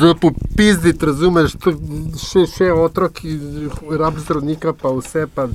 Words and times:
Za 0.00 0.14
popizditi, 0.14 1.06
razumeš, 1.06 1.52
to 1.58 1.72
še, 2.16 2.44
še 2.46 2.68
otrok, 2.72 3.18
rab 3.98 4.18
zdravnika, 4.18 4.72
pa 4.72 4.88
vse. 4.90 5.26
Pa, 5.26 5.48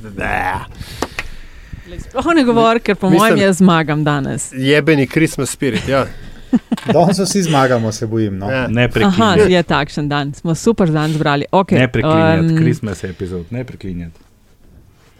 Sploh 1.86 2.28
ne 2.34 2.44
govori, 2.44 2.80
ker 2.80 2.96
po 2.98 3.08
mojem 3.10 3.38
jaz 3.38 3.56
zmagam 3.56 4.04
danes. 4.04 4.50
Jebeni 4.52 5.06
Christmas 5.06 5.50
spirit, 5.50 5.88
ja. 5.88 6.04
Danes 6.92 7.18
vsi 7.18 7.42
zmagamo, 7.42 7.92
se 7.92 8.06
bojim. 8.06 8.38
No. 8.38 8.50
Ja. 8.50 8.66
Ne 8.68 8.84
Aha, 8.84 8.92
preklinjati. 8.92 9.52
je 9.52 9.62
takšen 9.62 10.08
dan, 10.08 10.34
smo 10.34 10.54
super 10.54 10.90
dan 10.90 11.12
zbrali. 11.12 11.46
Okay, 11.52 11.78
Ne 11.78 11.88
preklinjati, 11.88 12.46
em, 12.46 12.56
Christmas 12.56 13.04
epizod, 13.04 13.46
ne 13.50 13.64
preklinjati. 13.64 14.20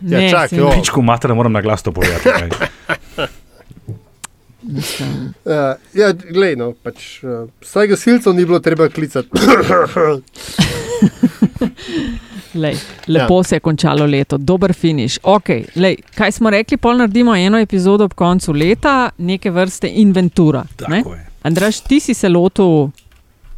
Ja, 0.01 0.19
ne, 0.19 0.31
čak, 0.31 0.51
si- 0.51 0.57
jo. 0.57 0.71
Pičku 0.71 1.03
mater, 1.03 1.35
moram 1.35 1.53
na 1.53 1.61
glas 1.61 1.83
to 1.83 1.93
povedati. 1.93 2.29
mislim, 4.77 5.11
Uh, 5.47 5.53
ja, 5.95 6.13
glej, 6.13 6.57
no, 6.59 6.73
pač, 6.83 7.23
uh, 7.23 7.47
vsaj 7.63 7.87
gasilcev 7.93 8.35
ni 8.35 8.45
bilo 8.45 8.59
treba 8.61 8.89
klicati. 8.89 9.29
Lej, 12.57 12.77
lepo 13.07 13.39
ja. 13.39 13.43
se 13.43 13.57
je 13.57 13.61
končalo 13.61 14.07
leto, 14.07 14.39
dober 14.39 14.73
finiš. 14.75 15.19
Okay, 15.23 15.65
lej, 15.77 15.97
kaj 16.15 16.33
smo 16.33 16.51
rekli, 16.51 16.77
pol 16.77 16.97
naredimo 16.97 17.37
eno 17.37 17.59
epizodo 17.59 18.05
ob 18.05 18.15
koncu 18.15 18.53
leta, 18.53 19.11
neke 19.19 19.51
vrste 19.51 19.89
inventura. 19.89 20.65
Ne? 20.89 21.03
Andraš, 21.43 21.81
ti 21.81 22.01
si 22.01 22.15
se 22.15 22.29
lotil, 22.29 22.89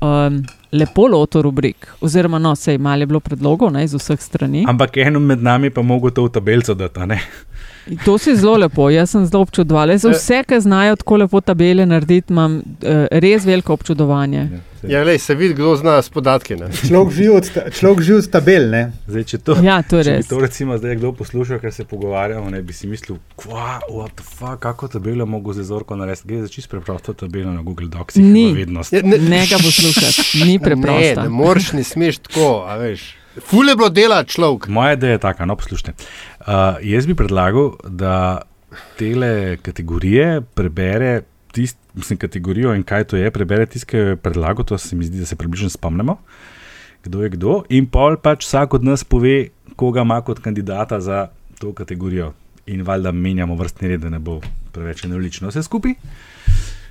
um, 0.00 0.42
lepo 0.72 1.06
lotil 1.08 1.42
rubrik, 1.42 1.88
oziroma 2.00 2.38
no, 2.38 2.56
sej 2.56 2.78
malo 2.78 3.02
je 3.02 3.06
bilo 3.06 3.20
predlogov 3.20 3.72
ne, 3.72 3.84
iz 3.84 3.94
vseh 3.94 4.20
strani. 4.20 4.64
Ampak 4.68 4.96
eno 4.96 5.20
med 5.20 5.42
nami 5.42 5.70
pa 5.70 5.82
mogo 5.82 6.10
to 6.10 6.26
v 6.26 6.32
tabelco 6.32 6.74
dati, 6.74 7.00
a 7.00 7.06
ne? 7.06 7.20
To 8.04 8.18
si 8.18 8.36
zelo 8.36 8.56
lepo, 8.56 8.90
jaz 8.90 9.10
sem 9.10 9.26
zelo 9.26 9.42
občudovala. 9.42 9.98
Za 9.98 10.10
vse, 10.10 10.42
ki 10.48 10.60
znajo 10.60 10.96
tako 10.96 11.16
lepo 11.16 11.40
tabele 11.40 11.86
narediti, 11.86 12.32
imam 12.32 12.58
uh, 12.58 13.06
res 13.10 13.44
veliko 13.44 13.72
občudovanje. 13.72 14.48
Ja, 14.82 15.02
glej, 15.02 15.18
se 15.18 15.34
vidi, 15.34 15.54
kdo 15.54 15.76
zna 15.76 16.02
s 16.02 16.08
podatki. 16.08 16.56
Ne? 16.56 16.68
Človek 16.88 17.14
živi 17.14 17.28
od, 17.28 17.50
človek 17.74 18.00
živi 18.00 18.18
od 18.18 18.28
tabel, 18.30 18.68
ne? 18.70 18.82
Zdaj, 19.06 19.24
če 19.24 19.38
to, 19.38 19.56
Ja, 19.62 19.80
to 19.82 20.02
če 20.06 20.20
to 20.28 20.38
recimo 20.38 20.78
zdaj 20.78 20.96
kdo 21.00 21.12
poslušal, 21.18 21.58
ker 21.58 21.72
se 21.74 21.84
pogovarjamo, 21.84 22.50
ne 22.50 22.62
bi 22.62 22.72
si 22.72 22.86
mislil, 22.86 23.18
kva, 23.36 23.80
what 23.90 24.14
the 24.14 24.22
fuck, 24.22 24.60
kako 24.62 24.88
tabelo 24.88 25.26
mogo 25.26 25.52
z 25.52 25.66
zorko 25.66 25.96
narediti. 25.98 26.28
Gre 26.28 26.42
za 26.46 26.48
čisto 26.48 26.76
preprosto 26.76 27.12
tabelo 27.14 27.52
na 27.52 27.62
Google 27.62 27.88
Docsih. 27.88 28.22
Ni. 28.24 28.52
Vednost. 28.54 28.92
Ja, 28.92 29.02
ne, 29.02 29.18
Ne 29.18 29.46
ga 29.50 29.58
poslušati, 29.58 30.44
ni 30.46 30.54
ne, 30.58 30.64
preprosto. 30.64 31.22
ne 31.22 31.28
moreš, 31.28 31.72
ne 31.72 31.84
smeš 31.84 32.18
tako, 32.28 32.64
a 32.68 32.76
veš. 32.78 33.14
Fule 33.46 33.76
bilo 33.76 33.88
dela 33.88 34.24
človek. 34.24 34.66
Moja 34.68 34.92
ideja 34.92 35.12
je 35.12 35.18
taka, 35.18 35.46
no 35.46 35.56
poslušajte. 35.56 35.92
Uh, 36.48 36.78
jaz 36.80 37.04
bi 37.04 37.12
predlagal, 37.12 37.74
da 37.84 38.40
tele 38.96 39.58
kategorije 39.60 40.40
prebere 40.56 41.22
tisto, 41.52 41.80
mislim, 41.94 42.18
kategorijo 42.18 42.72
in 42.74 42.82
kaj 42.88 43.04
to 43.04 43.16
je, 43.20 43.30
prebere 43.30 43.66
tisto, 43.66 43.86
ki 43.90 43.96
jo 43.96 44.06
je 44.06 44.16
predlagal, 44.16 44.64
to 44.64 44.78
se 44.78 44.96
mi 44.96 45.04
zdi, 45.04 45.20
da 45.20 45.26
se 45.26 45.36
približno 45.36 45.68
spomnimo, 45.68 46.16
kdo 47.04 47.22
je 47.22 47.28
kdo. 47.36 47.58
In 47.68 47.84
pol 47.92 48.16
pač 48.16 48.46
vsak 48.46 48.78
od 48.80 48.84
nas 48.84 49.04
pove, 49.04 49.50
koga 49.76 50.06
ima 50.08 50.22
kot 50.24 50.40
kandidata 50.40 51.00
za 51.00 51.26
to 51.60 51.74
kategorijo. 51.76 52.32
In 52.66 52.80
valjda 52.82 53.12
menjamo 53.12 53.56
vrstni 53.56 53.92
red, 53.92 54.00
da 54.00 54.08
ne 54.08 54.18
bo 54.18 54.40
preveč 54.72 55.04
enolično 55.04 55.52
vse 55.52 55.62
skupaj. 55.68 55.98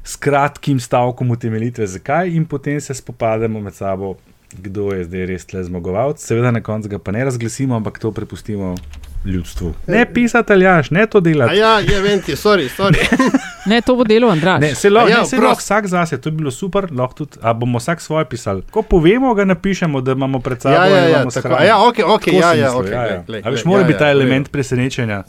S 0.04 0.22
kratkim 0.22 0.80
stavkom 0.80 1.34
utemeljitve, 1.34 1.88
zakaj, 1.88 2.30
in 2.30 2.46
potem 2.46 2.78
se 2.82 2.94
spopademo 2.94 3.62
med 3.62 3.74
sabo, 3.74 4.20
kdo 4.54 4.92
je 4.94 5.10
zdaj 5.10 5.26
res 5.34 5.50
tle 5.50 5.66
zmagovalec. 5.66 6.22
Seveda 6.22 6.54
na 6.54 6.62
koncu 6.62 6.94
ga 6.94 7.02
pa 7.02 7.12
ne 7.12 7.26
razglasimo, 7.26 7.76
ampak 7.76 7.98
to 8.00 8.14
prepustimo 8.14 8.76
ljudstvu. 9.26 9.74
Ne 9.88 10.14
pisati, 10.14 10.54
aljaš, 10.54 10.92
ne 10.92 11.08
to 11.08 11.18
A 11.18 11.22
delati. 11.22 11.58
ja, 11.58 11.80
ja, 11.80 12.02
vem 12.02 12.22
ti, 12.22 12.32
sorry, 12.36 12.70
sorry. 12.78 12.98
Ne, 13.66 13.82
to 13.82 13.96
bo 13.96 14.04
delo 14.04 14.30
Andraš. 14.30 14.62
Ne, 14.62 14.76
se 14.76 14.90
lahko 14.90 15.08
A 15.08 15.12
ja, 15.12 15.18
ja, 15.18 15.26
se 15.26 15.38
lahko 15.38 15.60
vsak 15.60 15.88
zase, 15.88 16.22
to 16.22 16.32
bi 16.32 16.38
bilo 16.38 16.52
super, 16.52 16.88
lahko 16.92 17.14
tudi, 17.14 17.38
a 17.42 17.54
bomo 17.54 17.78
vsak 17.78 18.02
svoje 18.02 18.26
pisali. 18.26 18.62
Ko 18.72 18.82
povemo, 18.82 19.34
ga 19.34 19.46
napišemo, 19.46 20.02
da 20.02 20.12
imamo 20.12 20.40
pred 20.40 20.62
sabo. 20.62 20.76
Ja, 20.76 20.88
in 20.88 20.94
ja, 20.96 21.02
ja, 21.04 21.10
imamo 21.10 21.32
tako. 21.32 21.56
A 21.60 21.64
ja, 21.64 21.78
ok, 21.88 21.96
ok, 22.06 22.26
Tako 22.26 22.38
ja, 22.38 22.54
ja, 22.54 22.66
mislil, 22.66 22.80
ok. 22.80 22.88
ja, 22.92 23.02
ja. 23.06 23.08
glej, 23.08 23.24
glej, 23.28 23.42
A 23.46 23.50
veš, 23.50 23.64
glej, 23.64 23.70
mora 23.72 23.82
ja, 23.82 23.88
biti 23.88 24.00
ta 24.00 24.08
ja, 24.08 24.14
redu. 24.14 24.22
element 24.22 24.52
presenečenja, 24.52 25.24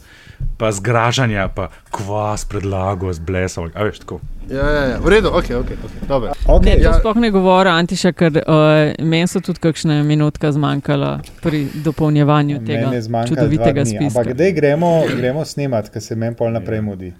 pa 0.57 0.71
zgražanja, 0.71 1.47
pa 1.55 1.69
kvas 1.91 2.45
predlago, 2.45 3.13
zblesal. 3.13 3.69
A 3.73 3.83
veš, 3.83 3.99
tako. 3.99 4.19
Ja, 4.49 4.65
ja, 4.69 4.83
ja, 4.85 4.97
v 4.97 5.09
redu, 5.09 5.27
ok, 5.29 5.35
ok, 5.35 5.69
okay 5.69 6.07
dobro. 6.07 6.31
Okay, 6.47 6.65
Ne, 6.65 6.81
Ja. 6.81 6.93
sploh 6.93 7.15
ne 7.15 7.29
govori, 7.31 7.69
Antiša, 7.69 8.11
ker 8.11 8.31
uh, 8.41 8.93
meni 9.05 9.27
so 9.27 9.39
tudi 9.39 9.59
kakšne 9.59 10.03
minutke 10.03 10.51
zmanjkala 10.51 11.19
pri 11.41 11.67
dopolnjevanju 11.85 12.65
tega 12.65 12.89
čudovitega 13.27 13.85
spiska. 13.85 14.19
Ampak 14.19 14.33
kdaj 14.33 14.51
gremo, 14.51 15.03
gremo 15.17 15.45
snemat, 15.45 15.89
ker 15.93 16.01
se 16.01 16.15
meni 16.15 16.35
pol 16.35 16.51
naprej 16.51 16.81
mudi. 16.81 17.13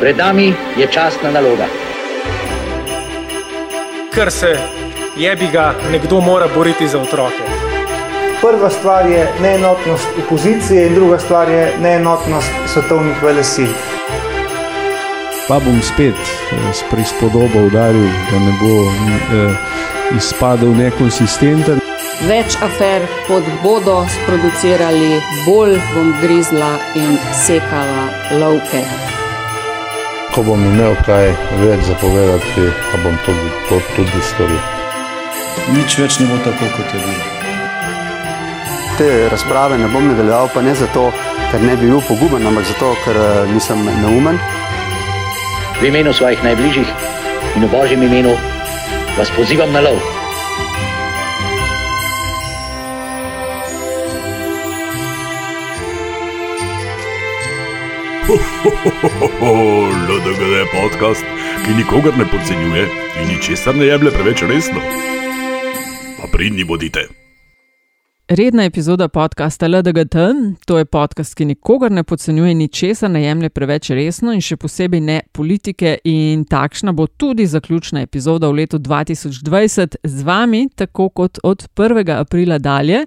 Pred 0.00 0.16
nami 0.18 0.52
je 0.76 0.86
častna 0.92 1.30
naloga. 1.30 1.66
ker 4.16 4.30
se 4.32 4.56
jebi 5.16 5.46
ga 5.52 5.74
nekdo 5.92 6.20
mora 6.20 6.48
boriti 6.54 6.88
za 6.88 6.98
otroke. 6.98 7.65
Prva 8.40 8.70
stvar 8.70 9.06
je 9.06 9.32
neenotnost 9.42 10.06
opozicije, 10.24 10.86
in 10.86 10.94
druga 10.94 11.18
stvar 11.18 11.48
je 11.48 11.72
neenotnost 11.80 12.50
svetovnih 12.66 13.22
velesil. 13.22 13.68
Pa 15.48 15.58
bom 15.58 15.82
spet 15.82 16.14
eh, 16.14 16.72
s 16.72 16.82
prispodobo 16.90 17.58
udaril, 17.66 18.08
da 18.30 18.38
ne 18.38 18.52
bo 18.60 18.74
eh, 18.84 19.54
izpadel 20.16 20.74
nekonsistenten. 20.76 21.80
Več 22.28 22.56
afer, 22.64 23.06
kot 23.28 23.44
bodo 23.62 24.00
sproducirali, 24.08 25.20
bolj 25.46 25.78
bom 25.94 26.12
grizla 26.20 26.72
in 26.94 27.16
sekala 27.44 28.08
lovke. 28.40 28.82
Ko 30.34 30.42
bom 30.42 30.64
imel 30.72 30.96
kaj 31.06 31.30
več 31.62 31.86
zapovedati, 31.88 32.68
pa 32.90 33.00
bom 33.04 33.16
to, 33.24 33.38
to 33.70 33.80
tudi 33.96 34.26
storil. 34.34 34.60
Nič 35.72 35.98
več 36.00 36.20
ne 36.20 36.28
bo 36.32 36.42
tako, 36.44 36.72
kot 36.76 36.94
je 36.94 37.00
bilo. 37.06 37.35
Te 38.98 39.28
razprave 39.28 39.76
ne 39.78 39.88
bom 39.92 40.06
nadaljeval, 40.08 40.48
pa 40.54 40.62
ne 40.64 40.72
zato, 40.74 41.10
ker 41.50 41.60
ne 41.60 41.74
bi 41.76 41.84
bil 41.90 42.00
poguben, 42.08 42.46
ampak 42.48 42.64
zato, 42.64 42.94
ker 43.04 43.16
eh, 43.20 43.50
nisem 43.52 43.82
neumen. 43.84 44.38
V 45.80 45.90
imenu 45.90 46.14
svojih 46.16 46.40
najbližjih 46.44 46.88
in 47.56 47.66
v 47.66 47.68
božjem 47.68 48.02
imenu 48.02 48.32
vas 49.18 49.28
pozivam 49.36 49.72
na 49.72 49.84
lov. 49.84 50.00
LDGD 60.08 60.42
je 60.56 60.64
podcast, 60.72 61.24
ki 61.68 61.76
nikogar 61.76 62.16
ne 62.16 62.24
podcenjuje 62.32 62.88
in 63.20 63.28
ničesar 63.28 63.76
ne 63.76 63.92
jemlje 63.92 64.16
preveč 64.16 64.42
resno. 64.48 64.80
Pa 66.16 66.32
pridni 66.32 66.64
bodite. 66.64 67.25
Redna 68.28 68.64
epizoda 68.64 69.08
podcasta 69.08 69.68
LDGT, 69.68 70.16
to 70.64 70.78
je 70.78 70.84
podcast, 70.84 71.34
ki 71.34 71.44
nikogar 71.44 71.92
ne 71.92 72.02
podcenjuje, 72.02 72.54
ničesar 72.54 73.10
ne 73.10 73.20
jemlje 73.22 73.52
preveč 73.54 73.90
resno 73.94 74.32
in 74.34 74.42
še 74.42 74.56
posebej 74.58 75.00
ne 75.00 75.20
politike. 75.32 75.92
In 76.10 76.42
takšna 76.50 76.90
bo 76.90 77.06
tudi 77.06 77.46
zaključna 77.46 78.02
epizoda 78.02 78.50
v 78.50 78.64
letu 78.64 78.82
2020 78.82 79.96
z 80.02 80.26
vami, 80.26 80.64
tako 80.74 81.08
kot 81.08 81.38
od 81.46 81.68
1. 81.78 82.10
aprila 82.18 82.58
dalje. 82.58 83.04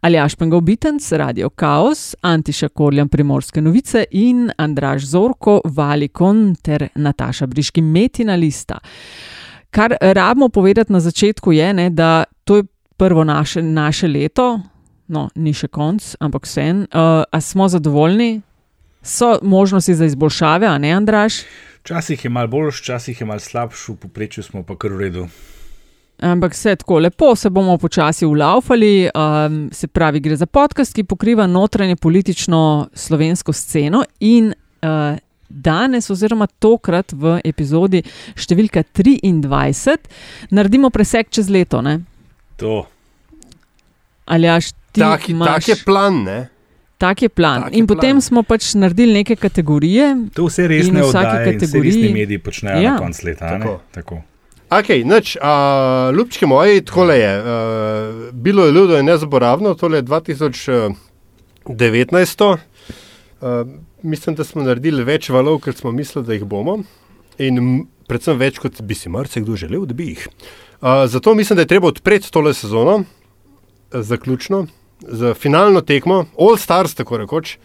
Aljaš 0.00 0.40
Pengov 0.40 0.64
Bitenc, 0.64 1.12
Radio 1.12 1.52
Chaos, 1.52 2.14
Antiša 2.22 2.72
Korjan 2.72 3.12
Primorske 3.12 3.60
novice 3.60 4.06
in 4.16 4.48
Andraž 4.56 5.04
Zorko, 5.04 5.60
Valikon 5.64 6.54
ter 6.56 6.88
Nataša 6.94 7.46
Briški 7.52 7.84
Metina 7.84 8.34
lista. 8.34 8.80
Kar 9.70 9.92
rabimo 10.00 10.48
povedati 10.48 10.92
na 10.92 11.00
začetku 11.00 11.52
je, 11.52 11.74
ne, 11.74 11.90
da 11.90 12.24
to 12.44 12.56
je 12.56 12.64
prvo 12.96 13.24
naše, 13.24 13.62
naše 13.62 14.08
leto, 14.08 14.60
no, 15.06 15.28
ni 15.34 15.52
še 15.54 15.68
konc, 15.68 16.14
ampak 16.20 16.48
vse 16.48 16.62
en. 16.62 16.84
Uh, 16.90 17.24
a 17.30 17.40
smo 17.40 17.68
zadovoljni? 17.68 18.42
So 19.04 19.38
možnosti 19.42 19.94
za 19.94 20.06
izboljšave, 20.08 20.66
a 20.66 20.78
ne, 20.78 20.94
Andraš? 20.96 21.42
Včasih 21.84 22.24
je 22.24 22.30
mal 22.30 22.48
boljš, 22.48 22.80
včasih 22.80 23.20
je 23.20 23.26
mal 23.28 23.40
slabš, 23.40 23.88
v 23.88 23.96
povprečju 24.00 24.42
smo 24.46 24.62
pa 24.64 24.78
kar 24.80 24.94
v 24.96 25.00
redu. 25.04 25.26
Ampak 26.24 26.54
vse 26.54 26.76
tako 26.76 26.98
lepo, 26.98 27.34
se 27.36 27.50
bomo 27.50 27.76
počasi 27.78 28.26
ulaufali. 28.26 29.10
Um, 29.14 29.68
se 29.72 29.86
pravi, 29.86 30.20
gre 30.20 30.36
za 30.36 30.46
podcast, 30.46 30.94
ki 30.94 31.04
pokriva 31.04 31.46
notranje 31.46 31.96
politično 31.96 32.88
slovensko 32.94 33.52
sceno 33.52 34.04
in 34.20 34.54
uh, 34.54 35.18
danes, 35.48 36.10
oziroma 36.10 36.46
tokrat 36.46 37.12
v 37.12 37.38
epizodi 37.44 38.00
številka 38.36 38.82
23, 38.96 39.98
naredimo 40.50 40.90
presek 40.90 41.28
čez 41.30 41.50
leto. 41.50 41.82
Ne? 41.82 42.00
To. 42.56 42.86
Ali 44.24 44.48
až 44.48 44.72
ti 44.90 45.00
Tak, 45.00 45.28
imaš? 45.28 45.48
tak 45.48 45.68
je 45.68 45.76
plan, 45.76 46.24
ne? 46.24 46.48
Tak 46.96 47.18
je 47.18 47.28
plan. 47.28 47.62
Tak 47.62 47.72
in 47.72 47.78
je 47.78 47.86
potem 47.86 48.12
plan. 48.12 48.22
smo 48.22 48.42
pač 48.42 48.74
naredili 48.74 49.12
neke 49.14 49.36
kategorije. 49.36 50.16
To 50.32 50.44
vse 50.44 50.62
in 50.62 50.68
resne 50.68 50.94
v 50.94 51.02
vsaki 51.02 51.26
oddaje 51.26 51.44
in 51.44 51.50
vse 51.50 51.50
resni 51.50 51.80
kategoriji- 51.80 52.14
mediji 52.14 52.38
počnejo 52.38 52.78
Ja. 52.78 52.90
na 52.90 52.98
koncu 52.98 53.26
leta. 53.26 53.44
a 53.44 53.50
ne? 53.50 53.58
Tako. 53.60 53.80
Tako. 53.90 54.22
Ok, 54.72 54.88
noč, 55.04 55.36
a, 55.36 56.10
ljubčki 56.10 56.46
moji, 56.46 56.82
tako 56.82 57.04
je. 57.04 57.28
A, 57.28 57.40
bilo 58.32 58.64
je 58.64 58.72
ludo 58.72 58.98
in 58.98 59.04
nezaboravno, 59.04 59.74
tole 59.74 59.98
je 59.98 60.02
2019. 60.02 62.58
A, 63.40 63.64
mislim, 64.02 64.34
da 64.34 64.44
smo 64.44 64.62
naredili 64.62 65.04
več 65.04 65.28
valov, 65.28 65.60
kot 65.60 65.76
smo 65.76 65.92
mislili, 65.92 66.26
da 66.26 66.32
jih 66.32 66.44
bomo. 66.44 66.78
In 67.38 67.86
predvsem 68.08 68.38
več, 68.38 68.58
kot 68.58 68.80
bi 68.80 68.94
si 68.94 69.08
marsikdo 69.08 69.56
želel, 69.56 69.86
da 69.86 69.94
bi 69.94 70.04
jih. 70.06 70.28
Zato 71.06 71.34
mislim, 71.34 71.56
da 71.56 71.62
je 71.62 71.66
treba 71.66 71.88
odpreti 71.88 72.32
tole 72.32 72.54
sezono, 72.54 73.04
eh, 73.92 74.02
zaključno, 74.02 74.66
z 75.08 75.34
finalno 75.34 75.80
tekmo, 75.80 76.24
All 76.38 76.56
Stars, 76.56 76.94
tako 76.94 77.16
rekoč, 77.16 77.56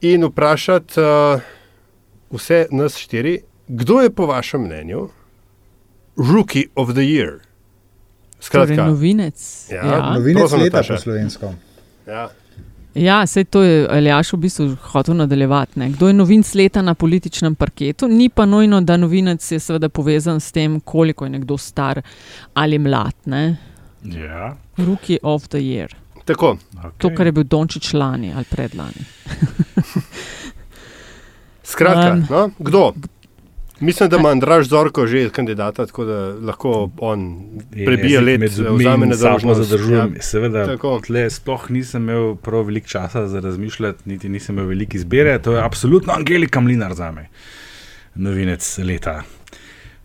in 0.00 0.24
vprašati 0.24 1.00
uh, 1.00 1.40
vse 2.30 2.66
nas 2.70 2.96
štiri, 2.96 3.40
kdo 3.68 4.00
je 4.00 4.10
po 4.10 4.26
vašem 4.26 4.60
mnenju 4.60 5.08
Rookie 6.16 6.66
of 6.74 6.90
the 6.92 7.00
Year? 7.00 7.38
Torej, 8.52 8.76
novinec. 8.76 9.66
Ja, 9.70 9.86
Ja. 9.86 10.14
Novinec 10.14 10.52
leta 10.52 10.82
po 10.88 10.96
slovensko. 10.98 11.54
Ja. 12.06 12.28
Ja, 12.94 13.26
sej 13.26 13.44
to 13.44 13.62
je 13.62 13.88
Aljaš 13.90 14.32
v 14.32 14.36
bistvu 14.36 14.76
hotel 14.92 15.16
nadaljevati. 15.18 15.78
Ne. 15.80 15.88
Kdo 15.90 16.08
je 16.08 16.14
novinc 16.14 16.54
leta 16.54 16.82
na 16.82 16.94
političnem 16.94 17.54
parketu? 17.54 18.08
Ni 18.08 18.28
pa 18.28 18.46
nujno, 18.46 18.80
da 18.80 18.96
novinec 18.96 19.52
je 19.52 19.58
seveda 19.60 19.88
povezan 19.88 20.40
s 20.40 20.52
tem, 20.52 20.80
koliko 20.80 21.24
je 21.24 21.30
nekdo 21.30 21.58
star 21.58 22.02
ali 22.54 22.78
mlad. 22.78 23.14
Ne. 23.24 23.56
Ja. 24.04 24.56
Rookie 24.76 25.18
of 25.22 25.48
the 25.48 25.58
year. 25.58 25.94
Tako. 26.24 26.56
To, 26.98 27.10
kar 27.16 27.26
je 27.26 27.32
bil 27.32 27.44
Dončić 27.44 27.92
lani 27.92 28.32
ali 28.34 28.44
predlani. 28.44 29.04
Skratka, 31.64 32.12
Um, 32.12 32.26
no, 32.30 32.50
kdo? 32.58 32.92
Mislim, 33.80 34.08
da 34.08 34.16
ima 34.16 34.28
Andraš 34.28 34.66
Zorko 34.66 35.06
že 35.06 35.30
kandidata, 35.30 35.86
tako 35.86 36.04
da 36.04 36.18
lahko 36.46 36.90
on 36.98 37.42
prebije 37.70 38.20
Jezik 38.20 38.42
let, 38.42 38.50
zobmi 38.50 38.84
vzame 38.84 39.06
dolžnost. 39.06 39.62
Zadržujem. 39.62 40.14
Ja. 40.14 40.22
Seveda, 40.22 40.66
Tako. 40.66 41.00
tle 41.06 41.30
sploh 41.30 41.70
nisem 41.70 42.02
imel 42.02 42.34
prav 42.36 42.62
veliko 42.62 42.88
časa 42.88 43.26
za 43.26 43.40
razmišljati, 43.40 44.02
niti 44.04 44.28
nisem 44.28 44.54
imel 44.54 44.68
veliko 44.68 44.96
izbire. 44.96 45.38
To 45.38 45.52
je 45.52 45.62
absolutno 45.62 46.12
Angelika 46.12 46.60
Mlinar 46.60 46.94
za 46.94 47.10
me, 47.10 47.28
novinec 48.14 48.78
leta. 48.78 49.22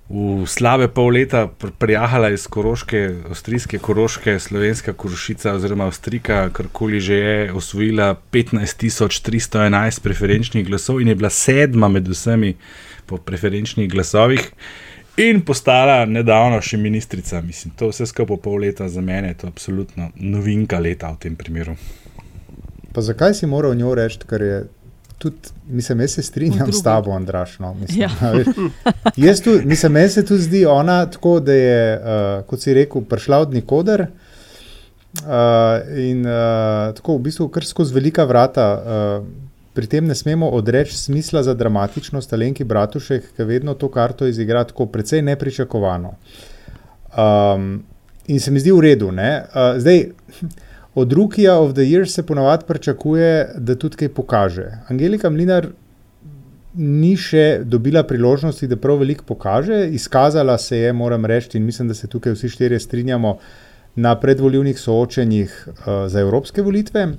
V 0.09 0.47
slabe 0.49 0.87
pol 0.87 1.13
leta 1.13 1.45
pr- 1.59 1.69
prijahala 1.77 2.31
iz 2.33 2.47
Koroške, 2.47 3.15
avstrijske 3.29 3.77
Koroške, 3.77 4.39
slovenska 4.39 4.93
Korošica 4.93 5.53
oziroma 5.53 5.85
Avstrika, 5.85 6.49
karkoli 6.49 6.99
že 6.99 7.15
je, 7.15 7.53
osvojila 7.53 8.15
15.311 8.31 10.01
preferenčnih 10.01 10.65
glasov 10.67 11.01
in 11.01 11.07
je 11.07 11.15
bila 11.15 11.29
sedma 11.29 11.87
med 11.87 12.07
vsemi 12.07 12.55
po 13.09 13.17
preferenčnih 13.17 13.89
glasovih. 13.91 14.51
In 15.19 15.41
postala 15.43 16.05
nedavno 16.07 16.61
še 16.63 16.77
ministrica. 16.79 17.41
Mislim, 17.43 17.73
to 17.75 17.89
vse 17.89 18.07
skupaj 18.07 18.37
pol 18.43 18.61
leta 18.63 18.87
za 18.87 19.01
mene 19.03 19.33
je 19.33 19.41
to 19.41 19.49
absolutno 19.51 20.11
novinka 20.15 20.79
leta 20.79 21.09
v 21.11 21.19
tem 21.25 21.35
primeru. 21.35 21.75
Pa 22.93 23.03
zakaj 23.03 23.35
si 23.35 23.49
moral 23.49 23.75
njo 23.75 23.91
reči, 23.99 24.21
ker 24.29 24.45
je 24.45 24.59
tudi, 25.19 25.51
mislim, 25.67 26.05
jaz 26.05 26.15
se 26.15 26.23
strinjam 26.23 26.71
s 26.71 26.83
tabo, 26.83 27.11
Andraš. 27.11 27.57
No, 27.59 27.73
mislim, 27.73 28.01
Ja. 28.01 28.09
Jaz 29.27 29.41
tu, 29.43 29.57
mislim, 29.65 29.91
meni 29.91 30.09
se 30.09 30.25
tu 30.25 30.37
zdi 30.37 30.63
ona 30.65 31.05
tako, 31.05 31.39
da 31.39 31.53
je, 31.53 31.81
uh, 31.97 32.45
kot 32.47 32.63
si 32.63 32.73
rekel, 32.73 33.03
prišla 33.03 33.43
od 33.43 33.53
nikoder. 33.53 34.07
Uh, 35.19 35.27
in 35.99 36.23
uh, 36.25 36.93
tako 36.95 37.17
v 37.17 37.27
bistvu 37.27 37.49
kar 37.49 37.65
skozi 37.65 37.93
velika 37.93 38.23
vrata. 38.29 38.69
Uh, 38.79 39.48
pri 39.79 39.87
tem 39.87 40.07
ne 40.07 40.15
smemo 40.15 40.49
odreči 40.51 40.97
smisla 40.97 41.43
za 41.43 41.53
dramatičnost 41.55 42.33
Alenki 42.35 42.65
Bratušek, 42.67 43.29
ki 43.35 43.45
vedno 43.47 43.73
to 43.79 43.87
karto 43.87 44.27
izigra 44.27 44.65
tako 44.67 44.89
precej 44.91 45.21
nepričakovano. 45.23 46.11
Um, 47.15 47.83
in 48.27 48.39
se 48.43 48.51
mi 48.51 48.59
zdi 48.59 48.73
v 48.75 48.81
redu. 48.83 49.11
ne. 49.11 49.45
Uh, 49.47 49.79
zdaj, 49.79 50.03
od 51.01 51.13
Rukija 51.13 51.55
of 51.59 51.71
the 51.73 51.87
Year 51.87 52.05
se 52.05 52.25
ponavadi 52.25 52.67
pričakuje, 52.67 53.53
da 53.55 53.75
tudi 53.75 53.95
kaj 53.95 54.09
pokaže. 54.09 54.67
Angelika 54.89 55.29
Mlinar 55.29 55.69
ni 56.75 57.15
še 57.17 57.61
dobila 57.63 58.03
priložnosti, 58.03 58.67
da 58.67 58.75
prav 58.75 58.99
veliko 58.99 59.23
pokaže, 59.31 59.85
izkazala 59.95 60.57
se 60.57 60.77
je, 60.77 60.93
moram 60.93 61.25
reči, 61.25 61.55
in 61.57 61.63
mislim, 61.63 61.87
da 61.87 61.93
se 61.93 62.07
tukaj 62.07 62.35
vsi 62.35 62.49
štirje 62.49 62.79
strinjamo 62.79 63.37
na 63.95 64.19
predvoljivnih 64.19 64.79
soočenjih 64.79 65.67
uh, 65.67 65.85
za 66.11 66.19
evropske 66.19 66.61
volitve. 66.61 67.13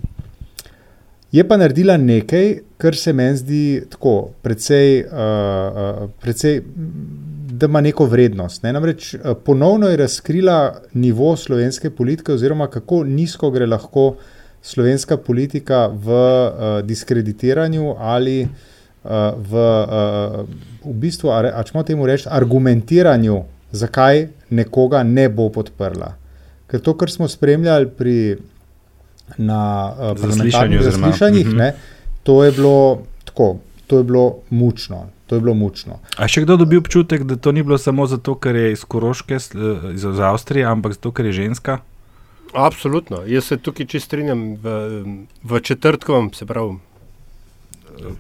Je 1.33 1.45
pa 1.49 1.57
naredila 1.57 1.97
nekaj, 1.97 2.57
kar 2.79 2.97
se 2.97 3.13
meni 3.13 3.37
zdi 3.39 3.63
tako, 3.91 4.31
precej, 4.43 5.05
uh, 5.07 6.09
precej, 6.21 6.63
da 7.61 7.67
ima 7.71 7.81
neko 7.81 8.07
vrednost. 8.11 8.63
Ne? 8.63 8.73
Namreč 8.73 9.15
uh, 9.15 9.21
ponovno 9.45 9.89
je 9.89 9.97
razkrila 9.97 10.75
nivo 10.93 11.37
slovenske 11.37 11.91
politike, 11.91 12.33
oziroma 12.33 12.67
kako 12.67 13.05
nizko 13.05 13.51
gre 13.51 13.67
lahko 13.67 14.17
slovenska 14.63 15.17
politika 15.17 15.87
v 15.87 16.11
uh, 16.11 16.81
diskreditiranju 16.85 17.95
ali 17.99 18.43
uh, 18.43 19.11
v, 19.37 19.55
uh, 19.55 20.45
v 20.85 20.99
bistvu, 20.99 21.31
a, 21.31 21.45
a 21.55 21.63
čemo 21.63 21.87
temu 21.87 22.07
reči, 22.07 22.27
argumentiranju, 22.31 23.43
zakaj 23.73 24.27
nekoga 24.51 25.03
ne 25.03 25.29
bo 25.29 25.47
podprla. 25.49 26.17
Ker 26.67 26.83
to, 26.83 26.97
kar 26.99 27.11
smo 27.11 27.29
spremljali 27.29 27.87
pri 27.87 28.17
na 29.39 29.61
uh, 29.89 30.13
oziroma- 30.13 30.83
zaslišanjih, 30.83 31.47
Mhm. 31.47 31.57
ne, 31.57 31.75
to 32.23 32.45
je 32.45 32.53
bilo 32.53 32.99
tako, 33.25 33.57
to 33.87 33.99
je 33.99 34.05
bilo 34.05 34.25
mučno. 34.51 35.07
To 35.27 35.37
je 35.37 35.41
bilo 35.41 35.55
mučno. 35.55 35.99
A 36.17 36.27
še 36.27 36.41
kdo 36.41 36.57
dobi 36.57 36.77
občutek, 36.77 37.23
da 37.23 37.37
to 37.37 37.53
ni 37.53 37.63
bilo 37.63 37.79
samo 37.79 38.07
zato, 38.07 38.35
ker 38.35 38.57
je 38.57 38.73
iz 38.73 38.85
Koroške, 38.85 39.35
eh, 39.35 39.39
iz, 39.95 40.05
Avstrije, 40.05 40.67
ampak 40.67 40.93
zato, 40.93 41.13
ker 41.13 41.27
je 41.27 41.33
ženska? 41.35 41.79
Absolutno. 42.53 43.23
Jaz 43.27 43.45
se 43.45 43.57
tukaj 43.57 43.87
čisto 43.87 44.07
strinjam 44.07 44.57
v, 44.57 44.67
v 45.45 45.61
četrtkovem, 45.61 46.33
se 46.33 46.47
pravi. 46.47 46.79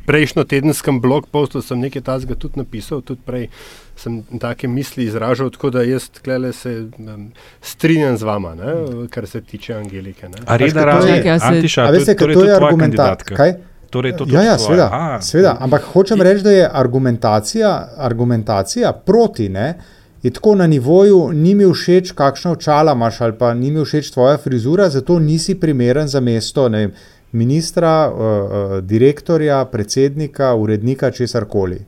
Prejšnjo 0.06 0.44
tedenskem 0.44 1.00
blog 1.00 1.26
postu 1.26 1.62
sem 1.62 1.80
nekaj 1.80 2.02
tazga 2.02 2.34
tudi 2.34 2.58
napisal, 2.58 3.00
tudi 3.00 3.20
prej 3.26 3.48
sem 3.96 4.22
take 4.40 4.68
misli 4.68 5.04
izražal, 5.04 5.50
tako 5.50 5.70
da 5.70 5.82
jaz 5.82 6.08
tlele 6.22 6.52
se 6.52 6.86
um, 6.98 7.32
strinjam 7.62 8.16
z 8.16 8.22
vama, 8.22 8.54
ne, 8.54 8.74
kar 9.08 9.26
se 9.26 9.40
tiče 9.40 9.74
Angelike. 9.74 10.28
Ne. 10.28 10.38
A 10.46 10.56
reda 10.56 10.80
to 10.80 10.86
razen, 10.86 11.14
je- 11.16 11.38
Antiša, 11.42 11.82
A 11.82 11.90
veste, 11.90 12.14
ker 12.14 12.32
torej 12.32 12.34
to 12.34 12.44
je. 12.44 13.36
Kaj? 13.36 13.54
Torej, 13.90 14.12
to 14.12 14.14
ja, 14.14 14.18
tudi 14.18 14.34
ja, 14.34 14.42
tvoja. 14.42 14.58
seveda, 14.58 14.88
Aha. 14.92 15.20
seveda. 15.20 15.56
Ampak 15.60 15.82
hočem 15.82 16.22
reči, 16.22 16.42
da 16.42 16.50
je 16.50 16.68
argumentacija, 16.72 17.88
argumentacija 17.96 18.92
proti 18.92 19.48
ne, 19.48 19.74
je 20.22 20.30
tako 20.30 20.54
na 20.54 20.66
nivoju, 20.66 21.30
ni 21.32 21.54
mi 21.54 21.64
všeč, 21.64 22.12
kakšna 22.12 22.52
očala 22.52 22.92
imaš, 22.92 23.20
ali 23.20 23.38
pa 23.38 23.54
ni 23.54 23.70
mi 23.70 23.84
všeč 23.84 24.10
tvoja 24.10 24.36
frizura, 24.38 24.88
zato 24.88 25.18
nisi 25.18 25.54
primeren 25.54 26.08
za 26.08 26.20
mesto 26.20 26.68
ne 26.68 26.78
vem, 26.78 26.92
ministra, 27.32 27.92
uh, 28.08 28.18
uh, 28.18 28.78
direktorja, 28.80 29.64
predsednika, 29.64 30.54
urednika, 30.54 31.10
česar 31.10 31.44
koli. 31.44 31.78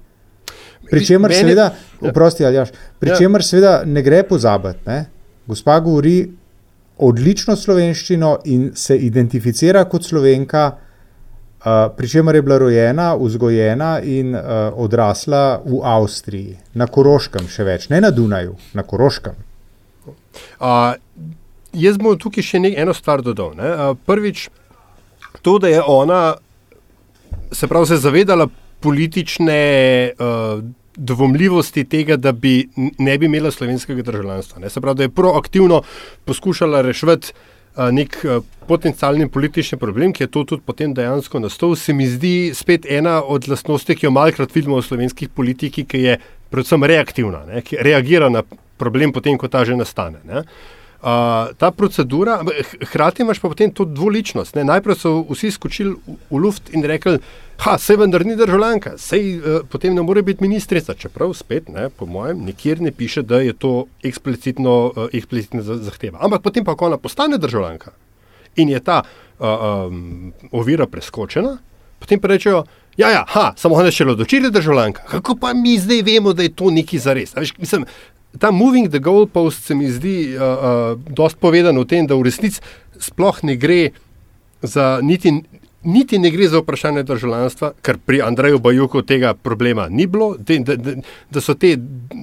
Pričemer, 0.90 1.30
Meni- 1.30 1.40
seveda, 1.40 1.62
Ja. 2.02 2.08
oprosti, 2.10 2.44
Aljaš, 2.44 2.68
pričemer, 2.98 3.42
seveda, 3.44 3.82
ne 3.86 4.02
gre 4.02 4.22
pozabiti. 4.22 4.78
Ne? 4.86 5.04
Gospa 5.46 5.80
govori 5.80 6.30
odlično 6.98 7.56
slovenščino 7.56 8.38
in 8.44 8.70
se 8.74 8.96
identificira 8.96 9.84
kot 9.84 10.04
slovenka, 10.04 10.66
uh, 10.72 11.66
pričemer 11.96 12.34
je 12.34 12.42
bila 12.42 12.58
rojena, 12.58 13.14
vzgojena 13.16 14.00
in 14.00 14.34
uh, 14.34 14.40
odrasla 14.74 15.60
v 15.64 15.80
Avstriji, 15.82 16.56
na 16.74 16.86
Koroškem, 16.86 17.48
še 17.48 17.64
več, 17.64 17.88
ne 17.88 18.00
na 18.00 18.10
Dunaju, 18.10 18.54
na 18.74 18.82
Koroškem. 18.82 19.34
Uh, 20.60 20.94
jaz 21.72 21.96
bom 21.98 22.18
tukaj 22.18 22.42
še 22.44 22.60
nek, 22.60 22.74
eno 22.78 22.94
stvar 22.94 23.22
dodal. 23.22 23.54
Ne? 23.56 23.70
Uh, 23.70 23.96
prvič, 24.06 24.48
to, 25.42 25.58
da 25.58 25.68
je 25.68 25.82
ona 25.86 26.34
se, 27.52 27.68
pravi, 27.68 27.86
se 27.86 27.96
zavedala 27.96 28.48
politične 28.80 30.12
uh, 30.18 30.64
dvomljivosti 30.96 31.84
tega, 31.84 32.16
da 32.16 32.32
bi 32.32 32.68
ne 32.98 33.18
bi 33.18 33.26
imela 33.26 33.50
slovenskega 33.50 34.02
državljanstva. 34.02 34.60
Ne? 34.60 34.70
Se 34.70 34.80
pravi, 34.80 34.96
da 34.96 35.02
je 35.02 35.08
proaktivno 35.08 35.82
poskušala 36.24 36.82
reševati 36.82 37.32
uh, 37.32 37.88
nek 37.90 38.18
uh, 38.24 38.44
potencialni 38.68 39.28
politični 39.28 39.78
problem, 39.78 40.12
ki 40.12 40.24
je 40.24 40.30
to 40.30 40.44
tudi 40.44 40.62
potem 40.66 40.94
dejansko 40.94 41.40
nastal, 41.40 41.76
se 41.76 41.92
mi 41.92 42.06
zdi 42.06 42.52
spet 42.54 42.86
ena 42.88 43.22
od 43.22 43.48
lastnosti, 43.48 43.96
ki 43.96 44.06
jo 44.06 44.10
malkrat 44.10 44.54
vidimo 44.54 44.80
v 44.80 44.86
slovenskih 44.86 45.28
politiki, 45.28 45.84
ki 45.84 46.02
je 46.02 46.18
predvsem 46.50 46.84
reaktivna, 46.84 47.46
ne? 47.46 47.62
ki 47.62 47.80
reagira 47.80 48.28
na 48.28 48.42
problem, 48.76 49.12
potem 49.12 49.38
ko 49.38 49.48
ta 49.48 49.64
že 49.64 49.76
nastane. 49.76 50.20
Ne? 50.24 50.44
Uh, 51.02 51.08
ta 51.58 51.72
procedura, 51.74 52.36
hkrati 52.86 53.22
imaš 53.22 53.40
pa 53.42 53.48
potem 53.48 53.72
to 53.74 53.84
dvoličnost. 53.84 54.54
Ne? 54.54 54.62
Najprej 54.64 54.96
so 55.00 55.10
vsi 55.26 55.50
skočili 55.50 55.96
v, 56.06 56.14
v 56.30 56.38
luft 56.38 56.70
in 56.70 56.84
rekli, 56.86 57.16
da 57.64 57.74
se 57.78 57.96
vendar 57.98 58.22
ni 58.26 58.36
državljanka, 58.38 58.92
sej 59.02 59.32
uh, 59.40 59.64
potem 59.66 59.96
ne 59.98 60.04
more 60.06 60.22
biti 60.22 60.46
ministrica. 60.46 60.94
Čeprav 60.94 61.34
spet, 61.34 61.72
ne, 61.74 61.88
po 61.90 62.06
mojem, 62.06 62.44
nikjer 62.46 62.80
ne 62.80 62.92
piše, 62.94 63.22
da 63.26 63.40
je 63.42 63.52
to 63.52 63.86
eksplicitno, 64.02 64.92
uh, 64.96 65.08
eksplicitno 65.12 65.62
za- 65.62 65.80
zahteva. 65.82 66.22
Ampak 66.22 66.42
potem 66.42 66.64
pa, 66.64 66.76
ko 66.78 66.86
ona 66.86 67.02
postane 67.02 67.38
državljanka 67.38 67.90
in 68.62 68.68
je 68.68 68.80
ta 68.80 69.02
uh, 69.02 69.46
um, 69.90 70.32
ovira 70.52 70.86
preskočena, 70.86 71.56
potem 71.98 72.20
pa 72.20 72.30
rečejo. 72.30 72.62
Ja, 72.96 73.10
ja, 73.10 73.24
ha, 73.26 73.54
samo 73.56 73.74
ona 73.74 73.90
še 73.90 74.04
odločila 74.06 74.50
državljanka. 74.54 75.02
Kako 75.10 75.34
pa 75.40 75.54
mi 75.56 75.78
zdaj 75.80 76.02
vemo, 76.06 76.30
da 76.32 76.46
je 76.46 76.52
to 76.54 76.70
neki 76.70 76.98
zares? 76.98 77.34
Veš, 77.34 77.56
mislim, 77.58 77.86
ta 78.38 78.50
moving 78.50 78.88
the 78.88 78.98
goalpost 78.98 79.64
se 79.64 79.74
mi 79.74 79.90
zdi 79.90 80.36
uh, 80.36 80.42
uh, 80.42 81.00
dost 81.08 81.36
povedan 81.36 81.78
o 81.78 81.84
tem, 81.84 82.06
da 82.06 82.16
v 82.16 82.28
resnici 82.28 82.60
sploh 82.98 83.42
ne 83.42 83.56
gre 83.56 83.92
za 84.62 85.00
niti 85.02 85.42
niti 85.84 86.18
ne 86.18 86.30
gre 86.30 86.48
za 86.48 86.58
vprašanje 86.58 87.02
državljanstva, 87.02 87.72
ker 87.82 87.98
pri 87.98 88.22
Andreju 88.22 88.58
Bajuku 88.58 89.02
tega 89.02 89.34
problema 89.34 89.88
ni 89.90 90.06
bilo, 90.06 90.36
da, 90.38 90.76
da, 90.76 90.94
da, 91.30 91.40
so 91.40 91.54
te 91.54 91.74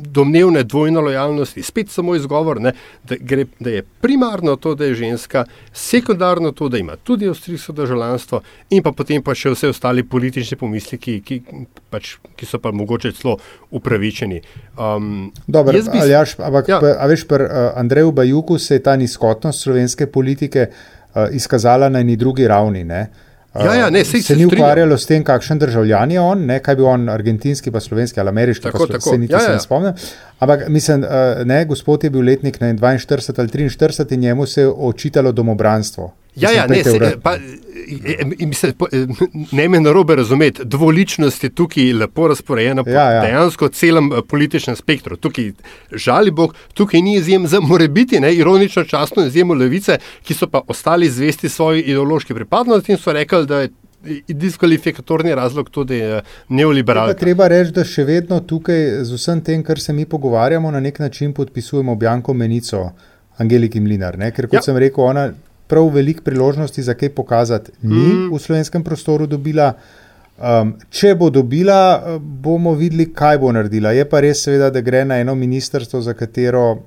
domnevne 0.05 0.63
dvojne 0.63 0.99
lojalnosti 0.99 1.63
spet 1.63 1.89
samo 1.89 2.15
izgovor, 2.15 2.61
ne, 2.61 2.71
da, 3.03 3.15
gre, 3.19 3.45
da 3.59 3.69
je 3.69 3.83
primarno 4.01 4.55
to, 4.55 4.75
da 4.75 4.85
je 4.85 4.95
ženska, 4.95 5.45
sekundarno 5.73 6.51
to, 6.51 6.69
da 6.69 6.77
ima 6.77 6.95
tudi 6.95 7.27
avstrijsko 7.27 7.73
državljanstvo 7.73 8.41
in 8.69 8.83
pa 8.83 8.91
potem 8.91 9.23
pa 9.23 9.35
še 9.35 9.49
vse 9.49 9.69
ostali 9.69 10.03
politični 10.03 10.57
pomisliki, 10.57 11.19
ki, 11.21 11.41
pač, 11.89 12.15
ki 12.35 12.45
so 12.45 12.59
pa 12.59 12.71
mogoče 12.71 13.11
celo 13.11 13.37
upravičeni. 13.71 14.41
Um, 14.77 15.31
Dobro, 15.47 15.75
jaz 15.77 15.89
bi- 15.89 15.99
Aljaš, 15.99 16.39
ampak, 16.39 16.67
Ja. 16.69 16.79
ja. 16.83 16.95
a 16.99 17.07
veš, 17.07 17.27
pri 17.27 17.43
uh, 17.43 17.71
Andreju 17.75 18.11
Bajuku 18.11 18.57
se 18.59 18.75
je 18.75 18.83
ta 18.83 18.95
nizkotnost 18.95 19.61
slovenske 19.61 20.07
politike 20.07 20.69
uh, 20.69 21.27
izkazala 21.31 21.89
na 21.89 21.99
eni 21.99 22.15
drugi 22.15 22.47
ravni. 22.47 22.83
Ne? 22.83 23.01
Uh, 23.01 23.28
Ja, 23.56 23.74
ja, 23.75 23.89
ne, 23.89 24.06
se 24.06 24.22
se 24.22 24.36
ni 24.36 24.46
ukvarjalo 24.46 24.98
s 24.98 25.08
tem, 25.10 25.24
kakšen 25.25 25.60
državljan 25.60 26.12
je 26.12 26.20
on, 26.22 26.46
ne, 26.46 26.60
kaj 26.62 26.75
bi 26.75 26.84
on 26.86 27.10
argentinski, 27.10 27.72
pa 27.72 27.79
slovenski 27.79 28.20
ali 28.20 28.29
ameriški, 28.29 28.63
Tako, 28.63 28.86
pa 28.88 28.94
tako. 28.94 29.10
se 29.10 29.18
niti 29.18 29.34
Ja, 29.34 29.39
se 29.39 29.46
ja. 29.46 29.53
ne 29.53 29.60
spomnim. 29.60 29.94
Ampak 30.39 30.68
mislim, 30.68 31.03
uh, 31.03 31.46
ne, 31.46 31.65
gospod 31.65 32.03
je 32.03 32.10
bil 32.10 32.22
letnik 32.22 32.60
ne, 32.62 32.74
42 32.74 33.39
ali 33.39 33.50
43 33.50 34.13
in 34.13 34.20
njemu 34.20 34.46
se 34.46 34.62
je 34.62 34.70
očitalo 34.70 35.32
domobranstvo. 35.32 36.13
Ja, 36.39 36.51
ja, 36.51 36.67
ne, 36.67 36.84
se, 36.84 37.00
red. 37.00 37.22
pa, 37.24 37.36
e, 37.36 38.15
e, 38.39 38.46
mislim, 38.46 38.74
po- 38.74 38.88
e, 38.91 39.05
ne 39.51 39.69
me 39.69 39.79
narobe 39.79 40.15
razumeti, 40.15 40.62
dvoličnost 40.65 41.43
je 41.43 41.50
tukaj 41.50 41.93
lepo 41.93 42.27
razporejena 42.27 42.84
po 42.84 42.89
Ja, 42.89 43.12
ja. 43.12 43.22
dejansko 43.22 43.67
celem 43.69 44.12
eh, 44.13 44.22
političnem 44.27 44.75
spektru. 44.75 45.17
Tukaj, 45.17 45.51
žali 45.91 46.31
Bog, 46.31 46.55
tukaj 46.74 47.01
ni 47.01 47.15
izjem 47.15 47.48
za 47.48 47.60
morebiti, 47.60 48.19
ne, 48.19 48.34
ironično 48.36 48.84
časno 48.84 49.25
izjemo 49.25 49.53
levice, 49.53 49.98
ki 50.24 50.34
so 50.34 50.48
pa 50.48 50.62
ostali 50.67 51.10
zvesti 51.10 51.50
svoji 51.50 51.81
ideološki 51.81 52.34
pripadnosti 52.34 52.91
in 52.91 52.98
so 52.98 53.13
rekli, 53.13 53.46
da 53.46 53.62
je 53.62 53.69
diskvalifikatorni 54.27 55.36
razlog 55.36 55.69
neoliberalka. 56.50 57.13
pa 57.13 57.19
treba 57.19 57.48
reči, 57.48 57.72
da 57.72 57.84
še 57.84 58.03
vedno 58.03 58.39
tukaj 58.39 59.03
z 59.03 59.13
vsem 59.13 59.41
tem, 59.41 59.63
kar 59.63 59.79
se 59.79 59.93
mi 59.93 60.05
pogovarjamo, 60.05 60.72
na 60.72 60.79
nek 60.79 61.00
način 61.00 61.34
podpisujemo 61.34 61.96
Bjanko 61.96 62.34
Menico, 62.34 62.91
Angeliki 63.38 63.79
Mlinar. 63.79 64.17
Ne? 64.17 64.31
Ker, 64.31 64.48
kot 64.48 64.60
ja. 64.60 64.62
sem 64.62 64.77
rekel, 64.77 65.03
ona 65.03 65.29
prav 65.69 65.88
veliko 65.89 66.23
priložnosti 66.23 66.83
za 66.83 66.93
kaj 66.95 67.09
pokazati 67.11 67.71
ni 67.83 67.95
Mm. 68.07 68.29
v 68.29 68.39
slovenskem 68.39 68.83
prostoru 68.83 69.27
dobila. 69.27 69.73
Um, 70.39 70.69
če 70.89 71.15
bo 71.15 71.27
dobila, 71.29 71.77
eh, 71.97 72.19
bomo 72.19 72.71
videli, 72.73 73.09
kaj 73.13 73.38
bo 73.38 73.51
naredila. 73.51 73.91
Je 73.91 74.05
pa 74.05 74.19
res, 74.19 74.39
seveda, 74.39 74.69
da 74.69 74.81
gre 74.81 75.05
na 75.05 75.17
eno 75.17 75.35
ministrstvo, 75.35 75.99
za 76.01 76.13
katero 76.13 76.77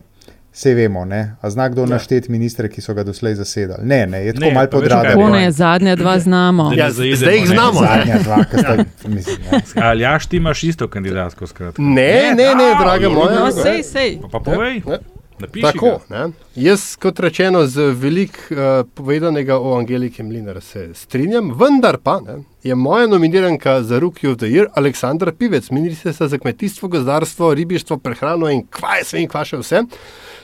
se 0.52 0.74
vemo. 0.74 1.04
Ne? 1.04 1.36
A 1.40 1.50
zna 1.50 1.68
kdo 1.68 1.80
Ja. 1.80 1.84
ja. 1.84 1.90
našteti 1.90 2.30
ministre, 2.30 2.68
ki 2.68 2.80
so 2.80 2.94
ga 2.94 3.02
doslej 3.02 3.34
zasedali? 3.34 3.84
Ne, 3.84 4.06
ne, 4.06 4.18
je 4.20 4.32
tako 4.32 4.44
Ne, 4.46 4.52
malo 4.52 4.66
kaj 4.70 4.88
Tako 4.88 5.28
ne, 5.30 5.50
zadnja 5.52 5.96
dva 5.96 6.18
znamo. 6.18 6.64
Da 6.64 6.70
ne 6.70 6.76
Ja, 6.76 6.90
zaidemo, 6.90 7.16
zdaj 7.16 7.34
jih 7.34 7.42
ne. 7.42 7.46
znamo. 7.48 7.80
ne. 7.80 7.86
Zadnja 7.88 8.18
dva, 8.18 8.44
ki 8.44 8.58
sta, 8.58 8.76
mislim, 9.08 9.36
ja. 9.46 9.60
Ali 9.82 10.02
jaš 10.02 10.26
ti 10.26 10.36
imaš 10.36 10.62
isto 10.64 10.88
kandidatko? 10.88 11.46
Skratka. 11.46 11.82
Ne, 11.82 12.12
ne, 12.30 12.48
ne, 12.54 12.68
draga 12.80 13.04
jo, 13.04 13.10
moja. 13.10 13.38
No, 13.38 13.46
ne. 13.46 13.52
sej, 13.54 13.82
sej. 13.84 14.18
Pa, 14.22 14.28
pa 14.30 14.40
povej, 14.40 14.82
Ne. 14.86 14.98
Napiši. 15.42 15.66
Tako, 15.66 15.92
ne? 16.11 16.25
Jaz, 16.56 16.84
kot 17.00 17.20
rečeno, 17.20 17.64
z 17.66 17.90
veliko 17.99 18.49
uh, 18.50 18.62
povedanega 18.94 19.58
o 19.58 19.75
Angeliki 19.78 20.22
Mlinar 20.22 20.61
se 20.64 20.88
strinjam, 20.94 21.52
vendar 21.58 21.99
pa 22.02 22.18
ne, 22.20 22.40
je 22.62 22.75
moja 22.75 23.06
nominiranka 23.11 23.80
za 23.82 23.99
Rookie 23.99 24.30
of 24.30 24.38
the 24.40 24.50
Year 24.50 24.70
Aleksandra 24.75 25.32
Pivec, 25.32 25.70
ministrica 25.70 26.28
za 26.28 26.38
kmetijstvo, 26.38 26.88
gozdarstvo, 26.88 27.54
ribištvo, 27.54 27.99
prehrano 27.99 28.50
in 28.50 28.66
kvaj 28.70 29.04
sve 29.04 29.22
in 29.22 29.28
kva 29.28 29.44
še 29.44 29.61
vse. 29.62 29.82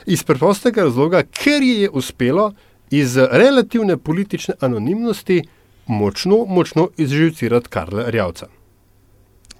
Iz 0.05 0.23
preprostega 0.23 0.87
razloga, 0.87 1.23
ker 1.23 1.63
ji 1.63 1.85
je 1.85 1.89
uspelo 1.89 2.51
iz 2.91 3.17
relativne 3.17 3.97
politične 3.97 4.55
anonimnosti 4.59 5.43
močno, 5.87 6.45
močno 6.45 6.89
izživcirati 6.97 7.69
Karla 7.69 8.09
Rjavca. 8.09 8.47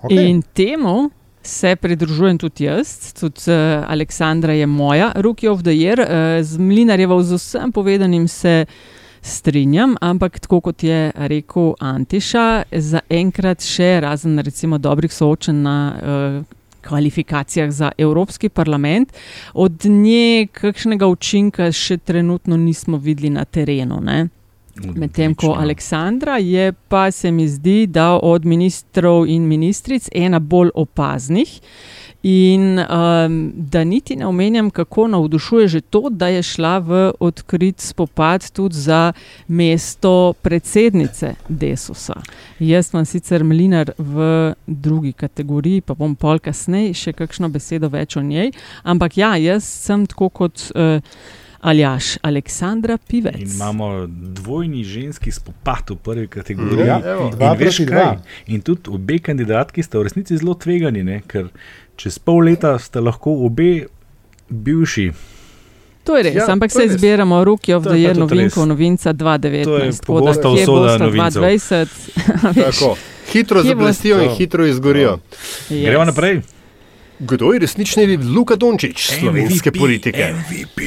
Okay. 0.02 0.30
In 0.30 0.42
temu 0.42 1.10
se 1.44 1.76
pridružujem 1.76 2.38
tudi 2.38 2.64
jaz, 2.64 3.14
tudi 3.14 3.52
uh, 3.52 3.84
Aleksandra 3.88 4.54
je 4.54 4.68
moja, 4.68 5.12
Rookie 5.16 5.50
of 5.50 5.64
the 5.64 5.72
Year, 5.72 6.00
uh, 6.00 6.44
z 6.44 6.58
Mlinarjevo 6.58 7.22
z 7.24 7.38
vsem 7.38 7.72
povedanim 7.72 8.28
se 8.28 8.66
strinjam, 9.22 9.96
ampak 10.02 10.40
tako 10.40 10.62
kot 10.62 10.84
je 10.84 11.12
rekel 11.16 11.74
Antiša, 11.80 12.64
zaenkrat 12.72 13.64
še 13.64 14.00
razen 14.04 14.40
recimo 14.40 14.78
dobrih 14.78 15.14
soočenj 15.14 15.62
na 15.64 15.78
uh, 15.92 16.56
kvalifikacijah 16.82 17.72
za 17.72 17.92
Evropski 17.98 18.50
parlament, 18.50 19.14
od 19.54 19.86
nje 19.86 20.48
kakšnega 20.52 21.08
učinka 21.08 21.72
še 21.72 21.98
trenutno 21.98 22.58
nismo 22.58 22.98
videli 22.98 23.30
na 23.30 23.46
terenu. 23.46 24.00
Ne? 24.02 24.28
Medtem 24.86 25.36
ko 25.36 25.48
Odlično. 25.48 25.64
Aleksandra 25.64 26.38
je 26.38 26.74
pa 26.88 27.12
se 27.12 27.32
mi 27.32 27.48
zdi, 27.48 27.88
da 27.88 28.20
od 28.24 28.46
ministrov 28.46 29.28
in 29.28 29.48
ministric 29.48 30.10
ena 30.14 30.40
bolj 30.40 30.70
opaznih. 30.76 31.60
In 32.24 32.80
um, 32.80 33.52
da 33.56 33.84
niti 33.84 34.16
ne 34.16 34.26
omenjam, 34.28 34.70
kako 34.70 35.08
navdušuje 35.08 35.68
že 35.68 35.82
to, 35.82 36.10
da 36.10 36.28
je 36.28 36.44
šla 36.44 36.78
v 36.80 37.12
odkrit 37.20 37.80
spopad 37.80 38.52
tudi 38.52 38.76
za 38.76 39.14
mesto 39.48 40.34
predsednice 40.42 41.34
Desusa. 41.50 42.22
Jaz 42.60 42.94
imam 42.94 43.06
sicer 43.06 43.44
Mlinar 43.44 43.92
v 43.98 44.54
drugi 44.68 45.14
kategoriji, 45.14 45.82
pa 45.82 45.94
bom 45.94 46.16
pol 46.16 46.40
kasneje 46.40 46.94
še 46.94 47.14
kakšno 47.14 47.50
besedo 47.50 47.88
več 47.88 48.18
o 48.18 48.22
njej. 48.22 48.52
Ampak 48.84 49.18
ja, 49.18 49.38
jaz 49.40 49.64
sem 49.64 50.04
tako 50.06 50.30
kot 50.30 50.72
uh, 50.76 51.00
Aljaš, 51.62 52.18
Aleksandra 52.22 52.98
Pivec. 53.00 53.36
In 53.36 53.52
imamo 53.52 54.08
dvojni 54.08 54.84
ženski 54.84 55.32
spopad 55.32 55.90
v 55.90 55.96
prvi 55.96 56.28
kategoriji. 56.28 56.88
Ja, 56.88 57.02
evo. 57.06 57.26
in 57.26 57.32
dva 57.32 57.54
veš 57.54 57.76
proti 57.78 57.86
kaj? 57.86 58.04
dva. 58.04 58.22
In 58.48 58.62
tudi 58.62 58.90
obe 58.90 59.20
kandidatki 59.20 59.84
sta 59.84 60.00
v 60.00 60.04
resnici 60.04 60.38
zelo 60.38 60.54
tvegani, 60.54 61.04
ne? 61.04 61.22
ker 61.28 61.50
čez 61.96 62.20
pol 62.20 62.40
leta 62.42 62.80
sta 62.80 63.00
lahko 63.00 63.32
obe 63.42 63.86
bivši. 64.50 65.12
To 66.04 66.18
je 66.18 66.24
res, 66.24 66.36
Ja, 66.36 66.48
ampak 66.48 66.72
se 66.72 66.80
res. 66.80 66.92
izbiramo 66.92 67.44
Rookie 67.44 67.76
of 67.76 67.84
To 67.84 67.90
the 67.90 67.98
Year 67.98 68.18
novinko, 68.18 68.66
novinca 68.66 69.14
2019. 69.14 69.64
To 69.64 69.78
je 69.78 69.92
tako 69.92 69.94
da 69.94 70.06
pogosta 70.06 70.50
usoda 70.50 70.98
novincev. 70.98 71.42
2020, 71.42 71.88
a 72.42 72.50
veš, 72.50 72.66
Tako, 72.72 72.96
hitro 73.30 73.64
zablestijo 73.64 74.22
in 74.22 74.30
hitro 74.32 74.66
izgorijo. 74.66 75.20
yes. 75.70 75.86
Gremo 75.86 76.06
naprej. 76.06 76.42
Kdo 77.20 77.54
je 77.54 77.60
resnični 77.60 78.18
Luka 78.18 78.56
Dončić 78.56 78.98
slovenske 79.12 79.70
MVP, 79.70 79.78
politike? 79.78 80.34
MVP. 80.34 80.82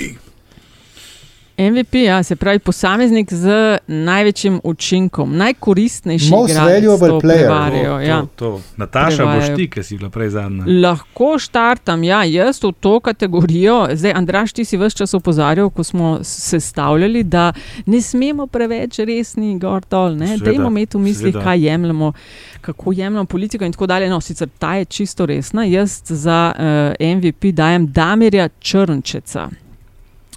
MVP, 1.58 1.94
ja, 1.94 2.22
se 2.22 2.36
pravi 2.36 2.58
posameznik 2.58 3.32
z 3.32 3.78
največjim 3.86 4.60
učinkom, 4.64 5.36
najkoristnejši 5.36 6.30
Most 6.30 6.50
igralec, 6.50 6.84
valuable 6.84 7.08
to 7.08 7.20
player. 7.20 7.38
prevarijo, 7.38 8.00
ja. 8.00 8.20
To, 8.20 8.26
to. 8.36 8.60
Nataša, 8.76 9.16
Prevajajo. 9.16 9.40
boš 9.40 9.56
ti, 9.56 9.70
ki 9.70 9.82
si 9.82 9.96
bila 9.96 10.10
prej 10.10 10.28
zadnja. 10.28 10.64
Lahko 10.82 11.38
štartam, 11.38 12.04
ja, 12.04 12.24
jaz 12.24 12.62
v 12.62 12.72
to 12.80 13.00
kategorijo. 13.00 13.88
Zdaj, 13.92 14.12
Andraš, 14.12 14.52
ti 14.52 14.64
si 14.64 14.76
vse 14.76 14.96
čas 14.96 15.14
opozarjal, 15.14 15.70
ko 15.70 15.84
smo 15.84 16.18
se 16.24 16.60
stavljali, 16.60 17.22
da 17.22 17.52
ne 17.86 18.00
smemo 18.00 18.46
preveč 18.46 18.98
resni 18.98 19.58
gor 19.58 19.82
dol. 19.90 20.16
Dajmo 20.16 20.68
imeti 20.68 20.96
v 20.96 21.00
mislih, 21.00 21.32
seveda. 21.32 21.44
kaj 21.44 21.66
jemljemo, 21.66 22.12
kako 22.60 22.92
jemljemo 22.92 23.24
politiko 23.24 23.64
in 23.64 23.72
tako 23.72 23.86
dalje. 23.86 24.08
No, 24.10 24.20
sicer 24.20 24.48
ta 24.58 24.74
je 24.74 24.84
čisto 24.84 25.26
resna. 25.26 25.64
Jaz 25.64 26.02
za 26.04 26.52
uh, 26.56 27.16
MVP 27.16 27.44
dajem 27.52 27.86
Damirja 27.92 28.48
Črnčeca. 28.60 29.48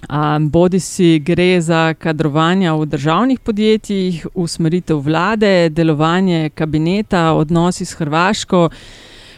Um, 0.04 0.50
bodi 0.50 0.80
si 0.80 1.18
gre 1.18 1.60
za 1.60 1.94
kadrovanja 1.98 2.74
v 2.76 2.86
državnih 2.86 3.40
podjetjih, 3.40 4.26
usmeritev 4.34 5.00
vlade, 5.00 5.68
delovanje 5.68 6.50
kabineta, 6.54 7.32
odnosi 7.32 7.84
s 7.84 7.96
Hrvaško, 7.96 8.68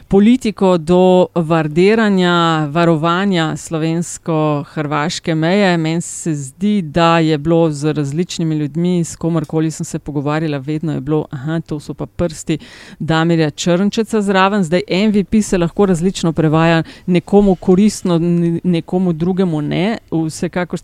politiko 0.08 0.78
do 0.78 1.26
vardiranja, 1.34 2.68
varovanja 2.72 3.56
slovensko-hrvaške 3.56 5.34
meje. 5.34 5.76
Meni 5.76 6.00
se 6.00 6.34
zdi, 6.34 6.82
da 6.82 7.18
je 7.18 7.38
bilo 7.38 7.70
z 7.70 7.92
različnimi 7.92 8.56
ljudmi, 8.56 9.04
s 9.04 9.16
komorkoli 9.16 9.70
sem 9.70 9.84
se 9.84 9.98
pogovarjala, 9.98 10.58
vedno 10.58 10.92
je 10.92 11.00
bilo, 11.00 11.26
da 11.46 11.60
to 11.60 11.80
so 11.80 11.94
pa 11.94 12.06
prsti 12.06 12.58
Damirja 12.98 13.50
Črnčeca 13.50 14.22
zraven. 14.22 14.64
Zdaj 14.64 14.82
MVP 14.88 15.42
se 15.42 15.58
lahko 15.58 15.86
različno 15.86 16.32
prevaja, 16.32 16.82
nekomu 17.06 17.54
koristno, 17.54 18.18
nekomu 18.64 19.12
drugemu 19.12 19.62
ne. 19.62 19.98
Vsekakor 20.10 20.78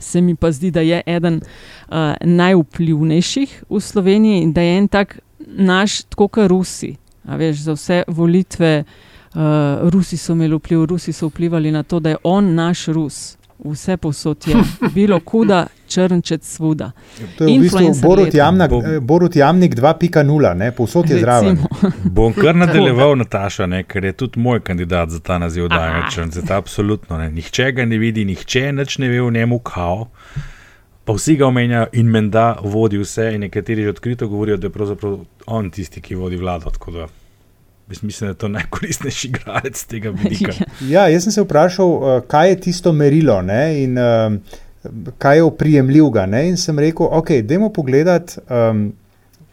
se 0.00 0.20
mi 0.20 0.34
pa 0.34 0.52
zdi, 0.52 0.70
da 0.70 0.80
je 0.80 1.02
eden 1.06 1.40
uh, 1.88 1.94
najvplivnejših 2.20 3.64
v 3.70 3.80
Sloveniji 3.80 4.42
in 4.42 4.52
da 4.52 4.60
je 4.60 4.78
en 4.78 4.88
tak 4.88 5.18
naš, 5.46 6.02
tako 6.02 6.28
kot 6.28 6.46
Rusi. 6.46 6.96
A 7.28 7.36
veš, 7.36 7.56
za 7.68 7.72
vse 7.72 8.02
volitve 8.08 8.84
uh, 8.84 9.40
Rusi 9.90 10.16
so 10.16 10.32
imeli 10.32 10.56
vpliv, 10.56 10.84
Rusi 10.84 11.12
so 11.12 11.28
vplivali 11.28 11.72
na 11.72 11.82
to, 11.82 12.00
da 12.00 12.10
je 12.10 12.16
on 12.24 12.54
naš 12.54 12.86
Rus. 12.86 13.36
Vse 13.64 13.96
posod 13.96 14.44
je 14.46 14.54
bilo 14.94 15.20
kuda, 15.20 15.66
črnčec 15.88 16.44
svuda. 16.46 16.90
To 17.38 17.44
je 17.44 17.58
v 17.58 17.62
bistvu 17.62 17.94
Borut. 18.02 18.34
Jamnak, 18.34 18.70
Bom- 18.70 18.84
eh, 18.96 19.00
Borut 19.00 19.36
Jamnik 19.36 19.74
2.0, 19.74 20.54
ne, 20.56 20.72
povsod 20.72 21.10
je 21.10 21.18
zraven. 21.18 21.58
Bom 22.16 22.32
kar 22.32 22.54
nadaljeval, 22.56 23.16
Nataša, 23.16 23.66
ne, 23.66 23.82
ker 23.82 24.04
je 24.04 24.12
tudi 24.12 24.40
moj 24.40 24.60
kandidat 24.60 25.10
za 25.10 25.18
ta 25.20 25.38
naziv, 25.38 25.68
da 25.68 25.84
je 25.86 25.98
Aha. 25.98 26.10
črnce. 26.10 26.40
Absolutno 26.50 27.18
ne. 27.18 27.30
Nihče 27.30 27.72
ga 27.72 27.84
ne 27.84 27.98
vidi, 27.98 28.24
nihče 28.24 28.72
nič 28.72 28.98
ne 28.98 29.08
ve 29.08 29.22
o 29.22 29.30
njemu, 29.30 29.58
kao. 29.58 30.06
Pa 31.04 31.12
vsi 31.12 31.36
ga 31.36 31.46
omenjajo 31.46 31.86
in 31.92 32.06
menda 32.06 32.56
vodi 32.62 32.98
vse, 32.98 33.30
in 33.34 33.40
nekateri 33.40 33.82
že 33.82 33.90
odkrito 33.90 34.28
govorijo, 34.28 34.56
da 34.56 34.66
je 34.66 34.70
pravzaprav 34.70 35.18
on 35.46 35.70
tisti, 35.70 36.00
ki 36.00 36.14
vodi 36.14 36.36
vlado. 36.36 36.70
Tako 36.70 36.90
da 36.90 37.06
jaz 37.88 38.02
mislim, 38.02 38.28
da 38.28 38.30
je 38.30 38.38
to 38.38 38.48
najkoristnejši 38.48 39.28
igralec 39.28 39.84
tega 39.84 40.10
vidika. 40.10 40.52
Ja, 40.94 41.08
jaz 41.08 41.22
sem 41.22 41.32
se 41.32 41.42
vprašal, 41.42 41.88
uh, 41.88 42.22
kaj 42.28 42.48
je 42.48 42.60
tisto 42.60 42.92
merilo 42.92 43.42
ne, 43.42 43.82
in 43.82 43.98
uh, 43.98 44.34
kaj 45.18 45.36
je 45.36 45.42
oprijemljivega. 45.42 46.26
ne, 46.26 46.48
In 46.48 46.56
sem 46.56 46.78
rekel, 46.78 47.06
ok, 47.10 47.30
dajmo 47.42 47.72
pogledati 47.72 48.40
um, 48.50 48.92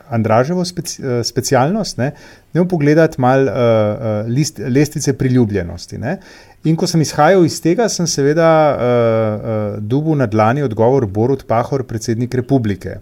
Andraževo 0.09 0.65
speci, 0.65 1.01
uh, 1.01 1.23
specialnost, 1.25 1.97
ne, 1.97 2.11
dajmo 2.53 2.67
pogledati 2.67 3.21
malo 3.21 3.43
uh, 3.43 3.49
uh, 3.51 4.33
list, 4.35 4.59
lestvice 4.59 5.13
priljubljenosti. 5.17 5.97
Ne. 5.97 6.17
In 6.63 6.75
ko 6.75 6.87
sem 6.87 7.01
izhajal 7.01 7.45
iz 7.45 7.61
tega, 7.61 7.89
sem 7.89 8.07
seveda 8.07 8.49
uh, 8.73 8.81
uh, 8.81 9.83
dubil 9.83 10.17
na 10.17 10.25
dlani 10.25 10.63
odgovor 10.63 11.05
Borut 11.05 11.47
Pahor, 11.47 11.83
predsednik 11.83 12.33
republike. 12.33 12.99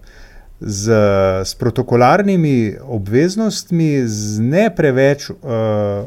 Z, 0.63 0.95
s 1.43 1.55
protokolarnimi 1.59 2.79
obveznostmi, 2.87 4.07
z 4.07 4.39
ne 4.39 4.69
preveč, 4.75 5.27
uh, 5.29 5.35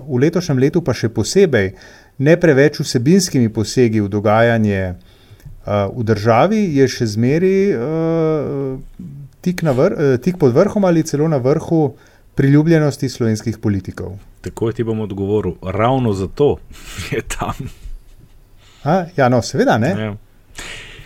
v 0.01 0.21
letošnjem 0.25 0.59
letu 0.59 0.81
pa 0.81 0.97
še 0.97 1.11
posebej, 1.13 1.75
ne 2.19 2.35
preveč 2.41 2.81
vsebinskimi 2.81 3.53
posegi 3.53 4.01
v 4.01 4.09
dogajanje 4.09 4.97
uh, 4.97 5.93
v 5.93 6.07
državi, 6.09 6.63
je 6.81 6.89
še 6.89 7.09
zmeraj 7.13 7.61
uh, 7.77 9.05
tik, 9.45 9.61
vr, 9.61 9.93
uh, 9.93 10.17
tik 10.25 10.41
pod 10.41 10.57
vrhom 10.57 10.89
ali 10.89 11.05
celo 11.05 11.29
na 11.29 11.37
vrhu 11.37 11.93
priljubljenosti 12.37 13.13
slovenskih 13.13 13.61
politikov. 13.61 14.17
Tako 14.41 14.73
ti 14.73 14.85
bom 14.85 15.01
odgovoril, 15.05 15.61
ravno 15.61 16.13
zato 16.17 16.57
je 17.13 17.21
tam. 17.23 17.69
A, 18.85 19.05
ja, 19.17 19.29
no, 19.29 19.43
seveda 19.43 19.77
ne. 19.79 19.93
Ja. 19.93 20.15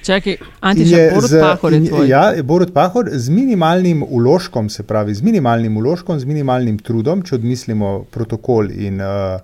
Čakaj, 0.03 0.37
Antiša, 0.61 0.97
Borut 1.15 1.35
Pahor 1.41 1.73
je 1.73 1.81
tvoj. 1.89 2.09
Ja, 2.09 2.23
Borut 2.43 2.73
Pahor 2.75 3.11
z 3.13 3.29
minimalnim 3.29 4.05
uložkom, 4.09 4.69
se 4.69 4.83
pravi, 4.83 5.15
z 5.15 5.23
minimalnim 5.23 5.77
uložkom, 5.77 6.21
z 6.21 6.25
minimalnim 6.25 6.79
trudom, 6.79 7.23
če 7.23 7.37
odmislimo 7.37 7.93
protokol 8.11 8.71
in 8.73 9.01
uh, 9.05 9.41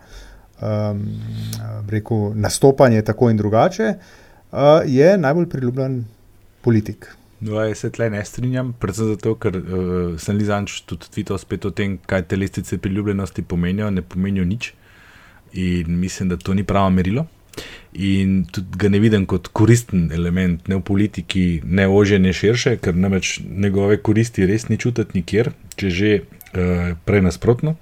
um, 0.63 1.05
rekel, 1.91 2.33
nastopanje 2.35 3.05
tako 3.05 3.31
in 3.31 3.37
drugače, 3.37 3.93
uh, 3.93 4.81
je 4.87 5.13
najbolj 5.19 5.49
priljubljen 5.53 6.01
politik. 6.65 7.13
No, 7.41 7.61
jaz 7.61 7.85
se 7.85 7.93
tle 7.93 8.09
ne 8.11 8.25
strinjam, 8.25 8.73
predvsem 8.81 9.13
zato, 9.13 9.35
ker 9.37 9.61
uh, 9.61 10.17
sem 10.21 10.39
Lizanč 10.41 10.81
tudi 10.89 11.13
tvitev 11.13 11.41
spet 11.43 11.69
o 11.69 11.71
tem, 11.77 11.99
kaj 12.01 12.31
te 12.31 12.41
lestvice 12.41 12.81
priljubljenosti 12.81 13.45
pomenijo, 13.45 13.91
ne 13.93 14.03
pomenijo 14.03 14.49
nič. 14.49 14.73
In 15.57 15.99
mislim, 16.01 16.29
da 16.29 16.37
to 16.37 16.55
ni 16.55 16.65
pravo 16.65 16.91
merilo. 16.91 17.27
In 17.97 18.43
tudi 18.53 18.77
ga 18.77 18.91
ne 18.93 19.01
vidim 19.01 19.25
kot 19.27 19.49
koristen 19.57 20.11
element, 20.13 20.69
ne 20.69 20.77
v 20.77 20.85
politiki, 20.85 21.45
ne 21.65 21.87
ože, 21.89 22.19
ne 22.21 22.35
širše, 22.37 22.77
ker 22.85 22.97
namreč 22.97 23.39
njegove 23.47 23.97
koristi 24.05 24.45
res 24.49 24.69
ni 24.69 24.77
čutiti 24.77 25.17
nikjer, 25.17 25.55
če 25.81 25.91
že 25.91 26.13
uh, 26.21 26.93
prej 27.09 27.25
nasprotno. 27.25 27.77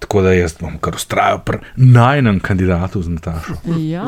Tako 0.00 0.22
da 0.22 0.32
jaz 0.32 0.54
bom 0.60 0.78
kar 0.80 0.94
ustrajal 0.94 1.42
pri 1.44 1.58
najnem 1.76 2.40
kandidatu 2.40 3.02
z 3.02 3.08
Natašo. 3.08 3.52
Ja, 3.78 4.04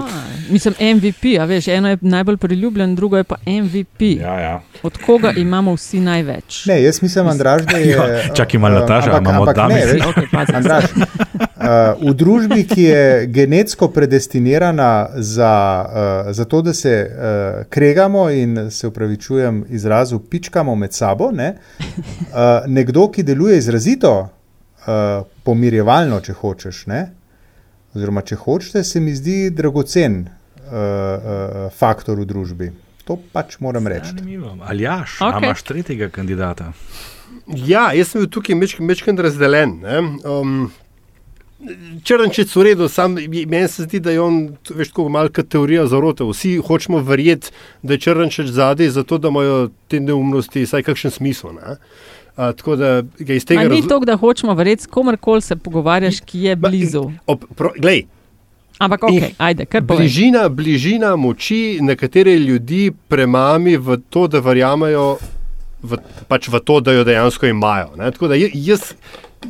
mislim 0.51 0.75
MVP, 0.81 1.37
a 1.41 1.45
veš, 1.45 1.69
eno 1.69 1.89
je 1.89 1.99
najbolj 2.01 2.37
priljubljen, 2.37 2.95
drugo 2.95 3.17
je 3.17 3.25
pa 3.25 3.37
MVP. 3.47 4.01
Ja, 4.21 4.41
ja. 4.41 4.61
Od 4.83 4.99
koga 5.07 5.33
imamo 5.37 5.75
vsi 5.75 6.01
največ? 6.01 6.65
Ne, 6.67 6.83
jaz 6.83 7.03
mislim, 7.03 7.29
Andraž, 7.29 7.63
da 7.63 7.77
je. 7.77 7.91
Ja, 7.91 8.35
čakaj 8.35 8.61
malo, 8.61 8.81
Nataša, 8.81 9.19
imamo 9.19 9.43
od 9.43 9.57
dame. 9.57 9.75
Okay, 9.85 10.57
Andraž, 10.57 10.85
uh, 10.85 12.11
v 12.11 12.15
družbi, 12.15 12.65
ki 12.67 12.83
je 12.83 13.27
genetsko 13.27 13.89
predestinirana 13.89 15.09
za, 15.15 15.85
uh, 16.27 16.33
za 16.33 16.45
to, 16.45 16.63
da 16.63 16.73
se 16.73 17.11
uh, 17.11 17.65
kregamo 17.69 18.31
in 18.31 18.71
se 18.71 18.87
upravičujem 18.87 19.65
izrazu, 19.69 20.19
pičkamo 20.19 20.75
med 20.75 20.93
sabo, 20.93 21.31
ne? 21.31 21.55
uh, 21.79 22.67
nekdo, 22.67 23.11
ki 23.11 23.23
deluje 23.23 23.59
izrazito. 23.59 24.29
Uh, 24.83 25.23
pomirjevalno, 25.47 26.19
če 26.21 26.35
hočeš. 26.35 26.87
Ne? 26.91 27.03
Oziroma, 27.95 28.25
če 28.27 28.39
hočeš, 28.41 28.81
se 28.89 29.01
mi 29.01 29.15
zdi 29.15 29.51
dragocen 29.55 30.25
uh, 30.25 30.73
uh, 30.73 31.69
faktor 31.77 32.19
v 32.19 32.27
družbi. 32.27 32.71
To 33.07 33.19
pač 33.35 33.59
moram 33.63 33.87
reči. 33.91 34.15
Ali 34.67 34.87
jaš, 34.87 35.19
okay. 35.21 35.43
imaš 35.43 35.63
tretjega 35.67 36.09
kandidata? 36.11 36.73
Ja, 37.47 37.91
jaz 37.95 38.13
sem 38.13 38.23
bil 38.23 38.31
tukaj 38.31 38.59
večkrat 38.89 39.23
razdeljen. 39.27 39.81
Um, 40.25 40.71
Črnčec 42.03 42.51
v 42.57 42.63
redu, 42.67 42.89
sam 42.91 43.15
meni 43.15 43.69
se 43.71 43.85
zdi, 43.87 44.01
da 44.03 44.11
je 44.11 44.21
on, 44.21 44.39
veš, 44.67 44.91
tako 44.91 45.07
malo 45.15 45.31
kot 45.31 45.47
teorija 45.51 45.85
zarote. 45.87 46.27
Vsi 46.27 46.57
hočemo 46.59 46.99
verjeti, 47.07 47.53
da 47.83 47.95
je 47.95 48.03
črnčec 48.03 48.51
zadaj, 48.51 48.91
zato 48.97 49.19
da 49.19 49.31
imajo 49.31 49.69
te 49.89 50.01
neumnosti 50.01 50.65
vsaj 50.67 50.83
kakšen 50.91 51.15
smisel. 51.15 51.55
Ne? 51.55 51.77
Uh, 52.37 52.53
tako 52.57 52.77
da 52.77 53.03
ga 53.19 53.35
iz 53.35 53.45
tega 53.45 53.61
Ni 53.61 53.69
razloga. 53.69 53.89
to, 53.89 53.99
da 54.05 54.17
hočemo 54.17 54.55
verjeti, 54.55 54.83
s 54.83 54.87
komerkoli 54.87 55.41
se 55.43 55.57
pogovarjaš, 55.57 56.21
ki 56.21 56.41
je 56.41 56.57
blizu. 56.57 57.11
Ob, 57.27 57.45
pro, 57.57 57.71
glej, 57.79 58.05
Ampak, 58.79 59.03
ok, 59.05 59.35
ajde, 59.39 59.65
kar 59.65 59.85
povej. 59.87 59.99
bližina, 60.07 60.49
bližina 60.49 61.17
moči 61.17 61.79
nekatere 61.81 62.39
ljudi 62.39 62.91
premami 63.09 63.77
v 63.77 63.99
to, 64.11 64.27
da 64.27 64.41
verjamejo 64.41 65.19
v, 65.83 65.99
pač 66.29 66.49
v 66.49 66.59
to, 66.61 66.81
da 66.81 66.93
jo 66.93 67.05
dejansko 67.05 67.47
imajo. 67.47 67.93
Ne? 67.97 68.11
Tako 68.11 68.29
da 68.29 68.35
jaz, 68.35 68.95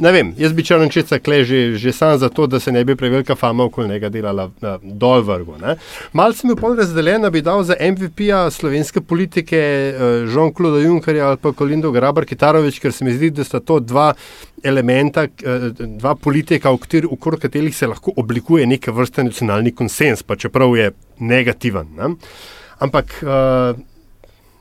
ne 0.00 0.12
vem, 0.12 0.32
jaz 0.38 0.52
bi 0.52 0.64
črnčeca 0.64 1.18
kle 1.18 1.42
že, 1.44 1.60
že 1.76 1.92
sam 1.92 2.18
zato, 2.18 2.46
da 2.46 2.60
se 2.60 2.72
ne 2.72 2.84
bi 2.84 2.96
prevelika 2.96 3.34
fama 3.34 3.64
okoli 3.64 3.88
njega 3.88 4.08
delala 4.08 4.50
na, 4.60 4.78
dol 4.82 5.22
vrgu. 5.22 5.56
ne. 5.60 5.76
Malce 6.12 6.42
sem 6.42 6.52
bil 6.52 6.56
pol 6.60 6.76
razdeljen, 6.76 7.22
da 7.22 7.30
bi 7.30 7.42
dal 7.42 7.64
za 7.64 7.76
MVP-ja 7.80 8.50
slovenske 8.50 9.00
politike 9.00 9.58
eh, 9.58 9.94
Jean-Claude 10.32 10.84
Junckerja 10.84 11.28
ali 11.28 11.36
pa 11.42 11.52
Kolindo 11.52 11.90
Grabar 11.92 12.24
Kitarovič, 12.24 12.80
ker 12.80 12.92
se 12.92 13.04
mi 13.04 13.14
zdi, 13.14 13.30
da 13.30 13.44
sta 13.44 13.60
to 13.60 13.80
dva 13.80 14.12
elementa, 14.62 15.24
eh, 15.24 15.68
dva 15.78 16.14
politika, 16.14 16.70
v 16.70 17.06
okrog 17.10 17.40
katerih 17.40 17.76
se 17.76 17.86
lahko 17.86 18.12
oblikuje 18.16 18.66
neke 18.66 18.90
vrste 18.90 19.24
nacionalni 19.24 19.72
konsens, 19.74 20.22
pa 20.22 20.36
čeprav 20.36 20.76
je 20.76 20.92
negativen. 21.18 21.88
Ne? 21.96 22.14
Ampak 22.82 23.22
uh, 23.22 23.78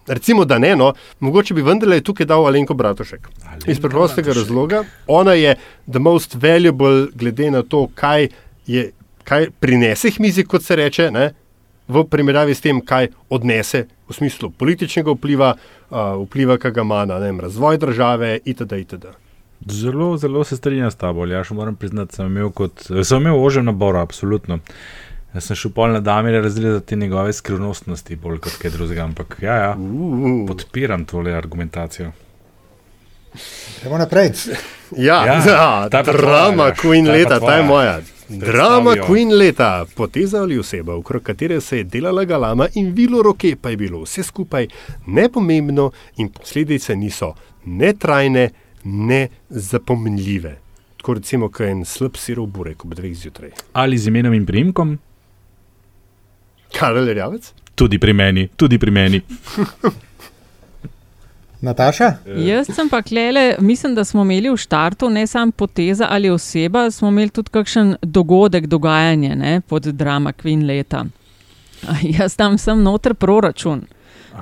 recimo, 0.08 0.46
da 0.46 0.58
ne, 0.60 0.76
no, 0.76 0.94
mogoče 1.20 1.54
bi 1.54 1.62
vendarle 1.62 2.02
tukaj 2.02 2.26
dal 2.26 2.46
Alenko 2.46 2.74
Bratošek. 2.74 3.28
Iz 3.68 3.80
preprostega 3.80 4.34
razloga, 4.34 4.84
ona 5.08 5.34
je 5.34 5.56
the 5.88 6.00
most 6.00 6.36
valuable, 6.36 7.08
glede 7.14 7.52
na 7.52 7.64
to, 7.64 7.88
kaj, 7.96 8.28
je, 8.68 8.92
kaj 9.24 9.50
prinese 9.60 10.12
mizi, 10.20 10.44
kot 10.44 10.64
se 10.64 10.76
reče, 10.76 11.12
ne, 11.12 11.32
v 11.88 12.04
primerjavi 12.08 12.56
s 12.56 12.64
tem, 12.64 12.82
kaj 12.82 13.12
odnese 13.30 13.86
v 14.10 14.16
smislu 14.16 14.50
političnega 14.50 15.12
vpliva, 15.12 15.56
uh, 15.56 16.16
vpliva, 16.26 16.58
ki 16.58 16.72
ga 16.72 16.86
ima 16.86 17.04
na 17.06 17.20
ne 17.20 17.32
vem, 17.32 17.40
razvoj 17.40 17.78
države 17.78 18.40
itd. 18.46 18.80
itd. 18.86 19.12
Zelo, 19.70 20.18
zelo 20.18 20.44
se 20.44 20.58
strinjam 20.58 20.92
s 20.92 20.98
tabo. 20.98 21.26
Ja, 21.30 21.44
še 21.46 21.54
moram 21.54 21.76
priznati, 21.78 22.16
sem 22.18 22.32
imel, 22.32 22.50
kot, 22.50 22.88
sem 22.88 23.22
imel 23.22 23.38
ožem 23.38 23.68
nabor, 23.70 24.00
absolutno. 24.02 24.58
Jaz 25.34 25.46
sem 25.48 25.56
šel 25.56 25.72
pol 25.72 25.94
na 25.96 26.00
Damire 26.04 26.42
razdeliti 26.42 26.86
te 26.86 26.96
njegove 26.96 27.34
skrivnostnosti, 27.34 28.16
bolj 28.16 28.40
kot 28.44 28.58
kaj 28.60 28.72
drugega. 28.72 29.04
Ampak 29.04 29.38
ja, 29.42 29.56
ja 29.56 29.76
Uh. 29.78 30.48
podpiram 30.48 31.06
tole 31.06 31.34
argumentacijo. 31.34 32.12
Gremo 33.82 33.98
naprej. 33.98 34.32
Ja, 34.98 35.26
Ja, 35.26 35.34
ja, 35.48 35.90
ta 35.90 36.04
drama 36.04 36.72
tvoja, 36.72 36.76
Queen 36.76 37.06
ta 37.06 37.12
leta, 37.12 37.40
ta 37.40 37.56
je 37.56 37.64
moja. 37.64 38.00
Drama. 38.30 38.96
Queen 39.08 39.38
leta, 39.38 39.86
poteza 39.96 40.42
ali 40.42 40.60
oseba, 40.60 40.96
okrog 40.96 41.24
katere 41.24 41.62
se 41.62 41.78
je 41.78 41.84
delala 41.84 42.24
galama 42.24 42.68
in 42.74 42.92
vilo 42.94 43.22
roke, 43.22 43.56
pa 43.62 43.70
je 43.70 43.78
bilo 43.78 44.02
vse 44.04 44.24
skupaj 44.24 44.68
nepomembno 45.08 45.92
in 46.18 46.30
posledice 46.30 46.96
niso 46.96 47.34
ne 47.66 47.94
trajne, 47.94 48.50
ne 48.84 49.28
zapomnljive. 49.50 50.58
Tako 50.98 51.14
recimo, 51.14 51.50
kot 51.50 51.68
en 51.68 51.86
slab 51.86 52.16
sirov 52.18 52.46
burek 52.48 52.86
ob 52.86 52.94
dveh 52.96 53.16
zjutraj. 53.16 53.52
Ali 53.74 53.98
z 53.98 54.08
imenom 54.08 54.34
in 54.34 54.46
primkom? 54.46 54.98
Karel 56.80 57.06
Rjavec? 57.14 57.54
Tudi 57.76 58.00
pri 58.00 58.14
meni, 58.14 58.48
tudi 58.56 58.80
pri 58.80 58.92
meni. 58.92 59.22
Nataša? 61.62 62.14
Jaz 62.38 62.68
sem 62.76 62.90
pa 62.90 63.02
klele, 63.02 63.56
mislim, 63.60 63.96
da 63.96 64.04
smo 64.04 64.22
imeli 64.22 64.50
v 64.50 64.58
štartu 64.58 65.10
ne 65.10 65.28
samo 65.28 65.52
poteza 65.52 66.08
ali 66.10 66.30
oseba, 66.30 66.92
smo 66.92 67.08
imeli 67.08 67.30
tudi 67.30 67.50
kakšen 67.50 67.96
dogodek, 68.02 68.66
dogajanje 68.66 69.36
ne, 69.36 69.62
pod 69.62 69.84
drama 69.84 70.34
Queen 70.34 70.66
leta. 70.68 71.06
Jaz 72.18 72.36
tam 72.36 72.58
sem 72.58 72.84
noter 72.84 73.14
proračun. 73.14 73.82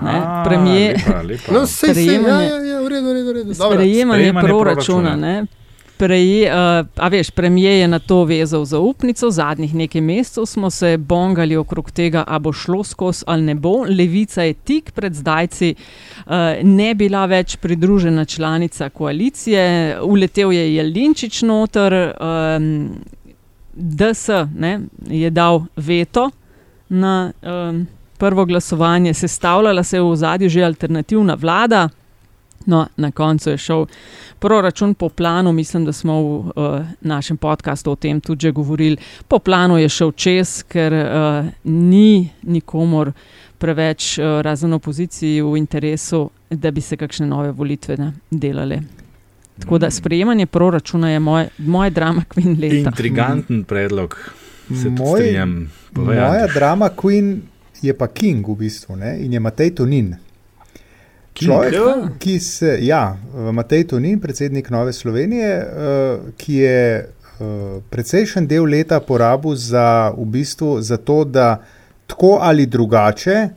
Ne, 0.02 0.44
premije, 0.46 0.94
lepa, 0.94 1.22
lepa. 1.22 1.54
No, 1.54 1.66
sej, 1.68 1.94
sej, 1.94 2.06
ja, 2.06 2.42
ja, 2.42 2.58
ja, 2.64 2.82
v 2.82 2.88
redu, 2.88 3.08
v 3.08 3.14
redu, 3.14 3.30
v 3.30 3.34
redu. 3.34 3.54
Dobro. 3.54 3.80
sprejemanje 3.80 4.24
sprejemanje 4.24 4.48
proračuna. 4.48 5.10
proračuna. 5.10 5.16
Ne. 5.16 5.59
Prej, 6.00 6.48
uh, 6.48 6.88
a 6.96 7.08
veš, 7.12 7.30
premijer 7.36 7.82
je 7.82 7.88
na 7.92 8.00
to 8.00 8.22
vezal 8.24 8.64
zaupnico, 8.66 9.28
zadnjih 9.32 9.74
nekaj 9.76 10.02
mesecev 10.02 10.46
smo 10.46 10.70
se 10.70 10.98
bongali 10.98 11.58
okrog 11.60 11.92
tega, 11.92 12.24
a 12.28 12.40
bo 12.40 12.54
šlo 12.54 12.84
skozi 12.84 13.26
ali 13.28 13.44
ne 13.44 13.56
bo. 13.56 13.84
Levica 13.84 14.44
je 14.44 14.54
tik 14.54 14.92
pred 14.96 15.14
zdajci 15.14 15.74
uh, 15.76 16.34
ne 16.64 16.94
bila 16.96 17.26
več 17.26 17.58
pridružena 17.60 18.26
članica 18.26 18.90
koalicije, 18.90 20.00
uletel 20.02 20.56
je 20.56 20.76
Jelinčič 20.76 21.42
noter, 21.42 21.98
um, 22.16 22.96
DS 23.74 24.30
ne, 24.56 24.80
je 25.08 25.30
dal 25.30 25.66
veto 25.76 26.30
na 26.90 27.32
um, 27.42 27.88
prvo 28.18 28.46
glasovanje, 28.46 29.14
sestavljala 29.14 29.84
se 29.84 29.98
je 29.98 30.02
v 30.02 30.16
zadnji 30.16 30.50
že 30.50 30.64
alternativna 30.64 31.34
vlada. 31.34 31.90
No, 32.66 32.88
na 32.98 33.12
koncu 33.12 33.50
je 33.50 33.58
šel 33.58 33.86
proračun 34.40 34.94
po 34.94 35.10
planu, 35.10 35.52
mislim, 35.52 35.86
da 35.86 35.94
smo 35.94 36.22
v 36.22 36.26
uh, 36.26 36.86
našem 37.02 37.38
podkastu 37.38 37.92
o 37.92 37.96
tem 37.96 38.22
tudi 38.22 38.48
že 38.48 38.52
govorili. 38.52 38.98
Po 39.28 39.40
planu 39.40 39.78
je 39.78 39.90
šel 39.90 40.12
čez, 40.12 40.64
ker 40.64 40.94
uh, 40.94 41.46
ni 41.64 42.30
nikomor 42.42 43.12
preveč, 43.58 44.18
uh, 44.18 44.42
razen 44.42 44.74
opoziciji, 44.74 45.42
v 45.42 45.58
interesu, 45.58 46.30
da 46.50 46.72
bi 46.72 46.82
se 46.82 46.98
kakšne 46.98 47.28
nove 47.28 47.52
volitve 47.52 47.98
ne, 47.98 48.14
delale. 48.32 48.82
Tako 49.60 49.78
da 49.78 49.92
sprejemanje 49.92 50.46
proračuna 50.46 51.10
je 51.12 51.20
moj, 51.20 51.48
moj 51.58 51.90
drama 51.90 52.24
Queen 52.36 52.60
leta. 52.62 52.90
Intriganten 52.90 53.64
predlog. 53.64 54.16
Se 54.68 54.90
Moj- 54.90 55.20
strinjam. 55.20 55.72
Moja 55.96 56.48
drama 56.54 56.90
Queen 56.96 57.40
je 57.82 57.94
pa 57.98 58.08
King 58.08 58.48
v 58.48 58.56
bistvu 58.56 58.96
ne? 58.96 59.18
in 59.20 59.34
je 59.34 59.40
Matej 59.40 59.76
Tonin. 59.76 60.16
Človek, 61.40 61.74
Ja. 61.74 62.10
ki 62.20 62.40
se, 62.40 62.78
ja, 62.82 63.18
Matej 63.52 63.88
Tonin, 63.88 64.20
predsednik 64.20 64.70
Nove 64.70 64.94
Slovenije, 64.94 65.54
uh, 65.60 66.34
ki 66.38 66.54
je 66.54 67.06
uh, 67.40 67.82
precejšen 67.90 68.48
del 68.48 68.64
leta 68.68 69.00
porabil 69.00 69.56
za, 69.56 70.12
v 70.18 70.26
bistvu, 70.26 70.82
za 70.82 70.98
to, 70.98 71.24
da 71.24 71.62
tako 72.08 72.38
ali 72.42 72.66
drugače 72.66 73.50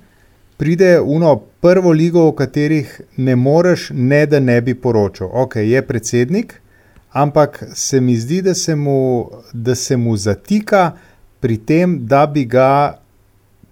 pride 0.56 1.00
v 1.00 1.16
eno 1.16 1.36
prvo 1.60 1.90
ligo, 1.90 2.28
v 2.30 2.36
katerih 2.38 3.00
ne 3.16 3.36
moreš, 3.36 3.90
ne 3.94 4.26
da 4.26 4.40
ne 4.40 4.60
bi 4.60 4.74
poročal. 4.74 5.30
Ok, 5.32 5.56
je 5.56 5.82
predsednik, 5.82 6.60
ampak 7.12 7.64
se 7.74 8.00
mi 8.00 8.16
zdi, 8.16 8.42
da 8.42 8.54
se 8.54 8.76
mu, 8.76 9.26
da 9.52 9.74
se 9.74 9.96
mu 9.96 10.16
zatika 10.16 10.92
pri 11.40 11.56
tem, 11.58 12.06
da 12.06 12.26
bi 12.26 12.44
ga, 12.44 12.98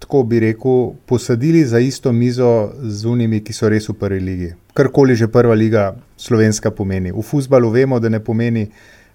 tako 0.01 0.23
bi 0.23 0.39
rekel, 0.39 0.93
posadili 1.05 1.65
za 1.65 1.79
isto 1.79 2.11
mizo 2.11 2.71
z 2.81 3.05
unimi, 3.05 3.43
ki 3.45 3.53
so 3.53 3.69
res 3.69 3.89
v 3.89 3.93
prvi 3.93 4.19
ligi. 4.19 4.49
Karkoli 4.73 5.15
že 5.15 5.29
prva 5.29 5.53
liga 5.53 5.93
slovenska 6.17 6.71
pomeni. 6.71 7.11
V 7.11 7.21
futbalu 7.21 7.69
vemo, 7.69 7.99
da 7.99 8.09
ne 8.09 8.19
pomeni 8.19 8.65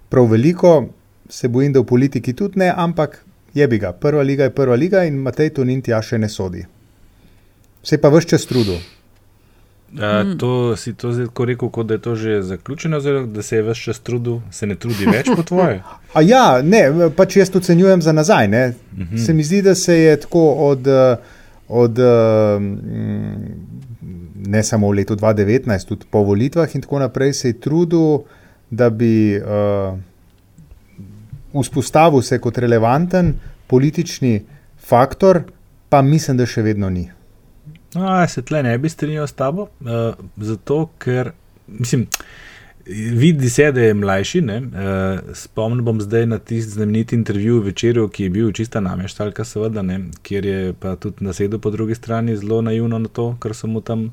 prav 0.09 0.31
veliko, 0.31 0.87
se 1.29 1.47
bojim, 1.47 1.73
da 1.73 1.83
v 1.83 1.85
politiki 1.85 2.33
tudi 2.33 2.59
ne, 2.63 2.71
ampak 2.75 3.19
je 3.53 3.67
bi 3.67 3.79
ga. 3.79 3.91
Prva 3.91 4.23
liga 4.23 4.47
je 4.47 4.55
prva 4.55 4.75
liga 4.75 5.03
in 5.03 5.19
Matej 5.19 5.53
Tonin 5.59 5.81
tja 5.81 5.99
še 6.01 6.17
ne 6.17 6.29
sodi. 6.29 6.63
Se 7.83 7.95
je 7.95 8.01
pa 8.01 8.09
vse 8.13 8.35
čas 8.35 8.47
trudil. 8.47 8.79
A, 9.95 10.35
to 10.39 10.75
si 10.75 10.93
to 10.93 11.13
zdaj 11.15 11.29
tako 11.31 11.45
rekel, 11.45 11.69
kot 11.69 11.87
da 11.87 11.95
je 11.95 12.01
to 12.03 12.15
že 12.15 12.41
zaključeno, 12.41 12.97
oziroma 12.97 13.27
da 13.31 13.41
se 13.41 13.55
je 13.55 13.63
več 13.63 13.83
čas 13.87 13.99
trudil, 13.99 14.41
se 14.51 14.67
ne 14.67 14.75
trudi 14.75 15.07
več 15.07 15.29
po 15.35 15.43
tvoje. 15.47 15.79
A 16.17 16.21
ja, 16.21 16.59
ne, 16.63 17.09
pač 17.15 17.37
jaz 17.39 17.53
ocenjujem 17.55 18.01
za 18.01 18.11
nazaj. 18.11 18.47
Ne. 18.47 18.73
Mhm. 18.97 19.17
Se 19.17 19.33
mi 19.33 19.43
zdi, 19.43 19.61
da 19.61 19.75
se 19.75 19.95
je 19.95 20.17
tako 20.19 20.43
od, 20.67 20.87
od 21.67 21.99
mm, 22.59 23.55
ne 24.47 24.63
samo 24.63 24.91
v 24.91 24.99
letu 25.01 25.15
2019, 25.15 25.87
tudi 25.87 26.05
po 26.11 26.23
volitvah 26.27 26.75
in 26.75 26.83
tako 26.83 26.99
naprej, 26.99 27.33
se 27.33 27.53
je 27.53 27.59
trudil, 27.59 28.25
da 28.69 28.89
bi 28.89 29.39
uh, 29.39 29.95
vzpostavil 31.55 32.21
se 32.21 32.39
kot 32.39 32.57
relevanten 32.57 33.33
politični 33.67 34.41
faktor, 34.79 35.43
pa 35.89 36.01
mislim, 36.01 36.37
da 36.37 36.45
še 36.45 36.61
vedno 36.61 36.89
ni. 36.89 37.07
No, 37.97 38.27
se 38.27 38.41
tle 38.41 38.63
ne 38.63 38.77
bi 38.77 38.89
strinjal 38.89 39.27
s 39.27 39.33
tabo, 39.33 39.67
uh, 39.81 40.13
zato 40.37 40.83
ker, 41.01 41.31
mislim, 41.67 42.05
vidi 43.17 43.49
se, 43.49 43.71
da 43.71 43.81
je 43.81 43.93
mlajši. 43.93 44.41
Ne? 44.41 44.57
Uh, 44.57 45.33
spomnim 45.33 45.85
bom 45.85 46.01
zdaj 46.01 46.25
na 46.25 46.39
tisti 46.39 46.71
znameniti 46.71 47.15
intervju 47.15 47.59
v 47.59 47.65
večerju, 47.71 48.07
ki 48.07 48.23
je 48.23 48.29
bil 48.29 48.51
čista 48.51 48.79
nameštalka, 48.79 49.43
seveda, 49.43 49.81
ne? 49.81 49.99
kjer 50.23 50.45
je 50.45 50.73
pa 50.73 50.95
tudi 50.95 51.25
nasedel 51.25 51.59
po 51.59 51.71
drugi 51.71 51.95
strani 51.95 52.37
zelo 52.37 52.61
naivno 52.61 52.99
na 52.99 53.07
to, 53.09 53.35
kar 53.39 53.55
so 53.55 53.67
mu 53.67 53.81
tam 53.81 54.11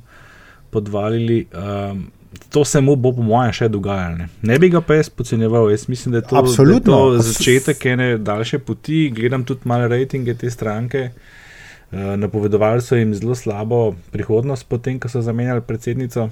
podvalili. 0.70 1.47
Um, 1.53 2.11
To 2.51 2.64
se 2.64 2.81
mu 2.81 2.97
bo, 2.97 3.12
po 3.14 3.23
mojem, 3.23 3.53
še 3.55 3.68
dogajalo. 3.70 4.16
Ne? 4.18 4.25
ne 4.42 4.57
bi 4.59 4.66
ga 4.68 4.81
pa 4.83 4.97
jaz 4.99 5.07
podcenjeval. 5.07 5.68
Jaz 5.70 5.85
mislim, 5.88 6.12
da 6.12 6.18
je 6.18 6.23
to, 6.23 6.35
da 6.35 6.40
je 6.40 6.42
Absolutno. 6.42 6.97
to 6.97 7.18
začetek 7.23 7.87
ene 7.87 8.09
daljše 8.18 8.59
poti. 8.59 9.05
Gledam 9.14 9.44
tudi 9.47 9.70
malo 9.70 9.87
rejtinge 9.88 10.35
te 10.35 10.51
stranke. 10.51 11.05
Uh, 11.05 11.43
napovedovali 11.92 12.83
so 12.83 12.97
jim 12.97 13.14
zelo 13.14 13.35
slabo 13.35 13.94
prihodnost, 14.11 14.68
potem 14.68 14.99
ko 15.01 15.09
so 15.09 15.23
zamenjali 15.23 15.62
predsednico, 15.66 16.29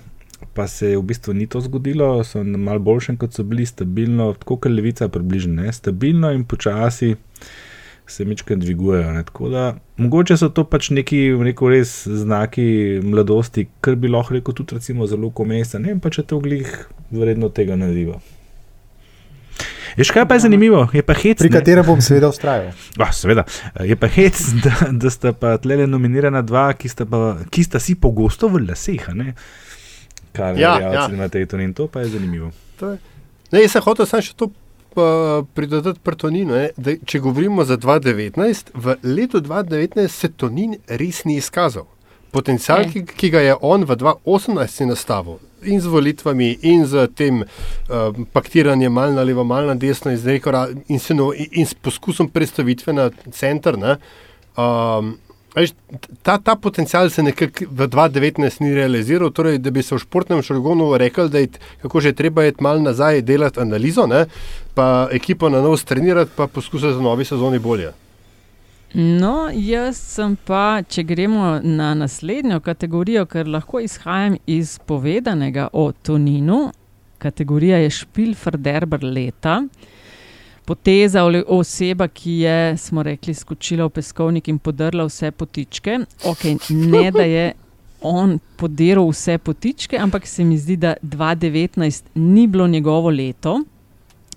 pa 0.54 0.66
se 0.66 0.90
je 0.90 0.98
v 0.98 1.02
bistvu 1.02 1.34
ni 1.34 1.46
to 1.46 1.60
zgodilo, 1.60 2.24
so 2.24 2.42
na 2.42 2.58
malo 2.58 2.78
boljšem, 2.78 3.16
kot 3.16 3.34
so 3.34 3.44
bili, 3.46 3.66
stabilno, 3.66 4.32
tako 4.38 4.56
kot 4.56 4.72
levica, 4.72 5.08
približno, 5.08 5.62
ne? 5.62 5.72
stabilno 5.72 6.32
in 6.32 6.44
počasi 6.44 7.14
se 8.06 8.24
mičkaj 8.24 8.56
dvigujejo. 8.56 9.22
Tako 9.24 9.48
da 9.48 9.74
mogoče 9.96 10.36
so 10.36 10.48
to 10.48 10.64
pač 10.64 10.90
neki 10.90 11.22
rekel, 11.42 11.70
res 11.72 11.94
znaki 12.08 13.00
mladosti, 13.04 13.68
kar 13.80 13.96
bi 13.96 14.10
lahko 14.10 14.34
rekel 14.34 14.54
tudi 14.54 14.76
recimo 14.76 15.06
zelo 15.06 15.30
komesa, 15.30 15.78
ne 15.78 15.94
vem 15.94 16.00
pa 16.00 16.10
če 16.10 16.26
to 16.26 16.40
glih 16.42 16.68
vredno 17.10 17.48
tega 17.48 17.76
nadiva. 17.76 18.18
Je 19.96 20.04
še 20.04 20.12
kaj 20.12 20.24
pa 20.24 20.34
je 20.34 20.40
zanimivo, 20.40 20.88
je 20.90 21.02
pa 21.02 21.14
hec. 21.14 21.38
Pri 21.38 21.50
ne? 21.50 21.56
katerem 21.56 21.84
bom 21.84 22.00
seveda 22.00 22.28
ustrajal. 22.28 22.72
Ah, 22.96 23.12
seveda. 23.12 23.44
Je 23.80 23.96
pa 23.96 24.08
hec, 24.08 24.38
da, 24.64 24.88
da 24.90 25.10
sta 25.10 25.32
pa 25.32 25.58
tle 25.58 25.86
nominirana 25.86 26.42
dva, 26.42 26.72
ki 26.72 26.88
sta, 26.88 27.04
pa, 27.04 27.38
ki 27.46 27.62
sta 27.62 27.78
si 27.78 27.94
pogosto 27.94 28.48
v 28.48 28.64
laseh, 28.64 29.08
a 29.08 29.14
ne? 29.14 29.34
kar 30.32 30.56
je 30.56 30.60
Ja, 30.60 30.78
ja, 30.80 30.92
ja. 30.94 31.08
na 31.08 31.28
tej 31.28 31.44
tonin, 31.46 31.74
to 31.74 31.86
pa 31.86 32.00
je 32.00 32.08
zanimivo. 32.08 32.52
To 32.78 32.90
je- 32.90 32.98
Ne, 33.52 33.60
jaz 33.60 33.72
sem 33.72 33.82
hotel 33.82 34.06
samo 34.06 34.22
še 34.22 34.32
to 34.32 34.48
pridodati 35.54 36.00
pri 36.00 36.16
Toninu. 36.16 36.54
Ne, 36.54 36.70
da, 36.76 36.94
če 36.96 37.20
govorimo 37.20 37.64
za 37.64 37.76
2019, 37.76 38.72
v 38.74 38.96
letu 39.04 39.40
2019 39.40 40.08
se 40.08 40.28
Tonin 40.30 40.76
res 40.88 41.24
ni 41.24 41.36
izkazal. 41.36 41.84
Potencial, 42.30 42.84
ki, 42.88 43.04
ki 43.04 43.28
ga 43.28 43.40
je 43.40 43.54
on 43.60 43.84
v 43.84 43.92
2018 43.92 44.86
nastavil, 44.86 45.36
in 45.64 45.80
z 45.80 45.86
volitvami, 45.86 46.58
in 46.62 46.86
z 46.86 47.08
tem 47.14 47.42
uh, 47.42 48.14
paktiranjem, 48.32 48.92
malo 48.92 49.12
na 49.12 49.22
levo, 49.22 49.44
malo 49.44 49.66
na 49.66 49.74
desno, 49.74 50.10
in, 50.10 50.40
ra- 50.44 50.68
in, 50.88 50.98
se 50.98 51.14
no, 51.14 51.32
in, 51.32 51.46
in 51.52 51.66
s 51.66 51.74
poskusom 51.74 52.28
predstavitve 52.28 52.92
na 52.92 53.10
center. 53.30 53.78
Ne, 53.78 53.96
um, 54.56 55.18
Veš, 55.52 55.74
ta, 56.24 56.38
ta 56.38 56.56
potencial 56.56 57.10
se 57.10 57.22
nekako 57.22 57.66
v 57.68 57.88
2019 57.88 58.60
ni 58.64 58.74
realiziral, 58.74 59.30
torej, 59.30 59.58
da 59.60 59.70
bi 59.70 59.82
se 59.84 59.94
v 59.94 60.00
športnem 60.00 60.40
žargonu 60.42 60.94
rekel, 60.96 61.28
da 61.28 61.42
je, 61.44 61.50
kako 61.82 62.00
že 62.00 62.14
treba 62.16 62.46
je 62.46 62.54
malo 62.60 62.80
nazaj 62.80 63.20
delati 63.22 63.60
analizo, 63.60 64.06
ne, 64.06 64.24
pa 64.74 65.08
ekipo 65.12 65.52
na 65.52 65.60
novo 65.60 65.76
strenirati, 65.76 66.32
pa 66.36 66.46
poskusiti 66.46 66.94
za 66.94 67.00
novi 67.00 67.24
sezoni 67.24 67.58
bolje. 67.58 67.92
No, 68.94 69.48
jaz 69.54 69.96
sem 69.96 70.34
pa, 70.36 70.82
če 70.84 71.02
gremo 71.08 71.54
na 71.64 71.94
naslednjo 71.96 72.60
kategorijo, 72.60 73.24
ker 73.24 73.48
lahko 73.48 73.80
izhajam 73.80 74.36
iz 74.46 74.74
povedanega 74.86 75.70
o 75.72 75.86
Toninu, 75.92 76.66
kategorija 77.18 77.78
je 77.80 77.90
Špilferderber 77.90 79.04
leta. 79.04 79.62
Poteza 80.68 81.24
ali 81.24 81.40
oseba, 81.48 82.06
ki 82.08 82.36
je, 82.44 82.76
smo 82.78 83.02
rekli, 83.02 83.34
skočila 83.34 83.88
v 83.88 83.96
peskovnik 83.96 84.52
in 84.52 84.60
podrla 84.60 85.08
vse 85.08 85.32
potičke. 85.32 85.98
Okay, 86.28 86.58
ne, 86.70 87.08
da 87.10 87.24
je 87.26 87.52
on 88.02 88.38
podiral 88.56 89.08
vse 89.08 89.38
potičke, 89.38 89.96
ampak 89.96 90.26
se 90.26 90.44
mi 90.44 90.58
zdi, 90.58 90.76
da 90.76 90.94
2019 91.02 92.12
ni 92.14 92.46
bilo 92.46 92.68
njegovo 92.68 93.10
leto. 93.10 93.62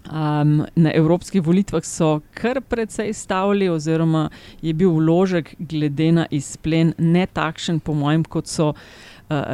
Um, 0.05 0.65
na 0.75 0.91
evropskih 0.93 1.41
volitvah 1.41 1.83
so 1.85 2.19
kar 2.33 2.61
precej 2.61 3.13
stavili, 3.13 3.69
oziroma 3.69 4.29
je 4.61 4.73
bil 4.73 4.91
vložek 4.93 5.55
glede 5.59 6.11
na 6.11 6.25
izplen 6.31 6.93
ne 6.97 7.25
takšen, 7.25 7.79
po 7.79 7.93
mojem, 7.93 8.23
kot 8.23 8.47
so 8.47 8.67
uh, 8.69 8.77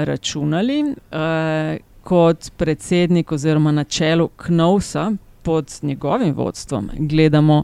računali. 0.03 0.81
Uh, 1.11 1.79
kot 2.03 2.51
predsednik 2.57 3.31
oziroma 3.31 3.71
na 3.71 3.83
čelu 3.83 4.27
Knovsa 4.27 5.11
pod 5.41 5.79
njegovim 5.81 6.33
vodstvom 6.33 6.89
gledamo 6.97 7.63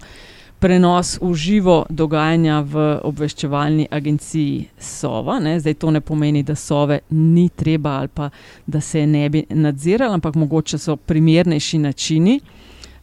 prenos 0.59 1.19
v 1.21 1.33
živo 1.33 1.85
dogajanja 1.89 2.61
v 2.61 2.85
obveščevalni 3.03 3.87
agenciji 3.91 4.67
Sova. 4.79 5.39
Ne? 5.39 5.59
Zdaj 5.59 5.73
to 5.73 5.91
ne 5.91 6.01
pomeni, 6.01 6.43
da 6.43 6.55
Sove 6.55 6.99
ni 7.09 7.49
treba 7.49 7.97
ali 7.99 8.07
pa 8.07 8.29
da 8.65 8.81
se 8.81 9.07
ne 9.07 9.29
bi 9.29 9.43
nadzirali, 9.49 10.13
ampak 10.13 10.35
mogoče 10.35 10.77
so 10.77 10.95
primernejši 10.95 11.77
načini 11.77 12.39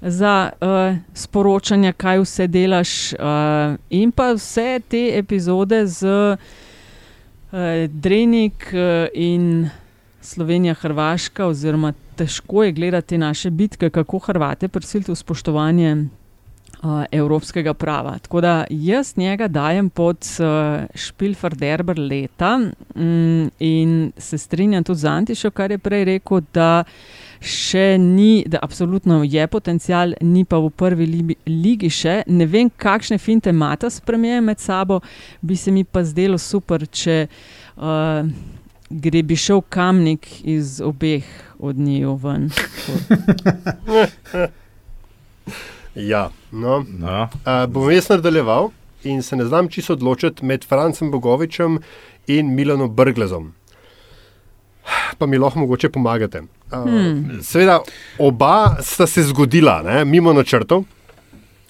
za 0.05 0.51
uh, 0.61 0.97
sporočanje, 1.15 1.93
kaj 1.93 2.21
vse 2.21 2.47
delaš, 2.47 3.13
uh, 3.13 3.77
in 3.91 4.13
pa 4.13 4.33
vse 4.37 4.81
te 4.89 5.05
epizode 5.19 5.87
z 5.87 6.05
uh, 6.05 6.39
Drenik 7.89 8.69
uh, 8.73 9.09
in 9.15 9.71
Slovenija, 10.21 10.75
Hrvaška, 10.75 11.47
oziroma 11.47 11.93
težko 12.17 12.65
je 12.65 12.73
gledati 12.73 13.19
naše 13.19 13.51
bitke, 13.51 13.91
kako 13.91 14.19
Hrvate 14.19 14.69
prisiliti 14.69 15.13
v 15.13 15.17
spoštovanje 15.17 15.97
uh, 15.97 17.05
evropskega 17.13 17.75
prava. 17.75 18.19
Tako 18.19 18.41
da 18.41 18.65
jaz 18.71 19.17
njega 19.17 19.49
dajem 19.49 19.91
pod 19.91 20.17
uh, 20.39 20.85
Špilferderber 20.95 21.99
leta 21.99 22.61
um, 22.95 23.51
in 23.59 24.13
se 24.19 24.39
strinjam 24.39 24.85
tudi 24.85 25.01
z 25.01 25.05
Antišo, 25.05 25.51
kar 25.51 25.71
je 25.71 25.79
prej 25.79 26.05
rekel, 26.05 26.41
da 26.55 26.85
še 27.45 27.99
ni, 28.01 28.45
da 28.49 28.59
absolutno 28.63 29.23
je 29.25 29.47
potencial, 29.47 30.15
ni 30.21 30.45
pa 30.45 30.59
v 30.63 30.71
prvi 30.73 31.07
li, 31.07 31.37
ligi 31.47 31.91
še. 31.93 32.23
Ne 32.27 32.47
vem, 32.51 32.71
kakšne 32.71 33.19
finte 33.23 33.53
mata 33.53 33.91
spremljajo 33.93 34.43
med 34.43 34.61
sabo, 34.61 35.01
bi 35.41 35.57
se 35.57 35.73
mi 35.73 35.85
pa 35.85 36.05
zdelo 36.05 36.39
super, 36.41 36.87
če 36.89 37.27
uh, 37.77 38.27
gre 38.91 39.23
bi 39.23 39.37
šel 39.37 39.63
kamnik 39.69 40.27
iz 40.43 40.81
obeh 40.85 41.25
od 41.59 41.79
njiju 41.79 42.19
ven. 42.23 42.51
Ja, 45.95 46.31
no. 46.51 46.85
no. 46.89 47.29
Uh, 47.47 47.71
bom 47.71 47.91
jaz 47.91 48.09
nadaljeval 48.11 48.71
in 49.05 49.23
se 49.23 49.37
ne 49.37 49.45
znam 49.45 49.69
čisto 49.69 49.93
odločiti 49.93 50.45
med 50.45 50.65
Francem 50.65 51.11
Bogovičem 51.11 51.79
in 52.27 52.55
Milanom 52.55 52.91
Brglezom. 52.95 53.53
Pa 55.19 55.27
mi 55.27 55.39
lahko 55.39 55.59
mogoče 55.59 55.89
pomagate. 55.89 56.43
Uh, 56.73 56.85
hmm. 56.85 57.39
Seveda, 57.43 57.81
oba 58.19 58.77
sta 58.83 59.07
se 59.07 59.23
zgodila, 59.23 59.83
ne, 59.83 60.05
mimo 60.05 60.33
načrtov. 60.33 60.85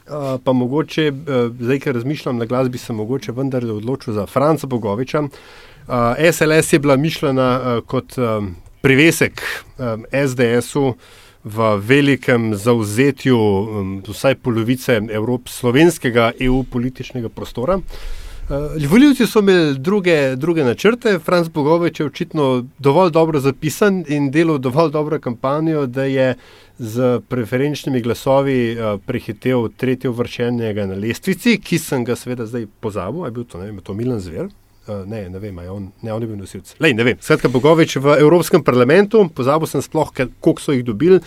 Uh, 0.05 0.37
pa 0.45 0.53
mogoče, 0.53 1.09
uh, 1.11 1.51
zdaj, 1.61 1.81
ker 1.81 1.95
razmišljam 1.95 2.39
na 2.39 2.45
glas, 2.45 2.69
bi 2.69 2.79
se 2.79 2.93
mogoče 2.93 3.33
vendar 3.33 3.65
odločil 3.65 4.15
za 4.15 4.27
Franca 4.27 4.67
Bogoviča. 4.67 5.23
Uh, 5.23 5.95
SLS 6.33 6.73
je 6.73 6.79
bila 6.79 6.97
mišljena 6.97 7.61
uh, 7.61 7.85
kot 7.87 8.19
um, 8.19 8.55
privesek 8.81 9.43
um, 9.79 10.05
SDS-u 10.13 10.95
v 11.45 11.77
velikem 11.77 12.55
zauzetju 12.57 13.39
um, 13.39 13.97
vsaj 14.09 14.35
polovice 14.35 15.01
Evrop, 15.13 15.49
slovenskega 15.49 16.33
EU 16.41 16.63
političnega 16.73 17.29
prostora. 17.29 17.77
Uh, 17.77 18.24
Voljivci 18.89 19.27
so 19.27 19.39
imeli 19.39 19.79
druge, 19.79 20.37
druge 20.37 20.65
načrte, 20.65 21.19
Franz 21.19 21.49
Bogovič 21.49 22.01
je 22.01 22.07
očitno 22.07 22.65
dovolj 22.79 23.11
dobro 23.11 23.41
zapisan 23.41 24.05
in 24.09 24.31
delal 24.31 24.59
dovolj 24.59 24.91
dobro 24.91 25.19
kampanjo, 25.21 25.87
da 25.87 26.05
je 26.05 26.35
z 26.79 27.21
preferenčnimi 27.29 28.01
glasovi 28.01 28.77
uh, 28.77 29.01
prehitev 29.07 29.69
tretje 29.77 30.11
uvrščenega 30.11 30.87
na 30.87 30.95
lestvici, 30.95 31.57
ki 31.59 31.79
sem 31.79 32.05
ga 32.05 32.17
seveda 32.17 32.47
zdaj 32.47 32.67
pozabil, 32.81 33.25
je 33.25 33.31
bil 33.31 33.45
to, 33.45 33.59
ne 33.59 33.71
vem, 33.71 33.81
to 33.81 33.95
Milan 33.95 34.21
Zver. 34.21 34.51
Uh, 34.85 35.01
ne, 35.09 35.23
ne 35.33 35.41
vem, 35.41 35.59
on, 35.73 35.87
ne, 36.03 36.13
on 36.13 36.21
je 36.21 36.29
bil 36.29 36.37
nosilc. 36.37 36.75
Lej, 36.85 36.93
ne 36.93 37.07
vem. 37.07 37.21
Skratka, 37.25 37.49
Bogovič 37.49 37.97
v 38.05 38.19
Evropskem 38.21 38.61
parlamentu, 38.61 39.23
pozabil 39.33 39.71
sem 39.71 39.81
sploh, 39.81 40.11
koliko 40.45 40.61
so 40.61 40.75
jih 40.77 40.83
dobili, 40.85 41.23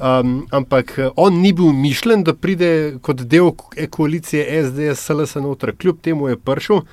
um, 0.00 0.46
ampak 0.48 0.94
on 1.20 1.36
ni 1.42 1.52
bil 1.52 1.74
mišljen, 1.76 2.24
da 2.24 2.32
pride 2.32 2.70
kot 3.04 3.20
del 3.28 3.52
koalicije 3.92 4.46
SDS, 4.62 5.04
SLS 5.04 5.36
noter, 5.44 5.74
kljub 5.76 6.00
temu 6.00 6.30
je 6.32 6.40
prišel. 6.40 6.86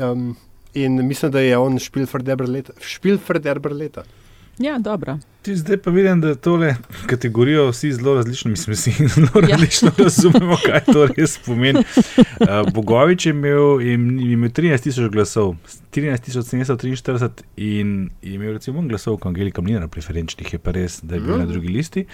Um, 0.00 0.30
in 0.72 0.96
mislim, 1.04 1.32
da 1.36 1.44
je 1.44 1.58
on 1.58 1.76
špilfrederber 1.78 2.48
leta. 2.48 2.72
Špilfrederber 2.80 3.76
leta. 3.76 4.08
Ja, 4.58 4.78
dobro. 4.78 5.18
Ti 5.42 5.56
zdaj 5.56 5.76
pa 5.76 5.90
vidim, 5.90 6.20
da 6.20 6.34
tole 6.34 6.74
kategorijo 7.06 7.68
vsi 7.70 7.92
zelo 7.92 8.14
različno, 8.14 8.50
mislim, 8.50 8.74
vsi 8.74 8.90
zelo 9.14 9.28
ja. 9.34 9.48
različno 9.48 9.90
razumemo, 9.98 10.56
kaj 10.66 10.80
to 10.92 11.06
res 11.06 11.38
pomeni. 11.46 11.78
Uh, 11.78 12.72
Bogovič 12.74 13.26
je 13.26 13.30
imel, 13.30 13.80
imel 13.80 14.50
13 14.50 14.82
tisoč 14.82 15.10
glasov, 15.12 15.54
13 15.94 16.42
743 16.42 17.28
in 17.56 18.10
je 18.22 18.34
imel 18.34 18.52
recimo 18.52 18.82
glasov, 18.82 19.16
kot 19.16 19.30
Angelika 19.30 19.62
Mlina, 19.62 19.88
preferenčnih 19.88 20.52
je 20.52 20.58
pa 20.58 20.74
res, 20.74 21.00
da 21.02 21.14
je 21.14 21.20
bil 21.20 21.36
mm. 21.36 21.38
na 21.38 21.46
drugi 21.46 21.68
listi. 21.68 22.06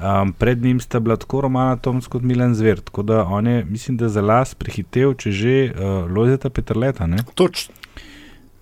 Um, 0.00 0.32
pred 0.32 0.62
njim 0.62 0.80
sta 0.80 1.00
bila 1.00 1.16
tako 1.16 1.40
Romana 1.40 1.76
Toms 1.76 2.06
kot 2.06 2.22
Milan 2.22 2.54
Zver, 2.54 2.80
tako 2.80 3.02
da 3.02 3.24
on 3.24 3.46
je, 3.46 3.64
mislim, 3.64 3.96
da 3.96 4.08
za 4.08 4.20
las 4.20 4.54
prehitev, 4.54 5.14
če 5.14 5.32
že 5.32 5.72
uh, 5.72 6.10
Lojzeta 6.12 6.50
Petrleta. 6.50 7.08
Točno. 7.34 7.79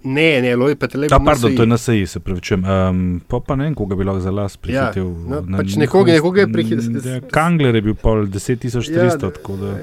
Ne, 0.03 0.43
ne, 0.43 0.57
Loj 0.57 0.77
Petrlej. 0.79 1.09
Ja, 1.11 1.19
pardon, 1.19 1.57
to 1.57 1.63
je 1.63 1.67
na 1.67 1.79
seji, 1.79 2.07
se 2.07 2.21
pravi. 2.21 2.41
Um, 2.55 3.21
pa, 3.29 3.41
pa 3.41 3.57
ne 3.59 3.67
vem, 3.67 3.75
koga 3.75 3.97
bi 3.99 4.07
lahko 4.07 4.23
za 4.23 4.31
las 4.31 4.57
prihitel. 4.57 5.09
Ja, 5.11 5.41
no, 5.43 5.59
pač 5.59 5.75
nekoga, 5.81 6.15
nekoga 6.15 6.45
je 6.45 6.53
prihitel. 6.53 7.25
Kangler 7.35 7.75
je 7.75 7.83
bil 7.83 7.97
pol 7.99 8.29
10.300. 8.31 8.95
Ja, 8.95 9.83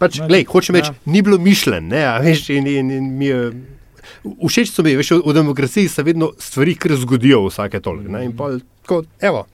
pač, 0.00 0.18
no, 0.22 0.28
lej, 0.32 0.46
hočem 0.48 0.80
reči, 0.80 0.94
ja. 0.94 1.12
ni 1.12 1.20
bilo 1.24 1.36
mišljen, 1.42 1.92
ne, 1.92 2.06
veš, 2.24 2.48
in, 2.56 2.70
in, 2.72 2.92
in 2.96 3.10
mi 3.20 3.28
je. 3.28 3.42
Všeč 4.24 4.72
so 4.72 4.84
mi, 4.84 4.94
veš, 4.96 5.18
v 5.24 5.34
demokraciji 5.36 5.92
se 5.92 6.04
vedno 6.06 6.30
stvari 6.40 6.76
kar 6.80 6.96
zgodijo 6.96 7.44
vsake 7.50 7.82
toliko. 7.84 8.16
In 8.24 8.32
pa, 8.36 8.54
tako, 8.80 9.02
evo. 9.20 9.44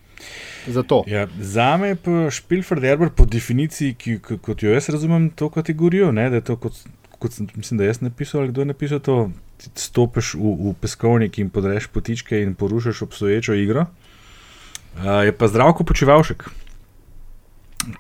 Ja, 1.08 1.26
za 1.40 1.76
me 1.80 1.88
je 1.88 2.30
Špilford 2.30 2.84
Erber 2.84 3.10
po 3.16 3.24
definiciji, 3.26 3.94
ki, 3.98 4.18
kot 4.20 4.62
jo 4.62 4.74
jaz 4.74 4.90
razumem, 4.92 5.30
to 5.34 5.48
kategorijo, 5.50 6.12
ne, 6.12 6.28
da 6.30 6.36
je 6.36 6.44
to 6.52 6.56
kot, 6.60 6.76
kot 7.20 7.36
sem, 7.36 7.48
mislim, 7.54 7.78
da 7.78 7.84
jaz 7.84 8.00
napisal 8.00 8.40
ali 8.40 8.50
kdo 8.50 8.64
je 8.64 8.70
napisal 8.72 9.00
to, 9.04 9.30
stopiš 9.76 10.34
v, 10.34 10.54
v 10.70 10.74
peskovnik 10.80 11.38
in 11.38 11.52
podreš 11.52 11.90
potičke 11.92 12.40
in 12.42 12.54
porušiš 12.54 13.02
obstoječo 13.02 13.54
igro. 13.54 13.86
Uh, 14.96 15.22
je 15.24 15.32
pa 15.36 15.48
zdravko 15.48 15.84
počivalšek, 15.84 16.48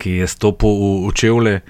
ki 0.00 0.10
je 0.10 0.26
stopil 0.26 0.72
v, 0.72 0.90
v 1.08 1.14
čevlje 1.14 1.60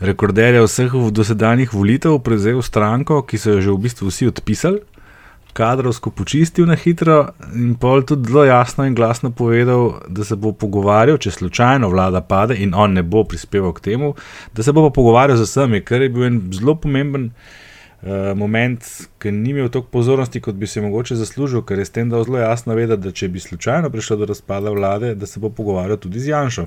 rekorderja 0.00 0.66
vseh 0.66 0.92
dosedanjih 0.92 1.72
volitev, 1.72 2.18
prevzel 2.20 2.60
stranko, 2.62 3.22
ki 3.22 3.38
so 3.40 3.56
jo 3.56 3.62
že 3.64 3.72
v 3.72 3.82
bistvu 3.86 4.10
vsi 4.10 4.28
odpisali, 4.28 4.82
kadrovsko 5.56 6.10
počistil 6.12 6.68
na 6.68 6.76
hitro 6.76 7.30
in 7.54 7.74
pol 7.80 8.04
tudi 8.04 8.28
zelo 8.28 8.44
jasno 8.44 8.84
in 8.84 8.94
glasno 8.94 9.30
povedal, 9.30 10.00
da 10.08 10.24
se 10.24 10.36
bo 10.36 10.52
pogovarjal, 10.52 11.18
če 11.18 11.32
slučajno 11.38 11.88
vlada 11.88 12.20
pade 12.20 12.58
in 12.60 12.74
on 12.74 12.92
ne 12.98 13.02
bo 13.02 13.24
prispeval 13.24 13.72
k 13.76 13.86
temu, 13.90 14.12
da 14.52 14.62
se 14.62 14.74
bo 14.76 14.84
pa 14.88 14.92
pogovarjal 14.98 15.40
z 15.40 15.48
vsemi, 15.48 15.80
kar 15.84 16.04
je 16.04 16.12
bil 16.12 16.28
en 16.28 16.42
zelo 16.52 16.76
pomemben. 16.80 17.30
Eh, 18.06 18.34
moment, 18.36 18.84
ki 19.18 19.30
ni 19.32 19.50
imel 19.50 19.70
toliko 19.72 19.88
pozornosti, 19.90 20.40
kot 20.44 20.54
bi 20.54 20.68
se 20.68 20.82
mogoče 20.84 21.16
zaslužil, 21.16 21.62
ker 21.66 21.80
je 21.80 21.86
s 21.88 21.94
tem 21.96 22.10
dal 22.12 22.26
zelo 22.28 22.38
jasno 22.38 22.76
vedeti, 22.76 23.02
da 23.02 23.10
če 23.10 23.30
bi 23.32 23.40
slučajno 23.40 23.90
prišlo 23.90 24.18
do 24.20 24.28
razpada 24.30 24.70
vlade, 24.70 25.14
da 25.16 25.26
se 25.26 25.40
bo 25.40 25.50
pogovarjal 25.50 25.96
tudi 25.98 26.20
z 26.20 26.34
Janšo. 26.34 26.66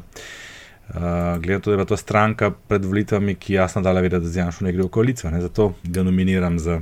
Uh, 0.90 1.38
Glede 1.38 1.62
to, 1.62 1.72
da 1.72 1.84
je 1.84 1.86
to 1.86 1.98
stranka 1.98 2.50
pred 2.50 2.86
volitvami, 2.86 3.36
ki 3.38 3.54
jasno 3.54 3.82
dala 3.86 4.02
vedeti, 4.02 4.26
da 4.26 4.30
z 4.34 4.42
Janšo 4.42 4.66
ne 4.66 4.74
gre 4.74 4.88
v 4.88 4.90
koalicijo. 4.90 5.30
Ne? 5.32 5.42
Zato 5.46 5.76
ga 5.84 6.04
nominiram 6.04 6.58
za 6.60 6.80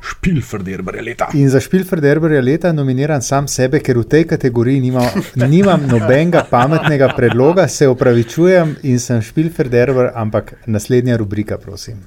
Špilferderberja 0.00 1.02
leta. 1.02 1.28
In 1.34 1.50
za 1.50 1.60
Špilferderberja 1.60 2.40
leta 2.40 2.72
nominiram 2.72 3.22
sam 3.22 3.48
sebe, 3.48 3.80
ker 3.82 3.98
v 3.98 4.04
tej 4.04 4.24
kategoriji 4.30 4.80
nima, 4.80 5.02
nimam 5.34 5.82
nobenega 5.90 6.44
pametnega 6.50 7.08
predloga, 7.16 7.68
se 7.68 7.88
opravičujem 7.88 8.76
in 8.82 8.98
sem 8.98 9.22
Špilferderber, 9.22 10.12
ampak 10.14 10.54
naslednja 10.66 11.16
rubrika, 11.16 11.58
prosim. 11.58 11.98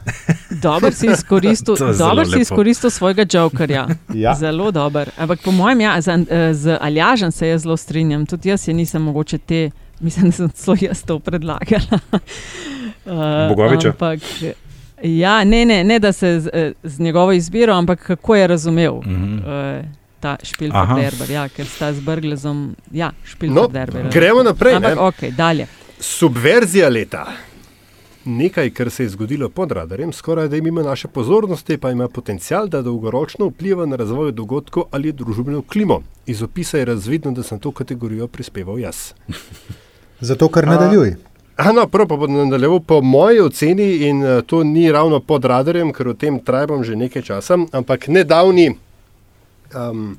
Dobro 0.50 0.92
si 0.92 1.12
izkoristil, 1.12 1.76
dober 2.04 2.28
si 2.28 2.40
izkoristil 2.40 2.90
svojega 2.90 3.26
jokerja. 3.34 3.88
Ja. 4.14 4.36
Zelo 4.36 4.72
dober. 4.72 5.12
Ampak 5.18 5.44
po 5.44 5.52
mojem, 5.52 5.82
ja, 5.82 6.02
z, 6.02 6.26
z 6.54 6.78
Aljažem 6.82 7.32
se 7.32 7.48
jaz 7.48 7.62
zelo 7.62 7.78
strinjam. 7.78 8.26
Tudi 8.26 8.50
jaz 8.50 8.68
je 8.68 8.74
nisem 8.74 9.02
mogoče 9.02 9.38
te, 9.38 9.70
mislim, 10.00 10.26
da 10.26 10.32
sem 10.32 10.50
celo 10.50 10.78
jaz 10.82 11.04
to 11.04 11.20
predlagala. 11.20 12.00
Uh, 13.06 13.50
Bogoviča. 13.52 13.90
Ampak, 13.90 14.20
Ja, 15.04 15.44
ne, 15.44 15.66
ne, 15.66 15.84
ne 15.84 16.00
da 16.00 16.12
se 16.14 16.40
z, 16.40 16.50
eh, 16.54 16.74
z 16.84 17.00
njegovo 17.00 17.32
izbiro, 17.32 17.74
ampak 17.74 18.04
kako 18.08 18.36
je 18.36 18.48
razumel 18.48 18.94
uh 18.94 19.06
-huh. 19.06 19.80
uh, 19.80 19.86
ta 20.20 20.38
špilderber, 20.44 21.30
ja, 21.30 21.48
ker 21.50 21.66
sta 21.66 21.94
z 21.94 22.00
Brglezom, 22.00 22.76
ja, 22.92 23.12
špilderber. 23.24 24.06
No, 24.06 24.12
gremo 24.14 24.44
naprej. 24.44 24.76
Ampak, 24.76 24.98
okay, 24.98 25.32
dalje. 25.36 25.68
Subverzija 26.00 26.90
leta. 26.90 27.26
Nekaj, 28.26 28.70
kar 28.70 28.90
se 28.90 29.04
je 29.04 29.10
zgodilo 29.10 29.50
pod 29.50 29.72
radarjem, 29.72 30.14
skoraj 30.14 30.48
da 30.48 30.58
ima 30.58 30.84
naše 30.84 31.08
pozornosti, 31.08 31.78
pa 31.78 31.92
ima 31.92 32.08
potencial, 32.08 32.68
da 32.68 32.82
dolgoročno 32.82 33.48
vpliva 33.48 33.86
na 33.86 33.96
razvoj 33.96 34.32
dogodkov 34.32 34.84
ali 34.92 35.12
družbeno 35.12 35.62
klimo. 35.62 36.02
Iz 36.26 36.44
opisa 36.44 36.78
je 36.78 36.86
razvidno, 36.86 37.32
da 37.32 37.44
sem 37.44 37.60
to 37.60 37.72
kategorijo 37.72 38.28
prispeval 38.28 38.80
jaz. 38.80 39.14
Zato, 40.20 40.48
ker 40.48 40.68
nadaljuj. 40.68 41.16
No, 41.58 41.88
prvo 41.88 42.08
pa 42.08 42.16
bom 42.16 42.34
nadaljeval 42.34 42.80
po 42.80 43.02
moji 43.02 43.40
oceni, 43.40 44.08
in 44.08 44.24
uh, 44.24 44.42
to 44.42 44.64
ni 44.64 44.92
ravno 44.92 45.20
pod 45.20 45.46
radarjem, 45.46 45.92
ker 45.94 46.08
o 46.08 46.14
tem 46.14 46.40
trajam 46.40 46.84
že 46.84 46.96
nekaj 46.96 47.22
časa, 47.22 47.58
ampak 47.72 48.08
nedavni, 48.08 48.72
um, 49.76 50.16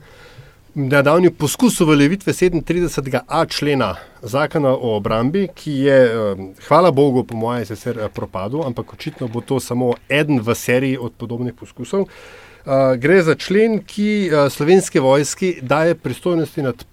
nedavni 0.74 1.30
poskus 1.30 1.80
uveljavitve 1.80 2.32
37a 2.32 3.48
člena 3.48 3.94
zakona 4.22 4.74
o 4.76 4.96
obrambi, 4.96 5.48
ki 5.54 5.72
je, 5.72 5.98
um, 6.18 6.52
hvala 6.68 6.90
Bogu, 6.90 7.24
po 7.24 7.36
mojem, 7.36 7.64
sicer 7.66 7.98
uh, 7.98 8.10
propadel, 8.12 8.62
ampak 8.66 8.92
očitno 8.92 9.28
bo 9.28 9.40
to 9.40 9.60
samo 9.60 9.94
eden 10.08 10.40
v 10.40 10.54
seriji 10.54 11.00
od 11.00 11.16
podobnih 11.18 11.54
poskusov. 11.54 12.06
Uh, 12.62 12.92
gre 12.94 13.22
za 13.22 13.34
člen, 13.34 13.80
ki 13.82 14.28
uh, 14.30 14.46
slovenski 14.52 15.00
vojski 15.00 15.56
daje 15.62 15.94
pristojnosti 15.94 16.62
nad, 16.62 16.84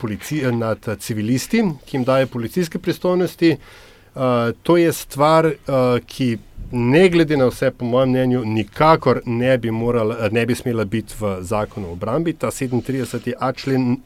nad 0.51 0.87
uh, 0.87 0.97
civilisti, 0.97 1.61
ki 1.85 1.97
jim 1.97 2.07
daje 2.07 2.25
policijske 2.25 2.79
pristojnosti. 2.79 3.57
Uh, 4.15 4.51
to 4.63 4.77
je 4.77 4.93
stvar, 4.93 5.45
uh, 5.45 5.99
ki 6.05 6.37
ne 6.71 7.09
glede 7.09 7.37
na 7.37 7.45
vse, 7.45 7.71
po 7.71 7.85
mojem 7.85 8.09
mnenju, 8.09 8.43
nikakor 8.45 9.21
ne 9.25 9.57
bi, 9.57 9.71
morala, 9.71 10.29
ne 10.31 10.45
bi 10.45 10.55
smela 10.55 10.85
biti 10.85 11.13
v 11.19 11.37
zakonu 11.41 11.87
o 11.87 11.91
obrambi. 11.91 12.33
Ta 12.33 12.47
37. 12.47 13.55
člen 13.55 13.97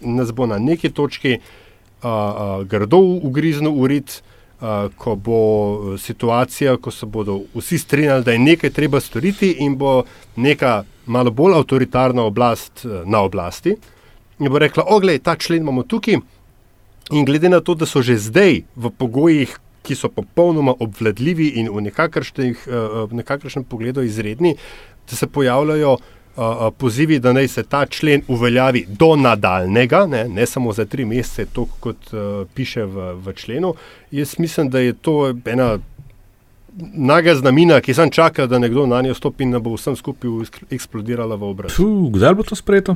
nas 0.00 0.32
bo 0.32 0.46
na 0.46 0.58
neki 0.58 0.90
točki 0.90 1.38
uh, 1.38 2.10
uh, 2.10 2.66
grdo 2.66 2.98
ugriznil 2.98 3.72
v 3.72 3.86
rit, 3.86 4.22
uh, 4.60 4.88
ko 4.96 5.14
bo 5.16 5.96
situacija, 5.98 6.76
ko 6.76 6.90
se 6.90 7.06
bodo 7.06 7.40
vsi 7.54 7.78
strinjali, 7.78 8.24
da 8.24 8.32
je 8.32 8.38
nekaj 8.38 8.70
treba 8.70 9.00
storiti, 9.00 9.56
in 9.58 9.76
bo 9.76 10.02
neka 10.36 10.84
malo 11.06 11.30
bolj 11.30 11.54
avtoritarna 11.54 12.22
oblast 12.22 12.84
uh, 12.84 13.00
na 13.04 13.20
oblasti. 13.20 13.76
In 14.38 14.48
bo 14.48 14.58
rekla, 14.58 14.84
oglej, 14.88 15.18
ta 15.18 15.36
člen 15.36 15.60
imamo 15.62 15.82
tukaj. 15.82 16.20
In 17.10 17.24
glede 17.24 17.48
na 17.48 17.60
to, 17.60 17.74
da 17.74 17.86
so 17.86 18.02
že 18.02 18.18
zdaj 18.18 18.62
v 18.76 18.90
pogojih, 18.98 19.58
ki 19.82 19.94
so 19.96 20.08
popolnoma 20.12 20.74
obvladljivi 20.78 21.56
in 21.58 21.70
v 21.72 21.80
nekakršnem 23.16 23.64
pogledu 23.64 24.02
izredni, 24.04 24.54
da 25.10 25.16
se 25.16 25.26
pojavljajo 25.26 25.92
uh, 25.92 26.68
pozivi, 26.78 27.18
da 27.18 27.32
naj 27.32 27.48
se 27.48 27.62
ta 27.62 27.86
člen 27.86 28.22
uveljavi 28.28 28.84
do 28.88 29.16
nadaljnega, 29.16 30.06
ne, 30.06 30.28
ne 30.28 30.46
samo 30.46 30.72
za 30.72 30.84
tri 30.84 31.04
mesece, 31.04 31.46
to 31.52 31.66
kot 31.80 32.12
uh, 32.12 32.46
piše 32.54 32.84
v, 32.84 33.14
v 33.24 33.34
členu. 33.34 33.74
Jaz 34.10 34.38
mislim, 34.38 34.70
da 34.70 34.78
je 34.78 34.92
to 34.92 35.34
ena 35.44 35.78
naga 36.94 37.34
znamina, 37.34 37.80
ki 37.80 37.94
sem 37.94 38.10
čakal, 38.10 38.46
da 38.46 38.58
nekdo 38.58 38.86
na 38.86 39.02
njo 39.02 39.14
stopi 39.14 39.44
in 39.44 39.50
da 39.50 39.58
bo 39.58 39.74
vsem 39.74 39.96
skupaj 39.96 40.30
eksplodirala 40.70 41.36
v 41.36 41.50
obraz. 41.50 41.74
Kdaj 42.14 42.34
bo 42.34 42.46
to 42.46 42.54
sprejeto? 42.54 42.94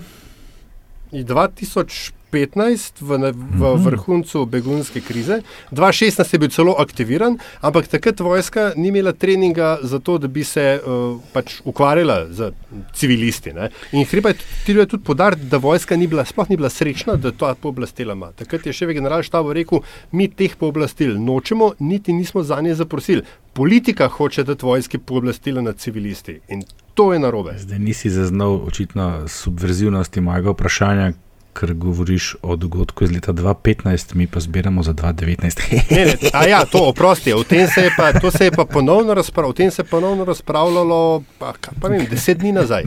2015 2.35 3.01
v, 3.01 3.33
v 3.55 3.73
vrhuncu 3.85 4.45
begunske 4.47 5.01
krize, 5.01 5.41
2016 5.71 6.35
je 6.35 6.39
bil 6.39 6.51
celo 6.51 6.75
aktiviran, 6.79 7.39
ampak 7.61 7.87
takrat 7.87 8.21
vojska 8.21 8.73
ni 8.77 8.89
imela 8.89 9.13
treninga 9.13 9.79
za 9.83 9.99
to, 9.99 10.19
da 10.19 10.29
bi 10.29 10.45
se 10.45 10.81
uh, 10.81 11.21
pač 11.33 11.61
ukvarjala 11.65 12.27
z 12.31 12.51
civilisti. 12.95 13.53
Ne? 13.55 13.71
In 13.93 14.07
treba 14.11 14.35
je 14.67 14.87
tudi 14.87 15.05
podariti, 15.05 15.47
da 15.51 15.57
vojska 15.63 15.97
ni 15.97 16.07
bila, 16.07 16.25
sploh 16.25 16.51
ni 16.51 16.57
bila 16.57 16.71
srečna, 16.71 17.17
da 17.17 17.31
to 17.31 17.55
pooblastila 17.63 18.15
ima. 18.19 18.33
Takrat 18.33 18.67
je 18.67 18.75
še 18.75 18.91
general 18.93 19.23
štab 19.23 19.53
rekel, 19.55 19.85
mi 20.13 20.29
teh 20.29 20.57
pooblastil 20.59 21.17
nočemo, 21.21 21.75
niti 21.79 22.13
nismo 22.13 22.43
za 22.43 22.61
nje 22.61 22.75
zaprosili. 22.75 23.23
Politika 23.55 24.09
hoče 24.09 24.43
dati 24.45 24.67
vojski 24.67 24.99
pooblastila 24.99 25.63
nad 25.63 25.79
civilisti 25.79 26.41
in 26.49 26.65
to 26.95 27.13
je 27.13 27.19
narobe. 27.19 27.55
Zdaj 27.59 27.79
nisi 27.79 28.11
zaznal 28.11 28.61
očitno 28.67 29.29
subverzivnosti 29.29 30.21
mojega 30.21 30.51
vprašanja, 30.51 31.13
ker 31.55 31.75
govoriš 31.75 32.35
o 32.43 32.57
dogodku 32.57 33.05
iz 33.05 33.13
leta 33.13 33.33
2015, 33.33 34.15
mi 34.15 34.27
pa 34.27 34.41
zbiramo 34.41 34.83
za 34.83 34.95
2019. 34.95 35.95
ne, 35.97 36.05
ne, 36.05 36.17
a 36.33 36.47
ja, 36.49 36.65
to 36.65 36.83
oprosti, 36.89 37.33
o 37.33 37.45
tem 37.45 37.69
se 37.69 37.81
je 37.81 37.95
pa, 37.97 38.31
se 38.31 38.45
je 38.45 38.51
pa 38.51 38.65
ponovno, 38.65 39.15
razprav, 39.15 39.53
tem 39.53 39.71
se 39.71 39.83
je 39.83 39.87
ponovno 39.87 40.25
razpravljalo, 40.25 41.23
pa, 41.39 41.55
pa 41.81 41.89
vem, 41.89 42.07
deset 42.11 42.39
dni 42.39 42.53
nazaj. 42.53 42.85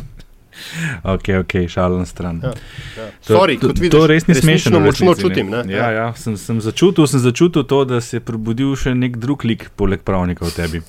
Ok, 1.04 1.24
ok, 1.42 1.68
šalen 1.70 2.06
stran. 2.06 2.40
Ja, 2.44 2.54
ja. 2.98 3.10
Sorry, 3.22 3.60
to, 3.60 3.68
vidiš, 3.68 3.92
to 3.92 4.08
res 4.08 4.28
ni 4.28 4.36
smešno. 4.36 4.80
Močno 4.80 5.14
čutim. 5.16 5.50
Ne? 5.50 5.64
Ja, 5.70 5.92
ja, 5.92 6.08
sem, 6.18 6.38
sem, 6.38 6.62
začutil, 6.62 7.08
sem 7.08 7.20
začutil 7.20 7.64
to, 7.64 7.84
da 7.86 8.02
se 8.02 8.18
je 8.18 8.24
prebudil 8.26 8.74
še 8.76 8.96
nek 8.98 9.20
drug 9.22 9.46
lik, 9.46 9.70
poleg 9.78 10.02
pravnika 10.02 10.48
v 10.48 10.54
tebi. 10.56 10.82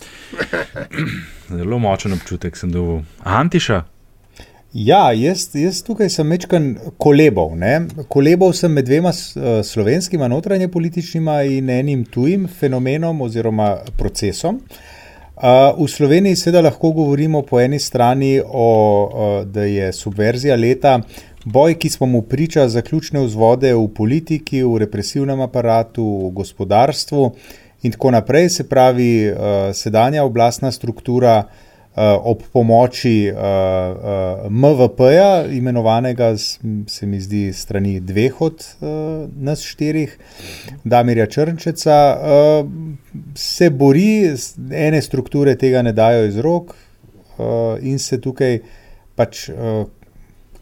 Zelo 1.59 1.79
močen 1.79 2.17
občutek 2.17 2.57
sem 2.57 2.73
dobil. 2.73 3.05
Antiša, 3.25 3.83
Ja, 4.79 5.12
jaz, 5.12 5.49
jaz 5.59 5.81
tukaj 5.83 6.07
sem 6.12 6.29
večkrat 6.31 6.93
kolebal. 7.03 7.57
Ne? 7.59 7.88
Kolebal 8.07 8.53
sem 8.55 8.71
med 8.71 8.87
dvema 8.87 9.11
uh, 9.11 9.49
slovenskima 9.67 10.29
notranje 10.31 10.69
političnima 10.71 11.41
in 11.51 11.71
enim 11.71 12.05
tujim 12.07 12.45
fenomenom 12.61 13.25
oziroma 13.27 13.73
procesom. 13.99 14.61
Uh, 15.35 15.75
v 15.81 15.88
Sloveniji 15.91 16.38
seveda 16.38 16.62
lahko 16.69 16.93
govorimo 16.95 17.43
po 17.43 17.59
eni 17.59 17.81
strani, 17.83 18.37
o, 18.45 18.71
uh, 19.03 19.37
da 19.51 19.67
je 19.67 19.93
subverzija 19.93 20.57
leta 20.57 21.01
boj, 21.45 21.75
ki 21.75 21.91
smo 21.91 22.07
mu 22.07 22.23
priča 22.23 22.69
za 22.69 22.83
ključne 22.83 23.25
vzvode 23.27 23.75
v 23.75 23.88
politiki, 23.95 24.62
v 24.62 24.79
represivnem 24.85 25.41
aparatu, 25.41 26.05
v 26.29 26.37
gospodarstvu 26.38 27.33
in 27.83 27.99
tako 27.99 28.14
naprej. 28.14 28.53
Se 28.61 28.69
pravi, 28.69 29.11
sedanja 29.75 30.23
oblastna 30.25 30.71
struktura 30.73 31.49
ob 32.22 32.42
pomoči 32.52 33.30
uh, 33.32 33.38
uh, 33.38 34.50
MVP-ja, 34.50 35.46
imenovanega, 35.46 36.37
se 36.87 37.06
mi 37.06 37.20
zdi, 37.20 37.52
strani 37.52 38.00
dveh 38.00 38.40
od 38.42 38.64
uh, 38.80 38.88
nas 39.37 39.64
štirih, 39.66 40.18
Damirja 40.84 41.26
Črnčeca, 41.26 41.98
uh, 42.14 42.70
se 43.34 43.70
bori, 43.70 44.30
ene 44.70 45.02
strukture 45.02 45.56
tega 45.58 45.82
ne 45.82 45.92
dajo 45.92 46.26
iz 46.26 46.38
rok 46.38 46.74
uh, 46.74 47.46
in 47.82 47.98
se 47.98 48.20
tukaj 48.20 48.61
pač. 49.14 49.48
Uh, 49.48 49.87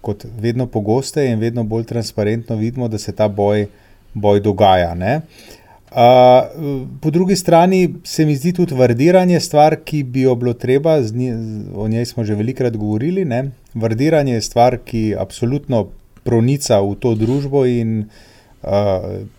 Kot 0.06 0.22
vedno 0.38 0.68
pogosteje 0.70 1.32
in 1.34 1.40
vedno 1.42 1.64
bolj 1.66 1.82
transparentno 1.84 2.54
vidimo, 2.56 2.86
da 2.88 2.98
se 2.98 3.10
ta 3.12 3.26
boj, 3.28 3.64
boj 4.14 4.40
dogaja. 4.40 4.92
Uh, 5.96 6.02
po 7.00 7.10
drugi 7.10 7.36
strani 7.36 7.94
se 8.04 8.24
mi 8.24 8.34
zdi 8.36 8.52
tudi 8.52 8.74
vrdiranje 8.74 9.40
stvar, 9.40 9.78
ki 9.84 10.02
bi 10.02 10.26
jo 10.26 10.34
bilo 10.34 10.52
treba, 10.52 10.98
nje, 11.00 11.36
o 11.74 11.88
njej 11.88 12.04
smo 12.04 12.24
že 12.24 12.34
velikrat 12.34 12.76
govorili. 12.76 13.24
Ne? 13.24 13.50
Vrdiranje 13.74 14.34
je 14.34 14.42
stvar, 14.42 14.76
ki 14.84 15.14
absolutno 15.18 15.86
pronica 16.22 16.82
v 16.84 16.94
to 17.00 17.14
družbo 17.14 17.64
in 17.66 18.04
uh, 18.04 18.68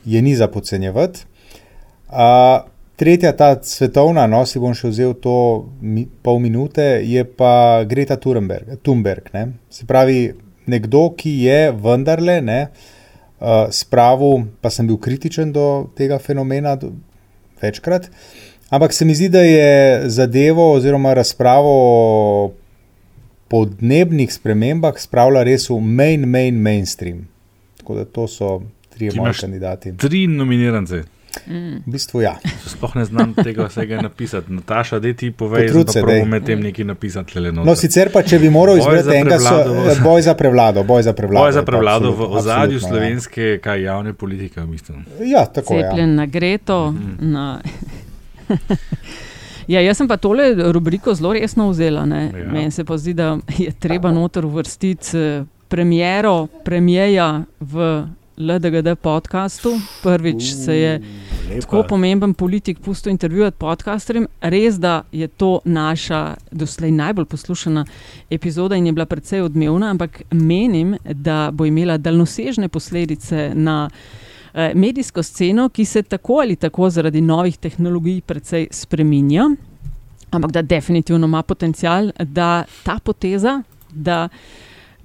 je 0.06 0.22
ni 0.22 0.36
za 0.36 0.48
podcenjevati. 0.48 1.20
Uh, 2.10 2.66
tretja, 2.96 3.36
ta 3.38 3.54
svetovna, 3.62 4.26
no, 4.28 4.42
si 4.50 4.58
bom 4.58 4.74
še 4.74 4.90
vzel 4.90 5.14
to 5.14 5.38
mi, 5.82 6.08
pol 6.26 6.42
minute, 6.42 6.82
je 7.06 7.22
pa 7.22 7.86
Greta 7.86 8.18
Thunberg. 8.18 8.80
Thunberg 8.82 9.30
Se 9.70 9.86
pravi, 9.86 10.34
nekdo, 10.66 11.12
ki 11.14 11.38
je 11.46 11.72
vendarle. 11.72 12.42
Ne, 12.42 12.62
uh, 12.66 12.97
spravil, 13.72 14.48
pa 14.62 14.70
sem 14.74 14.88
bil 14.88 14.98
kritičen 14.98 15.52
do 15.54 15.88
tega 15.98 16.20
fenomena 16.20 16.76
do, 16.76 16.92
večkrat. 17.62 18.10
Ampak 18.70 18.94
se 18.94 19.06
mi 19.06 19.16
zdi, 19.16 19.30
da 19.30 19.42
je 19.42 20.10
zadevo 20.10 20.74
oziroma 20.74 21.14
razpravo 21.14 21.72
o 21.72 22.54
podnebnih 23.48 24.34
spremembah 24.34 25.00
spravila 25.00 25.44
res 25.48 25.70
v 25.70 25.80
main, 25.80 26.26
main, 26.28 26.58
mainstream. 26.62 27.28
Tako 27.80 27.96
da 27.96 28.06
to 28.06 28.28
so 28.28 28.62
tri 28.92 29.12
moji 29.16 29.34
kandidati. 29.40 29.94
Tri 29.98 30.28
nominirance. 30.28 31.04
Mm. 31.48 31.76
V 31.86 31.92
bistvu 31.92 32.22
ja. 32.22 32.36
Sploh 32.66 32.96
ne 32.96 33.06
znam 33.06 33.34
tega 33.34 33.68
vsega 33.68 34.02
napisati. 34.02 34.54
Nataša, 34.54 35.00
da 35.00 35.14
ti 35.14 35.32
povej, 35.32 35.70
da 35.70 36.02
lahko 36.02 36.26
med 36.26 36.46
tem 36.46 36.60
nekaj 36.60 36.86
napisati. 36.86 37.40
No, 37.52 37.76
sicer 37.76 38.12
pa, 38.14 38.24
če 38.24 38.40
bi 38.40 38.50
moral 38.50 38.78
izbrati 38.78 39.16
enega, 39.16 39.40
so, 39.40 40.04
boj 40.04 40.22
za 40.22 40.34
prevlado. 40.34 40.84
Boj 40.84 41.04
za 41.04 41.14
prevlado, 41.14 41.46
boj 41.46 41.52
za 41.52 41.64
prevlado 41.64 42.12
v 42.12 42.30
ozadju 42.42 42.82
ja. 42.82 42.88
slovenske, 42.88 43.60
kaj 43.64 43.82
javne 43.84 44.14
politike, 44.14 44.66
mislim. 44.66 45.06
Ja, 45.26 45.46
tako 45.46 45.78
je. 45.78 45.88
Cepljen 45.90 46.10
ja. 46.10 46.16
na 46.16 46.26
Greto. 46.26 46.92
Mm 46.92 47.18
na 47.20 47.62
Ja, 49.68 49.82
jaz 49.84 50.00
sem 50.00 50.08
pa 50.08 50.16
tole 50.18 50.54
rubriko 50.72 51.12
zelo 51.16 51.34
resno 51.36 51.70
vzela. 51.70 52.06
Ja. 52.08 52.52
Meni 52.52 52.72
se 52.72 52.86
pa 52.86 52.98
zdi, 52.98 53.14
da 53.14 53.38
je 53.58 53.72
treba 53.72 54.12
noter 54.12 54.46
uvrstiti 54.46 55.18
eh, 55.18 55.44
premiero, 55.68 56.48
premijeja 56.64 57.44
v 57.60 58.06
LDGD 58.38 58.96
podkastu. 59.02 59.74
Prvič 60.04 60.54
se 60.54 60.78
je 60.78 61.02
Lepa. 61.50 61.62
tako 61.62 61.84
pomemben 61.84 62.34
politik 62.34 62.80
pustil 62.80 63.12
intervjuvati 63.12 63.58
podcasterjem. 63.58 64.28
Res, 64.42 64.76
da 64.76 65.02
je 65.12 65.28
to 65.28 65.60
naša 65.66 66.36
doslej 66.52 66.92
najbolj 66.92 67.26
poslušana 67.26 67.86
epizoda 68.30 68.76
in 68.76 68.86
je 68.86 68.92
bila 68.92 69.06
precej 69.06 69.42
odmevna, 69.42 69.90
ampak 69.90 70.22
menim, 70.32 70.98
da 71.04 71.50
bo 71.54 71.66
imela 71.66 71.98
daljnosežne 71.98 72.68
posledice 72.70 73.52
na 73.56 73.90
eh, 74.54 74.72
medijsko 74.76 75.24
sceno, 75.24 75.70
ki 75.70 75.86
se 75.86 76.04
tako 76.04 76.42
ali 76.42 76.56
tako 76.56 76.90
zaradi 76.90 77.22
novih 77.22 77.58
tehnologij 77.58 78.22
precej 78.22 78.68
spreminja. 78.72 79.50
Ampak 80.32 80.52
da 80.52 80.62
definitivno 80.62 81.28
ima 81.28 81.44
potencial, 81.44 82.12
da 82.20 82.64
ta 82.84 83.00
poteza, 83.04 83.62
da 83.90 84.30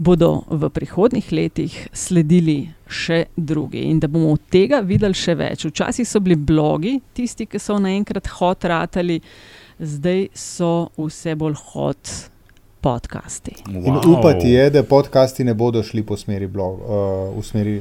bodo 0.02 0.42
v 0.50 0.70
prihodnih 0.74 1.30
letih 1.32 1.76
sledili 1.94 2.72
še 2.90 3.24
drugi 3.36 3.86
in 3.90 4.00
da 4.02 4.10
bomo 4.10 4.34
od 4.34 4.42
tega 4.50 4.82
videli 4.82 5.14
še 5.14 5.36
več. 5.38 5.66
Včasih 5.70 6.08
so 6.08 6.20
bili 6.20 6.36
blogi, 6.36 6.98
tisti, 7.14 7.46
ki 7.46 7.60
so 7.62 7.78
naenkrat 7.82 8.28
hot 8.40 8.66
ratali, 8.68 9.20
zdaj 9.78 10.28
so 10.34 10.90
vse 10.98 11.36
bolj 11.38 11.56
hot 11.72 12.12
podcasti. 12.82 13.54
Wow. 13.70 14.02
Upati 14.18 14.50
je, 14.50 14.70
da 14.74 14.82
podcasti 14.82 15.46
ne 15.46 15.54
bodo 15.54 15.82
šli 15.86 16.02
po 16.02 16.18
smeri 16.18 16.50
blog, 16.50 16.82
uh, 16.82 17.38
v 17.38 17.46
smeri 17.46 17.76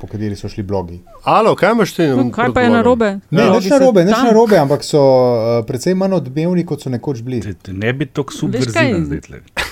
po 0.00 0.08
kateri 0.10 0.36
so 0.36 0.48
šli 0.48 0.64
blogi. 0.66 0.98
Alo, 1.28 1.54
kaj 1.54 1.74
imaš 1.76 1.94
ti? 1.94 2.08
No, 2.08 2.26
kaj 2.34 2.54
pa 2.56 2.64
je 2.64 2.70
na 2.72 2.82
robe? 2.82 3.12
Ne, 3.30 3.44
ja. 3.44 3.52
ne, 3.52 3.78
robe, 3.78 4.04
ne, 4.04 4.16
ne 4.24 4.32
robe, 4.34 4.58
ampak 4.58 4.84
so 4.84 5.00
uh, 5.00 5.60
precej 5.68 5.94
manj 5.94 6.18
odmevni, 6.18 6.64
kot 6.66 6.82
so 6.82 6.90
nekoč 6.90 7.22
bili. 7.22 7.42
Ne 7.76 7.92
bi 7.92 8.08
tako 8.08 8.34
subverzivni. 8.34 9.20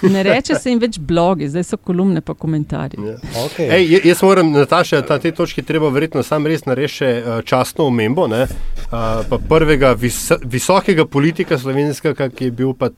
Ne 0.15 0.23
reče 0.23 0.55
se 0.55 0.71
jim 0.71 0.81
več 0.83 0.99
blogi, 0.99 1.49
zdaj 1.49 1.65
so 1.65 1.77
kolumne 1.77 2.21
pa 2.21 2.35
komentarji. 2.35 3.01
Ja. 3.05 3.17
Okay. 3.45 3.69
Ej, 3.79 4.01
jaz 4.09 4.23
moram, 4.23 4.53
Nataša, 4.53 5.03
na 5.09 5.19
tej 5.19 5.35
točki 5.39 5.63
treba 5.67 5.91
verjetno 5.95 6.23
sam 6.23 6.47
res 6.47 6.65
nareši 6.67 7.09
uh, 7.09 7.41
častno 7.45 7.89
omembo. 7.91 8.29
Uh, 8.29 9.39
prvega 9.49 9.93
vis 9.99 10.29
visokega 10.45 11.07
politika 11.07 11.59
slovenskega, 11.59 12.31
ki 12.31 12.51
je 12.51 12.57
bil 12.63 12.75
pa 12.79 12.91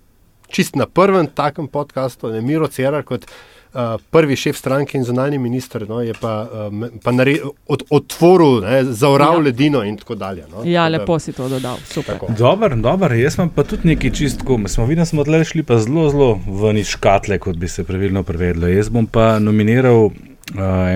čist 0.51 0.77
na 0.77 0.87
prvem 0.87 1.27
takem 1.27 1.69
podkastu, 1.69 2.33
ne 2.33 2.41
Miro 2.43 2.69
Cerar 2.69 3.05
kot 3.07 3.27
uh, 3.75 4.01
prvi 4.11 4.37
šef 4.37 4.57
stranke 4.57 4.99
in 4.99 5.05
zunani 5.05 5.39
minister, 5.39 5.89
no, 5.89 6.01
je 6.03 6.15
pa, 6.21 6.49
uh, 6.69 6.89
pa 7.03 7.13
nare, 7.13 7.37
od, 7.67 7.83
otvoril, 7.91 8.61
ne, 8.65 8.85
zaural 8.85 9.35
ja. 9.35 9.45
ledino 9.45 9.83
in 9.85 9.97
tako 9.97 10.15
dalje. 10.15 10.45
No. 10.51 10.65
Ja, 10.65 10.89
lepo 10.89 11.19
si 11.19 11.33
to 11.33 11.49
dodal, 11.49 11.79
super. 11.87 12.19
Dobro, 12.39 12.77
dobro, 12.77 13.15
jaz 13.15 13.39
imam 13.39 13.49
pa 13.55 13.65
tudi 13.65 13.89
nekaj 13.89 14.11
čistko. 14.11 14.59
Smo 14.67 14.87
videli, 14.87 15.03
da 15.03 15.07
smo 15.07 15.25
tle 15.25 15.45
šli 15.45 15.63
pa 15.63 15.79
zelo, 15.79 16.11
zelo 16.11 16.41
ven 16.63 16.79
iz 16.79 16.89
škatle, 16.89 17.39
kot 17.39 17.57
bi 17.57 17.69
se 17.69 17.85
pravilno 17.85 18.23
prevedlo. 18.23 18.69
Jaz 18.69 18.89
bom 18.89 19.07
pa 19.07 19.39
nominiral 19.39 20.05
uh, 20.07 20.15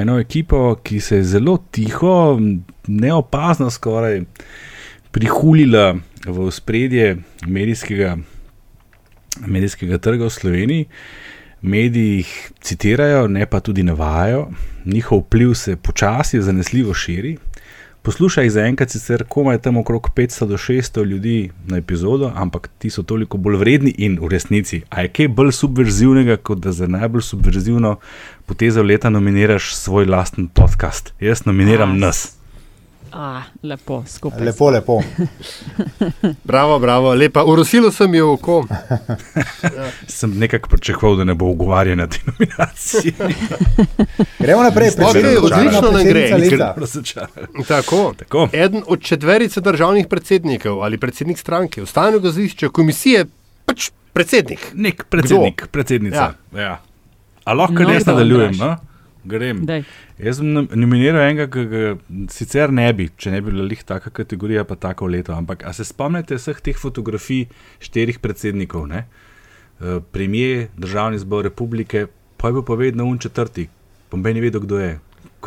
eno 0.00 0.18
ekipo, 0.20 0.74
ki 0.82 1.00
se 1.00 1.16
je 1.16 1.24
zelo 1.36 1.58
tiho, 1.70 2.38
neopazno 2.86 3.70
skoraj 3.70 4.22
prihulila 5.10 5.94
v 6.26 6.50
spredje 6.50 7.16
medijskega, 7.46 8.16
medijskega 9.46 9.98
trga 9.98 10.26
v 10.26 10.30
Sloveniji. 10.30 10.86
Mediji 10.86 11.22
jih 12.18 12.52
citirajo, 12.60 13.28
ne 13.28 13.46
pa 13.46 13.60
tudi 13.60 13.82
navajajo, 13.82 14.48
njihov 14.84 15.18
vpliv 15.18 15.54
se 15.54 15.76
počasi, 15.76 16.42
zanesljivo 16.42 16.94
širi. 16.94 17.38
Poslušaj 18.04 18.50
zaenkrat 18.50 18.90
sicer 18.90 19.24
komaj 19.28 19.58
tam 19.58 19.76
okrog 19.76 20.10
500 20.16 20.46
do 20.46 20.56
600 20.56 21.04
ljudi 21.04 21.50
na 21.66 21.76
epizodo, 21.76 22.32
ampak 22.34 22.68
ti 22.78 22.90
so 22.90 23.02
toliko 23.02 23.38
bolj 23.38 23.56
vredni 23.56 23.94
in 23.98 24.18
v 24.20 24.28
resnici. 24.28 24.82
A 24.90 25.02
je 25.02 25.08
kaj 25.08 25.28
bolj 25.28 25.52
subverzivnega, 25.52 26.36
kot 26.36 26.60
da 26.60 26.72
za 26.72 26.86
najbolj 26.86 27.22
subverzivno 27.22 27.96
potezo 28.46 28.82
leta 28.82 29.10
nominiraš 29.10 29.74
svoj 29.74 30.04
lasten 30.04 30.48
podcast? 30.48 31.14
Jaz 31.20 31.46
nominiram 31.46 31.90
A, 31.90 31.94
nas. 31.94 32.43
A, 33.16 33.42
lepo, 33.62 34.02
skupaj. 34.06 34.42
Lepo, 34.42 34.70
lepo. 34.70 35.02
bravo, 36.50 36.78
bravo, 36.78 37.14
lepa. 37.14 37.44
Urosil 37.44 37.90
sem 37.90 38.14
jo 38.14 38.32
oko. 38.32 38.64
ja. 39.62 39.90
Sem 40.06 40.38
nekako 40.38 40.68
pričakoval, 40.68 41.16
da 41.16 41.24
ne 41.24 41.34
bo 41.34 41.46
ugovarjal 41.46 41.96
na 41.96 42.06
te 42.06 42.18
nominacije. 42.26 43.12
Gremo 44.42 44.62
naprej, 44.62 44.88
okay, 44.90 45.36
odlično 45.42 45.90
ne 45.90 46.04
gre. 46.04 46.30
Tako, 47.68 48.14
tako. 48.18 48.48
Eden 48.52 48.82
od 48.86 49.00
četverice 49.00 49.60
državnih 49.60 50.06
predsednikov 50.06 50.82
ali 50.82 50.98
predsednik 50.98 51.38
stranke, 51.38 51.82
ustavnega 51.82 52.30
zvišča, 52.30 52.68
komisije, 52.68 53.26
pač 53.64 53.90
predsednik. 54.12 54.72
Nek 54.74 55.04
predsednik, 55.08 55.62
Kdo? 55.62 55.70
predsednica. 55.70 56.32
Ja. 56.52 56.60
Ja. 56.60 56.80
A 57.44 57.52
lahko 57.52 57.82
no, 57.82 57.88
res 57.88 58.06
nadaljujem? 58.06 58.58
Grem. 59.24 59.62
Dej. 59.64 59.84
Jaz 60.20 60.38
sem 60.40 60.50
nominiral 60.52 61.22
enega, 61.24 61.46
ki 61.48 61.64
ga 61.70 61.82
sicer 62.32 62.72
ne 62.74 62.86
bi, 62.96 63.08
če 63.16 63.32
ne 63.32 63.40
bi 63.40 63.52
bila 63.52 63.64
lih 63.64 63.84
taka 63.86 64.12
kategorija, 64.12 64.66
pa 64.68 64.76
tako 64.80 65.08
leto. 65.08 65.32
Ampak 65.32 65.64
se 65.72 65.86
spomnite 65.88 66.36
vseh 66.36 66.60
teh 66.60 66.76
fotografij 66.76 67.46
štirih 67.84 68.20
predsednikov, 68.20 68.86
ne? 68.90 69.06
Eh, 69.80 69.98
premijer, 70.12 70.68
državni 70.76 71.18
zbor 71.18 71.44
republike, 71.48 72.06
pa 72.36 72.48
je 72.48 72.58
bil 72.58 72.62
povedal 72.62 73.06
un 73.06 73.18
četrti, 73.18 73.68
pomeni 74.08 74.40
vedel, 74.44 74.60
kdo 74.60 74.78
je. 74.78 74.98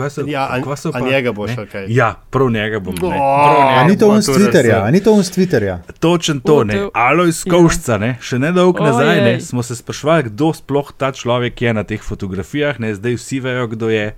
So, 0.09 0.25
ja, 0.27 0.61
so 0.75 0.91
pa, 0.91 0.99
njega 0.99 1.31
boš 1.31 1.53
šel 1.55 1.65
kaj. 1.71 1.85
Ja, 1.89 2.13
prav 2.29 2.49
njega 2.51 2.79
bom. 2.79 2.95
Ne, 2.95 3.17
prav 3.17 3.69
njega 3.69 3.83
ni 3.89 3.97
to 3.97 4.09
on 4.09 4.21
s 4.23 4.29
Twitterja, 4.29 4.91
ni 4.91 5.03
to 5.03 5.13
on 5.13 5.23
s 5.23 5.31
Twitterja. 5.31 5.77
Točen 5.99 6.39
to, 6.39 6.63
ne. 6.63 6.79
Aloj 6.93 7.31
Skovšca, 7.31 7.97
ne. 7.97 8.15
Še 8.21 8.39
ne 8.39 8.51
dolgo 8.51 8.85
nazaj, 8.85 9.21
ne. 9.25 9.35
Smo 9.41 9.63
se 9.63 9.75
sprašvali, 9.75 10.29
kdo 10.29 10.53
sploh 10.53 10.93
ta 10.97 11.11
človek 11.11 11.61
je 11.61 11.73
na 11.73 11.83
teh 11.83 12.03
fotografijah, 12.03 12.79
ne. 12.79 12.93
Zdaj 12.95 13.17
vsi 13.17 13.41
vejo, 13.43 13.67
kdo 13.73 13.89
je. 13.89 14.13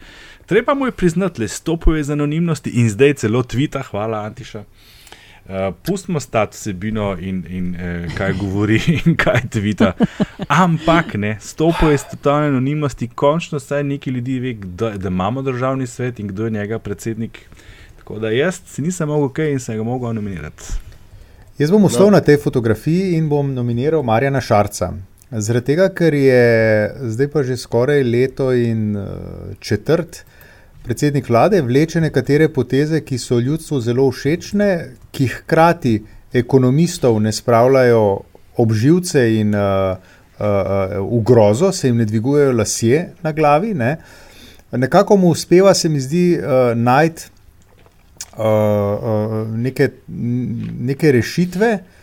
Treba 0.50 0.74
mu 0.74 0.90
je 0.90 0.92
priznati, 0.92 1.42
le 1.42 1.48
stopuje 1.48 2.04
z 2.04 2.18
anonimnosti 2.18 2.74
in 2.82 2.90
zdaj 2.90 3.20
celo 3.24 3.44
tvita, 3.44 3.84
hvala 3.92 4.26
Antiša. 4.26 4.60
Uh, 4.60 4.99
pustimo 5.84 6.20
stati 6.20 6.58
vsebino 6.58 7.18
in, 7.20 7.46
in 7.50 7.76
uh, 7.76 8.14
kaj 8.18 8.34
govori 8.34 8.82
in 9.06 9.16
kaj 9.16 9.42
tvita. 9.50 9.92
Ampak 10.48 11.14
ne, 11.14 11.38
stopuje 11.42 11.98
s 11.98 12.04
totalno 12.12 12.48
anonimnosti, 12.48 13.08
končno 13.08 13.58
vsaj 13.58 13.84
neki 13.84 14.10
ljudi 14.10 14.40
ve, 14.40 14.54
da, 14.54 14.90
da 14.90 15.08
imamo 15.08 15.42
državni 15.42 15.88
svet 15.88 16.20
in 16.20 16.28
kdo 16.28 16.46
je 16.46 16.52
njega 16.52 16.80
predsednik. 16.80 17.50
Tako 17.98 18.20
da 18.20 18.30
jaz 18.30 18.62
si 18.66 18.82
nisem 18.82 19.08
mogel 19.08 19.30
kaj 19.30 19.52
in 19.52 19.60
sem 19.60 19.78
ga 19.78 19.84
mogel 19.84 20.14
nominirati. 20.14 20.64
Jaz 21.58 21.72
bom 21.72 21.86
ostal 21.86 22.06
no. 22.06 22.12
na 22.12 22.22
tej 22.22 22.38
fotografiji 22.38 23.16
in 23.18 23.30
bom 23.30 23.54
nominiral 23.54 24.04
Marjana 24.04 24.42
Šarca. 24.42 24.94
Zaradi 25.32 25.66
tega, 25.66 25.90
ker 25.94 26.14
je 26.14 26.44
zdaj 27.14 27.28
pa 27.30 27.44
že 27.44 27.58
skoraj 27.58 28.04
leto 28.04 28.54
in 28.54 28.96
uh, 28.98 29.06
četrt 29.60 30.24
predsednik 30.90 31.28
vlade 31.30 31.62
vleče 31.62 32.02
nekatere 32.02 32.48
poteze, 32.50 33.04
ki 33.06 33.18
so 33.22 33.38
ljudstvu 33.40 33.78
zelo 33.86 34.08
všečne, 34.10 34.70
ki 35.14 35.28
hkrati 35.36 36.00
ekonomistov 36.34 37.20
ne 37.22 37.30
spravljajo 37.32 38.06
obživce 38.58 39.22
in 39.38 39.54
uh, 39.54 40.00
uh, 40.40 40.96
v 41.12 41.22
grozo, 41.26 41.70
se 41.72 41.92
jim 41.92 42.02
ne 42.02 42.08
dvigujejo 42.10 42.56
lasje 42.58 43.04
na 43.22 43.32
glavi. 43.38 43.76
Ne. 43.78 43.98
Nekako 44.72 45.18
mu 45.18 45.30
uspeva, 45.36 45.74
se 45.74 45.90
mi 45.90 46.02
zdi, 46.02 46.40
uh, 46.40 46.74
najti 46.78 47.30
uh, 48.34 48.46
uh, 48.46 49.38
neke, 49.54 49.92
neke 50.90 51.12
rešitve. 51.12 51.74
Uh, 51.74 51.99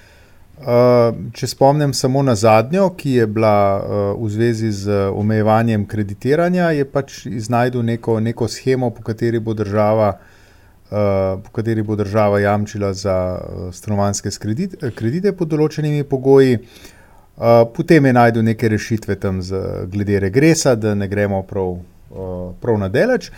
če 1.32 1.46
spomnim 1.46 1.92
samo 1.94 2.22
na 2.24 2.34
zadnjo, 2.34 2.88
ki 2.96 3.10
je 3.20 3.26
bila 3.28 3.56
uh, 3.76 4.24
v 4.24 4.30
zvezi 4.32 4.70
z 4.72 5.10
omejevanjem 5.12 5.84
kreditiranja, 5.86 6.70
je 6.72 6.86
pač 6.88 7.26
iznajdel 7.28 7.84
neko, 7.84 8.20
neko 8.20 8.48
schemo, 8.48 8.90
po 8.90 9.04
kateri 9.04 9.40
bo 9.40 9.54
država, 9.54 10.14
uh, 10.16 10.96
po 11.44 11.52
kateri 11.52 11.84
bo 11.84 11.96
država 11.96 12.40
jamčila 12.40 12.94
za 12.96 13.16
stanovanske 13.72 14.32
kredite, 14.40 14.90
kredite 14.96 15.32
pod 15.36 15.52
določenimi 15.52 16.04
pogoji. 16.04 16.58
Potem 17.76 18.06
je 18.06 18.12
najdel 18.16 18.44
neke 18.46 18.68
rešitve 18.72 19.18
tam 19.20 19.42
z, 19.44 19.58
glede 19.92 20.22
regresa, 20.24 20.72
da 20.74 20.94
ne 20.96 21.04
gremo 21.04 21.42
prav, 21.44 21.74
prav 22.62 22.78
na 22.80 22.88
delač. 22.88 23.28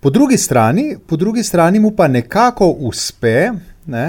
Po 0.00 0.08
drugi 0.10 0.38
strani, 0.40 0.94
po 0.96 1.18
drugi 1.20 1.44
strani 1.44 1.76
mu 1.76 1.90
pa 1.92 2.08
nekako 2.08 2.70
uspe. 2.88 3.50
Ne, 3.92 4.06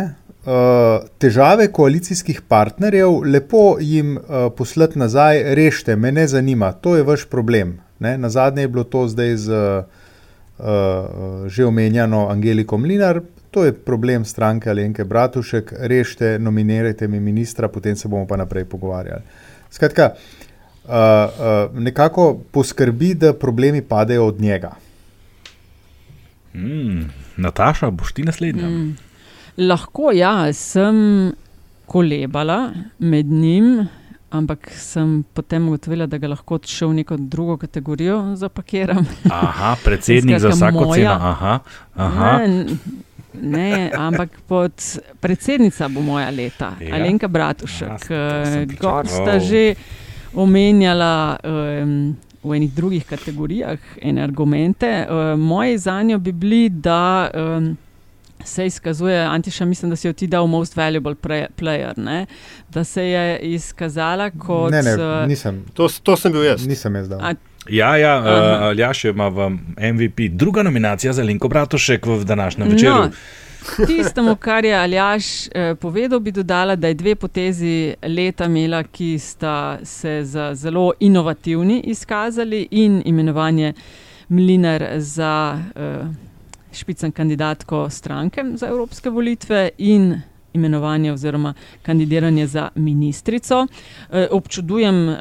težave 1.18 1.68
koalicijskih 1.72 2.41
partnerjev, 2.48 3.22
lepo 3.26 3.78
jim 3.80 4.16
uh, 4.18 4.48
poslati 4.58 5.00
nazaj, 5.00 5.43
rešite, 5.56 5.95
me 5.95 6.12
ne 6.12 6.28
zanima, 6.28 6.72
to 6.72 6.95
je 6.95 7.04
vaš 7.04 7.26
problem. 7.26 7.80
Ne? 8.00 8.18
Na 8.18 8.30
zadnje 8.30 8.64
je 8.64 8.68
bilo 8.68 8.84
to 8.84 9.08
zdaj 9.08 9.36
z 9.36 9.52
uh, 9.52 11.48
že 11.48 11.66
omenjeno 11.66 12.28
Angeliko 12.30 12.78
Mlinar, 12.78 13.22
to 13.52 13.66
je 13.66 13.74
problem 13.74 14.26
stranke 14.26 14.70
Alenke 14.70 15.04
Bratušek, 15.04 15.74
rešite, 15.80 16.39
nominirajte 16.39 17.08
mi 17.08 17.20
ministra, 17.20 17.68
potem 17.68 17.95
se 17.95 18.08
bomo 18.08 18.28
pa 18.28 18.38
naprej 18.38 18.66
pogovarjali. 18.66 19.22
Skratka, 19.72 20.14
uh, 20.14 20.91
uh, 20.91 21.80
nekako 21.80 22.39
poskrbi, 22.52 23.14
da 23.14 23.34
problemi 23.34 23.82
padejo 23.82 24.26
od 24.26 24.41
njega. 24.41 24.72
Mm, 26.54 27.10
Nataša, 27.38 27.89
boš 27.91 28.14
ti 28.14 28.24
naslednja? 28.24 28.68
Mm. 28.68 29.07
Lahko, 29.58 30.12
ja, 30.14 30.53
sem 30.53 31.32
kolebala 31.86 32.74
med 32.99 33.26
njim, 33.26 33.88
ampak 34.30 34.70
sem 34.76 35.24
potem 35.34 35.68
ugotovila, 35.68 36.05
da 36.05 36.20
ga 36.22 36.30
lahko 36.30 36.60
še 36.62 36.86
v 36.86 36.99
neko 36.99 37.18
drugo 37.18 37.55
kategorijo 37.58 38.36
zapakiram. 38.38 39.01
Aha, 39.32 39.76
predsednik 39.86 40.38
za 40.43 40.51
vsako 40.53 40.84
moja. 40.91 41.16
ceno. 41.16 41.32
Aha, 41.32 41.53
aha. 41.95 42.32
Ne, 42.38 42.78
ne, 43.41 43.72
ampak 43.97 44.38
pod 44.47 44.78
predsednica 45.24 45.89
bo 45.89 46.05
moja 46.05 46.30
leta, 46.30 46.76
ja. 46.84 46.93
Alenka 46.99 47.28
Bratušek. 47.28 48.08
Kot 48.78 49.10
sta 49.10 49.39
že 49.41 49.74
omenjala. 50.36 51.38
Um, 51.43 52.16
V 52.47 52.55
enih 52.55 52.70
drugih 52.72 53.03
kategorijah, 53.03 53.82
in 54.08 54.20
argumente. 54.24 54.88
Uh, 55.10 55.34
moji 55.36 55.78
za 55.78 55.97
njo 56.03 56.20
bi 56.22 56.32
bili, 56.32 56.70
da 56.70 57.28
um, 57.34 57.74
se 58.43 58.65
izkazuje, 58.65 59.19
Antiša, 59.19 59.65
mislim, 59.65 59.89
da 59.89 59.95
si 59.95 60.07
jo 60.07 60.13
ti 60.13 60.27
dal 60.27 60.47
most 60.47 60.75
valuable 60.75 61.15
player, 61.57 61.97
ne? 61.97 62.25
da 62.69 62.83
se 62.83 63.03
je 63.03 63.39
izkazala 63.39 64.29
kot. 64.29 64.71
Ne, 64.71 64.81
ne, 64.81 64.91
eh, 64.91 65.27
nisem. 65.27 65.65
To, 65.73 65.88
to 66.03 66.15
sem 66.15 66.31
bil 66.31 66.43
jaz. 66.43 66.67
Nisem 66.67 66.95
jaz 66.95 67.09
dal. 67.09 67.19
A, 67.21 67.33
Ja, 67.69 67.97
ja, 67.97 68.19
uh, 68.19 68.63
Aljaš 68.63 69.05
ima 69.05 69.27
v 69.27 69.49
MVP, 69.77 70.29
druga 70.29 70.63
nominacija 70.63 71.13
za 71.13 71.23
Linko 71.23 71.47
Bratošek 71.47 72.05
v 72.05 72.23
današnjem 72.23 72.67
večeru. 72.67 72.95
No, 72.95 73.09
tistemu, 73.88 74.35
kar 74.45 74.65
je 74.65 74.75
Aljaš 74.75 75.47
eh, 75.47 75.75
povedal, 75.75 76.19
bi 76.19 76.31
dodala, 76.31 76.75
da 76.75 76.88
je 76.88 76.93
dve 76.93 77.15
potezi 77.15 77.93
leta 78.03 78.45
imela, 78.45 78.83
ki 78.83 79.19
sta 79.19 79.79
se 79.83 80.21
za 80.23 80.55
zelo 80.55 80.93
inovativni 80.99 81.81
izkazali 81.85 82.67
in 82.71 83.01
imenovanje 83.05 83.73
Mlinar 84.29 84.85
za. 84.97 85.61
Eh, 85.75 86.27
špicen 86.78 87.11
kandidatko 87.11 87.89
stranke 87.89 88.43
za 88.55 88.67
evropske 88.67 89.09
volitve 89.09 89.69
in 89.78 90.21
imenovanje 90.53 91.11
oziroma 91.11 91.53
kandidiranje 91.82 92.47
za 92.47 92.69
ministrico. 92.75 93.67
E, 94.11 94.28
občudujem 94.32 95.09
e, 95.09 95.15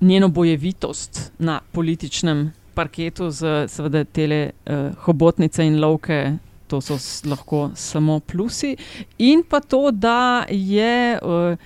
njeno 0.00 0.28
bojevitost 0.28 1.32
na 1.38 1.60
političnem 1.72 2.52
parketu 2.74 3.30
z 3.30 3.68
seveda 3.68 4.04
tele 4.04 4.50
e, 4.66 4.90
hobotnice 4.98 5.66
in 5.66 5.80
lovke. 5.80 6.36
To 6.66 6.80
so 6.80 6.96
lahko 7.28 7.70
samo 7.74 8.20
plusi, 8.20 8.76
in 9.18 9.42
pa 9.48 9.60
to, 9.60 9.90
da 9.90 10.44
je 10.48 11.18
uh, 11.22 11.58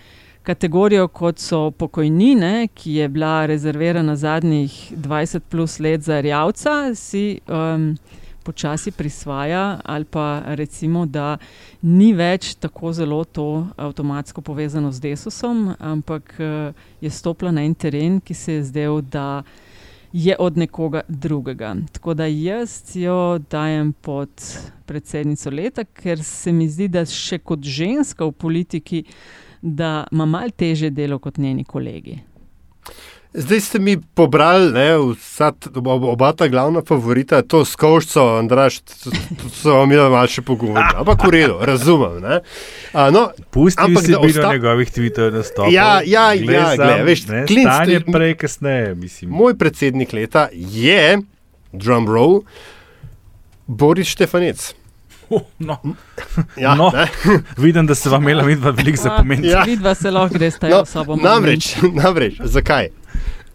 kategorijo, 0.46 1.08
kot 1.08 1.38
so 1.38 1.70
pokojnine, 1.70 2.68
ki 2.74 2.94
je 2.94 3.08
bila 3.08 3.46
rezervirana 3.46 4.16
zadnjih 4.16 4.92
20 4.96 5.40
plus 5.50 5.78
let 5.78 6.00
za 6.00 6.20
rjavca, 6.20 6.94
si 6.94 7.38
um, 7.48 7.96
počasi 8.47 8.92
prisvaja, 8.94 9.80
ali 9.84 10.05
pa 10.05 10.42
recimo, 10.59 11.07
da 11.07 11.36
ni 11.82 12.12
več 12.14 12.55
tako 12.62 12.92
zelo 12.94 13.24
to 13.24 13.66
avtomatsko 13.76 14.44
povezano 14.47 14.92
z 14.92 15.11
desusom, 15.11 15.72
ampak 15.78 16.36
je 17.01 17.11
stopila 17.11 17.51
na 17.51 17.66
en 17.66 17.74
teren, 17.74 18.20
ki 18.20 18.34
se 18.34 18.61
je 18.61 18.68
zdel, 18.70 19.03
da 19.03 19.42
je 20.12 20.36
od 20.38 20.57
nekoga 20.57 21.03
drugega. 21.09 21.74
Tako 21.92 22.14
da 22.14 22.26
jaz 22.26 22.97
jo 22.97 23.38
dajem 23.51 23.92
pod 23.92 24.30
predsednico 24.86 25.51
leta, 25.51 25.84
ker 25.84 26.22
se 26.24 26.53
mi 26.53 26.68
zdi, 26.68 26.88
da 26.88 27.05
še 27.05 27.38
kot 27.38 27.61
ženska 27.61 28.24
v 28.24 28.32
politiki, 28.32 29.03
da 29.61 30.07
ima 30.12 30.26
malo 30.26 30.55
teže 30.57 30.90
delo 30.90 31.18
kot 31.18 31.38
njeni 31.42 31.64
kolegi. 31.64 32.20
Zdaj 33.37 33.61
ste 33.61 33.78
mi 33.78 34.01
pobrali, 34.14 34.72
ne, 34.72 34.87
vsa, 35.12 35.51
oba, 35.84 36.32
ta 36.32 36.49
glavna 36.49 36.80
favorita, 36.80 37.43
to 37.43 37.64
s 37.64 37.76
koščo, 37.76 38.39
Andraš, 38.39 38.78
to 38.80 39.12
so 39.53 39.74
vam 39.74 39.93
imeli 39.93 40.09
malo 40.09 40.26
še 40.26 40.41
pogovoriti. 40.41 40.97
Ampak 40.97 41.20
v 41.20 41.30
redu, 41.30 41.59
razumem. 41.61 42.16
Ne. 42.20 42.39
A, 42.95 43.11
no, 43.11 43.26
Pusti 43.51 43.76
ampak 43.78 44.03
si 44.03 44.12
da 44.12 44.18
bil 44.18 44.30
osta- 44.30 44.43
na 44.43 44.53
njegovih 44.53 44.89
Twitterjev 44.89 45.34
nastopov. 45.34 45.68
Ja, 45.70 46.01
ja, 46.03 46.32
Glej 46.34 46.55
ja, 46.55 46.64
sam, 46.70 46.87
glej, 46.87 47.05
veš, 47.05 47.26
ne, 47.26 47.43
Klinc- 47.45 47.68
stanje 47.68 48.01
prej, 48.09 48.34
kasneje, 48.37 48.95
mislim. 48.97 49.30
Moj 49.32 49.55
predsednik 49.55 50.12
leta 50.12 50.49
je, 50.53 51.18
drum 51.74 52.09
roll, 52.09 52.41
Boris 53.66 54.09
Štefanec. 54.09 54.72
No. 55.58 55.76
Ja, 56.56 56.74
no, 56.74 56.90
ne. 56.94 57.08
vidim, 57.56 57.86
da 57.86 57.94
se 57.94 58.10
vam 58.10 58.22
imela 58.22 58.42
vidva 58.44 58.70
veliko 58.70 59.02
za 59.02 59.10
pomen. 59.16 59.44
Ja. 59.44 59.62
Vidva 59.62 59.94
se 59.94 60.10
lahko 60.10 60.34
gresta 60.38 60.68
No, 60.68 60.78
no, 60.78 60.84
sobo. 60.86 61.16
namreč, 61.16 61.74
namreč, 62.02 62.40
zakaj? 62.44 62.88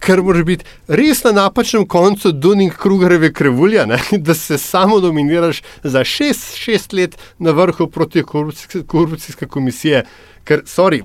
Ker 0.01 0.21
moraš 0.25 0.43
biti 0.43 0.65
res 0.87 1.23
na 1.23 1.31
napačnem 1.31 1.85
koncu 1.87 2.31
Dunning 2.31 2.73
Krugerjeve 2.73 3.33
krivulje, 3.33 3.85
ne? 3.87 3.99
da 4.27 4.33
se 4.33 4.57
samo 4.57 4.99
nominiraš 4.99 5.61
za 5.83 6.03
šest, 6.03 6.55
šest 6.57 6.93
let 6.93 7.17
na 7.39 7.51
vrhu 7.51 7.87
proti 7.87 8.23
korupcijske, 8.23 8.83
korupcijske 8.83 9.45
komisije. 9.47 10.03
Ker, 10.43 10.63
sorry, 10.65 11.03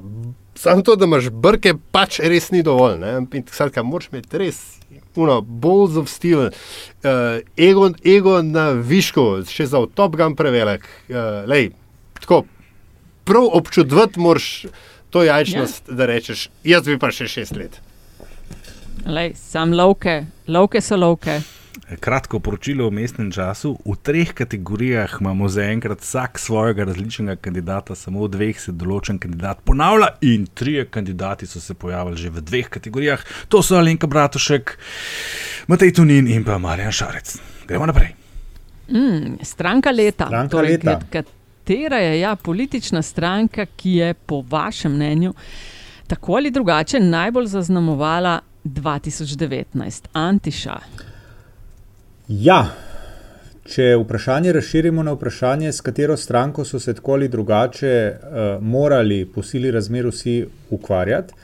samo 0.55 0.83
to, 0.83 0.97
da 0.97 1.05
imaš 1.05 1.29
brke, 1.31 1.75
pač 1.93 2.19
res 2.25 2.51
ni 2.51 2.63
dovolj. 2.63 2.97
Ne? 2.99 3.19
In 3.33 3.45
skratka, 3.53 3.83
moraš 3.83 4.09
imeti 4.13 4.39
res. 4.39 4.63
Uno, 5.17 5.41
balls 5.41 5.97
of 5.97 6.11
steel, 6.13 6.49
uh, 6.49 7.41
ego, 7.57 7.91
ego 8.05 8.43
na 8.43 8.71
višku, 8.77 9.47
še 9.49 9.69
za 9.71 9.81
Top 9.95 10.17
Gun 10.17 10.37
prevelik. 10.37 10.85
Uh, 11.09 11.43
lej, 11.49 11.71
tako, 12.21 12.45
prav 13.25 13.49
občudovati 13.59 14.21
moraš 14.21 14.67
to 15.11 15.25
jajčnost, 15.25 15.89
ja. 15.89 15.95
da 15.95 16.07
rečeš, 16.07 16.49
jaz 16.65 16.87
bi 16.87 16.99
pa 17.01 17.11
še 17.15 17.29
šest 17.31 17.57
let. 17.57 17.81
Lej, 19.07 19.35
sam 19.39 19.73
lovke, 19.73 20.27
lovke 20.51 20.83
so 20.83 20.99
lovke. 20.99 21.41
Kratko 22.01 22.41
poročilo 22.41 22.87
o 22.87 22.91
mestnem 22.91 23.31
času. 23.31 23.79
V 23.85 23.97
treh 23.97 24.33
kategorijah 24.33 25.17
imamo 25.21 25.49
zaenkrat 25.49 26.01
vsak 26.01 26.39
svojega 26.39 26.85
različnega 26.85 27.37
kandidata, 27.37 27.95
samo 27.95 28.25
v 28.25 28.29
dveh 28.29 28.61
se 28.61 28.73
določen 28.73 29.19
kandidat 29.19 29.61
ponavlja, 29.61 30.09
in 30.23 30.47
trije 30.47 30.87
kandidati 30.87 31.47
so 31.47 31.61
se 31.61 31.75
pojavili 31.75 32.17
že 32.17 32.31
v 32.31 32.41
dveh 32.41 32.69
kategorijah. 32.69 33.21
To 33.49 33.63
so 33.63 33.77
Alenka 33.77 34.07
Bratušek, 34.07 34.79
Matej 35.67 35.93
Tunin 35.93 36.27
in 36.27 36.45
pa 36.45 36.59
Marjan 36.59 36.93
Šarec. 36.93 37.37
Gremo 37.67 37.87
naprej. 37.87 38.15
Mm, 38.89 39.39
stranka 39.43 39.91
leta. 39.91 40.27
Stranka 40.27 40.49
torej, 40.49 40.71
leta. 40.71 41.01
kat- 41.11 41.33
Katera 41.67 41.97
je 41.99 42.21
ja, 42.21 42.37
politična 42.37 43.03
stranka, 43.03 43.67
ki 43.67 43.91
je 43.93 44.15
po 44.15 44.41
vašem 44.41 44.93
mnenju 44.93 45.35
tako 46.07 46.33
ali 46.33 46.51
drugače 46.51 47.01
najbolj 47.01 47.47
zaznamovala 47.47 48.41
2019? 48.65 50.07
Antiša. 50.13 50.77
Ja, 52.29 52.73
če 53.71 53.93
vprašanje 54.01 54.51
razširimo 54.53 55.03
na 55.07 55.13
vprašanje, 55.15 55.69
s 55.73 55.81
katero 55.81 56.17
stranko 56.19 56.65
so 56.67 56.79
se 56.83 56.95
tako 56.95 57.13
ali 57.13 57.29
drugače 57.29 57.91
uh, 58.13 58.63
morali 58.63 59.21
po 59.35 59.43
sili 59.47 59.71
razmer 59.71 60.09
vsi 60.11 60.47
ukvarjati, 60.75 61.35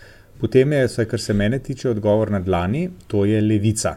potem 0.41 0.72
je, 0.72 0.89
vsaj 0.89 1.07
kar 1.07 1.20
se 1.20 1.35
mene 1.39 1.61
tiče, 1.62 1.91
odgovor 1.91 2.30
na 2.35 2.41
dlani, 2.41 2.89
to 3.07 3.22
je 3.24 3.41
levica. 3.41 3.95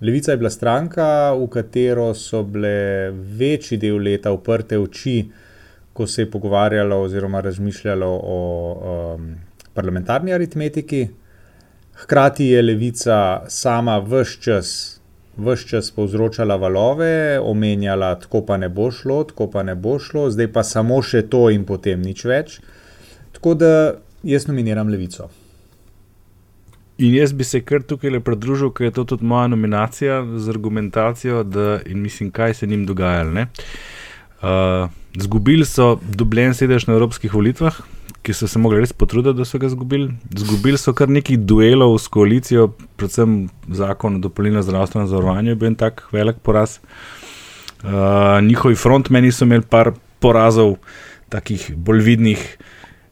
Levica 0.00 0.32
je 0.32 0.36
bila 0.36 0.50
stranka, 0.50 1.06
v 1.38 1.46
katero 1.46 2.08
so 2.14 2.42
bile 2.42 3.12
večji 3.38 3.78
del 3.78 4.02
leta 4.02 4.32
uprte 4.34 4.78
oči, 4.78 5.28
ko 5.92 6.06
se 6.06 6.22
je 6.22 6.30
pogovarjalo 6.30 6.98
oziroma 7.04 7.40
razmišljalo 7.40 8.08
o 8.08 8.40
um, 9.14 9.30
parlamentarni 9.74 10.34
aritmetiki. 10.34 11.06
Hkrati 12.02 12.46
je 12.46 12.62
levica 12.62 13.44
sama 13.48 13.98
vse 13.98 14.40
čas, 14.40 15.01
vse 15.36 15.68
čas 15.68 15.90
povzročala 15.90 16.56
valove, 16.56 17.40
omenjala, 17.40 18.14
tako 18.20 18.42
pa 18.46 18.56
ne 18.56 18.68
bo 18.68 18.90
šlo, 18.90 19.24
tako 19.24 19.50
pa 19.50 19.62
ne 19.62 19.74
bo 19.74 19.98
šlo, 19.98 20.30
zdaj 20.30 20.52
pa 20.52 20.62
samo 20.62 21.02
še 21.02 21.24
to 21.28 21.48
in 21.50 21.64
potem 21.64 22.02
nič 22.02 22.24
več. 22.24 22.58
Tako 23.32 23.54
da 23.54 23.70
jaz 24.22 24.46
nominiram 24.46 24.88
levico. 24.92 25.30
In 27.02 27.14
jaz 27.16 27.32
bi 27.32 27.44
se 27.44 27.62
kar 27.64 27.82
tukaj 27.82 28.12
le 28.12 28.20
pridružil, 28.20 28.70
ker 28.70 28.90
je 28.90 28.96
to 28.98 29.04
tudi 29.14 29.26
moja 29.26 29.48
nominacija 29.48 30.20
z 30.36 30.52
argumentacijo, 30.52 31.42
da 31.42 31.80
in 31.88 32.02
mislim, 32.02 32.30
kaj 32.30 32.54
se 32.54 32.68
jim 32.68 32.84
dogajalo. 32.86 33.46
Uh, 34.42 34.90
zgubili 35.18 35.64
so 35.64 35.96
dobljen 36.02 36.54
sedež 36.54 36.86
na 36.86 36.94
evropskih 36.94 37.34
volitvah, 37.34 37.80
ki 38.22 38.34
so 38.34 38.46
se 38.48 38.60
mogli 38.62 38.80
res 38.82 38.92
potruditi, 38.94 39.36
da 39.38 39.44
so 39.44 39.58
ga 39.58 39.66
izgubili. 39.66 40.12
Zgubili 40.38 40.78
so 40.78 40.94
kar 40.94 41.10
nekaj 41.10 41.40
duelov 41.48 41.96
s 41.98 42.10
koalicijo, 42.12 42.68
predvsem 43.00 43.48
zakon 43.74 44.18
o 44.18 44.22
dopolnilnem 44.22 44.62
zdravstvenem 44.62 45.08
zavarovanju 45.10 45.52
je 45.52 45.58
bil 45.58 45.72
en 45.72 45.78
tak 45.78 46.04
velik 46.14 46.38
poraz. 46.42 46.78
Uh, 47.82 48.38
njihovi 48.46 48.78
frontmeni 48.78 49.32
so 49.34 49.44
imeli 49.44 49.66
par 49.66 49.92
porazov, 50.22 50.76
takih 51.32 51.72
bolj 51.76 52.04
vidnih. 52.06 52.46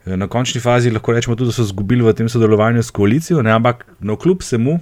Na 0.06 0.30
končni 0.30 0.60
fazi 0.62 0.90
lahko 0.90 1.12
rečemo 1.12 1.36
tudi, 1.36 1.50
da 1.50 1.58
so 1.58 1.66
izgubili 1.66 2.06
v 2.06 2.14
tem 2.16 2.28
sodelovanju 2.30 2.82
s 2.82 2.94
koalicijo, 2.94 3.42
ne, 3.42 3.52
ampak 3.52 3.84
na 4.00 4.16
kljub 4.16 4.40
vsemu 4.40 4.78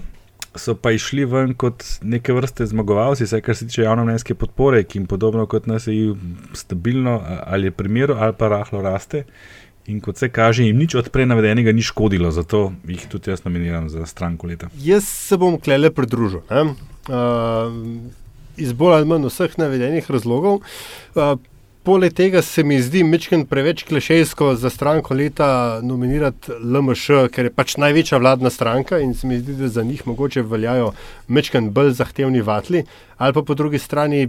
so 0.58 0.74
pa 0.74 0.90
išli 0.92 1.24
ven 1.28 1.54
kot 1.54 1.84
neke 2.02 2.32
vrste 2.34 2.66
zmagovalci, 2.66 3.26
vsaj 3.26 3.42
kar 3.44 3.56
se 3.56 3.66
tiče 3.68 3.84
javnomnenjske 3.84 4.34
podpore, 4.34 4.82
ki 4.84 4.98
jim 4.98 5.06
podobno 5.06 5.46
kot 5.46 5.66
nas 5.66 5.86
je 5.86 6.14
stabilno 6.52 7.20
ali 7.46 7.68
je 7.68 7.70
primeru 7.70 8.16
ali 8.18 8.34
pa 8.38 8.48
rahlo 8.48 8.82
raste. 8.82 9.24
In 9.88 10.00
kot 10.04 10.20
se 10.20 10.28
kaže, 10.28 10.66
jim 10.68 10.76
nič 10.76 10.94
od 11.00 11.08
prej 11.08 11.26
navedenega 11.26 11.72
ni 11.72 11.82
škodilo, 11.82 12.30
zato 12.30 12.72
jih 12.84 13.06
tudi 13.08 13.32
jaz 13.32 13.44
nominiram 13.44 13.88
za 13.88 14.06
stranko 14.06 14.46
leta. 14.46 14.68
Jaz 14.84 15.08
se 15.08 15.36
bom 15.40 15.56
klele 15.60 15.90
pridružil. 15.90 16.42
Uh, 16.48 16.66
iz 18.60 18.74
bolj 18.76 18.98
ali 18.98 19.08
manj 19.08 19.30
vseh 19.30 19.56
navedenih 19.58 20.10
razlogov. 20.10 20.60
Uh, 21.14 21.38
Poleg 21.88 22.12
tega 22.12 22.42
se 22.44 22.60
mi 22.68 22.76
zdi 22.84 23.00
mečken 23.00 23.46
preveč 23.48 23.80
klešejsko 23.88 24.50
za 24.60 24.68
stranko 24.68 25.14
leta 25.16 25.80
nominirati 25.80 26.52
LMŠ, 26.60 27.22
ker 27.32 27.48
je 27.48 27.52
pač 27.54 27.78
največja 27.80 28.18
vladna 28.20 28.50
stranka 28.52 28.98
in 29.00 29.14
se 29.16 29.26
mi 29.26 29.38
zdi, 29.40 29.54
da 29.56 29.70
za 29.72 29.86
njih 29.88 30.02
mogoče 30.06 30.42
veljajo 30.42 30.90
mečken 31.32 31.70
bolj 31.72 31.94
zahtevni 31.96 32.42
vatli. 32.44 32.82
Ali 33.16 33.32
pa 33.32 33.40
po 33.42 33.56
drugi 33.56 33.80
strani 33.80 34.26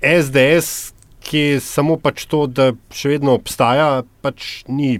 SDS, 0.00 0.94
ki 1.20 1.60
samo 1.60 1.98
pač 2.00 2.24
to, 2.30 2.46
da 2.46 2.70
še 2.94 3.14
vedno 3.16 3.36
obstaja, 3.38 4.02
pač 4.24 4.64
ni 4.68 4.98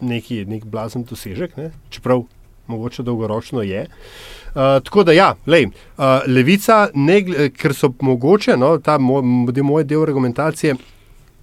neki 0.00 0.44
nek 0.48 0.66
blazen 0.68 1.06
dosežek, 1.08 1.56
ne? 1.56 1.70
čeprav 1.90 2.26
mogoče 2.66 3.02
dolgoročno 3.06 3.62
je. 3.62 3.86
Uh, 3.86 4.78
tako 4.84 5.04
da, 5.04 5.12
ja, 5.12 5.34
lej, 5.46 5.68
uh, 5.68 6.24
levica, 6.26 6.88
ne, 6.94 7.20
ker 7.54 7.74
so 7.76 7.92
mogoče, 8.00 8.56
no, 8.58 8.76
ta 8.82 8.96
moj, 8.98 9.22
moj 9.62 9.84
del 9.84 10.02
argumentacije, 10.02 10.74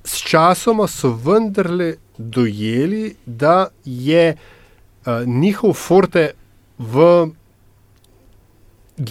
s 0.04 0.20
časoma 0.28 0.88
so 0.92 1.14
vendarle 1.24 1.94
dojeli, 2.18 3.14
da 3.26 3.68
je 3.86 4.34
uh, 4.34 5.24
njihov 5.26 5.74
forte 5.78 6.32
v 6.78 7.08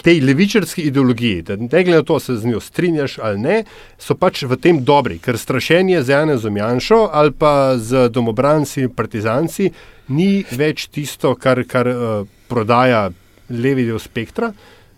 tej 0.03 0.21
levičarski 0.21 0.83
ideologiji, 0.89 1.43
da 1.43 1.57
ne 1.57 1.69
glede 1.69 1.97
na 1.97 2.03
to, 2.03 2.21
se 2.21 2.37
z 2.37 2.47
njo 2.47 2.61
strinjaš 2.61 3.19
ali 3.19 3.39
ne, 3.39 3.65
so 3.99 4.15
pač 4.15 4.43
v 4.43 4.57
tem 4.57 4.85
dobri, 4.85 5.19
ker 5.19 5.39
strašenje 5.39 6.03
z 6.03 6.15
Janezom 6.15 6.57
Janšo 6.57 7.09
ali 7.13 7.33
pa 7.33 7.79
z 7.79 8.09
domobranci 8.09 8.87
in 8.87 8.95
partizanci 8.95 9.71
ni 10.09 10.45
več 10.51 10.87
tisto, 10.93 11.35
kar, 11.35 11.65
kar 11.69 11.89
uh, 11.89 12.27
prodaja 12.49 13.11
levi 13.51 13.85
del 13.87 13.99
spektra, 14.01 14.53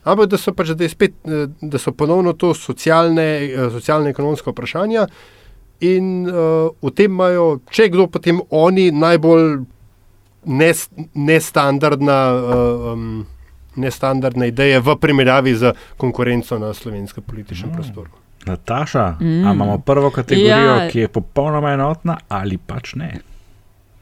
ampak 0.05 0.29
da 0.31 0.39
so 0.39 0.53
pač 0.53 0.75
da 0.77 0.89
spet, 0.89 1.15
eh, 1.25 1.47
da 1.61 1.79
so 1.79 1.93
ponovno 1.93 2.33
to 2.33 2.55
socialne, 2.55 3.29
eh, 3.45 4.43
vprašanja 4.47 5.07
in 5.81 6.27
uh, 6.29 6.71
v 6.83 6.91
tem 6.95 7.13
imajo, 7.13 7.61
če 7.71 7.89
kdo, 7.91 8.07
potem 8.07 8.41
oni 8.51 8.91
najbolj 8.93 9.65
nes, 10.47 10.89
nestandardna. 11.15 12.19
Uh, 12.33 12.93
um, 12.93 13.34
Nestandardne 13.77 14.49
ideje 14.49 14.81
v 14.81 14.97
primerjavi 15.01 15.55
z 15.55 15.73
konkurenco 15.97 16.59
na 16.59 16.75
slovenskem 16.75 17.25
političnem 17.25 17.71
mm. 17.71 17.75
prostoru. 17.75 18.11
Nataša, 18.47 19.17
Mm. 19.21 19.41
imamo 19.41 19.79
prvo 19.79 20.11
kategorijo, 20.11 20.75
Ja. 20.77 20.89
ki 20.91 20.99
je 20.99 21.09
popolnoma 21.09 21.73
enotna 21.73 22.17
ali 22.29 22.59
pač 22.59 22.95
ne. 22.95 23.15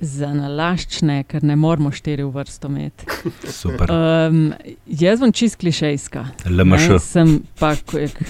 Za 0.03 0.33
nalaščne, 0.35 1.23
ker 1.31 1.45
ne 1.47 1.55
moramo 1.57 1.93
štiri 1.95 2.25
v 2.27 2.31
vrsto 2.35 2.67
imeti. 2.69 3.07
Super. 3.61 3.87
Um, 3.91 4.53
jaz 4.87 5.21
sem 5.23 5.31
čist 5.33 5.57
klišejska. 5.61 6.25
LMŠ. 6.51 6.89
Ne, 6.89 6.99
Sem 6.99 7.29
pa, 7.59 7.75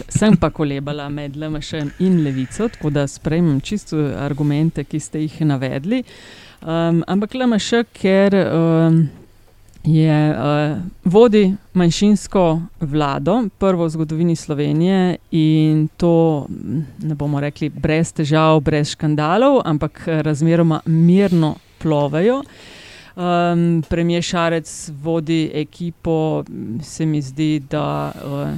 sem 0.08 0.36
pa 0.36 0.50
kolebala 0.50 1.08
med 1.08 1.36
LMŠ 1.36 1.72
in 1.98 2.20
levico, 2.24 2.68
tako 2.68 2.90
da 2.90 3.06
sprejmem 3.08 3.60
čisto 3.64 3.96
argumente, 3.96 4.84
ki 4.84 5.00
ste 5.00 5.24
jih 5.24 5.40
navedli. 5.48 6.02
Um, 6.60 7.00
ampak 7.08 7.34
LMŠ, 7.34 7.86
ker 7.96 8.36
um, 8.36 9.08
je 9.84 10.30
uh, 10.30 10.78
vodi 11.04 11.54
manjšinsko 11.74 12.60
vlado, 12.80 13.42
prvo 13.58 13.84
v 13.84 13.90
zgodovini 13.90 14.36
Slovenije 14.36 15.16
in 15.30 15.88
to 15.96 16.46
mm, 16.48 16.86
ne 17.02 17.14
bomo 17.14 17.40
rekli 17.40 17.68
brez 17.68 18.12
težav, 18.12 18.60
brez 18.60 18.94
škandalov, 18.94 19.60
ampak 19.64 20.04
razmeroma 20.06 20.80
mirno 20.86 21.56
plovejo. 21.78 22.42
Um, 23.16 23.82
Premijer 23.88 24.22
Šarec 24.22 24.90
vodi 25.02 25.50
ekipo, 25.54 26.44
m, 26.48 26.78
se 26.82 27.06
mi 27.06 27.22
zdi, 27.22 27.62
da 27.70 28.12
uh, 28.24 28.48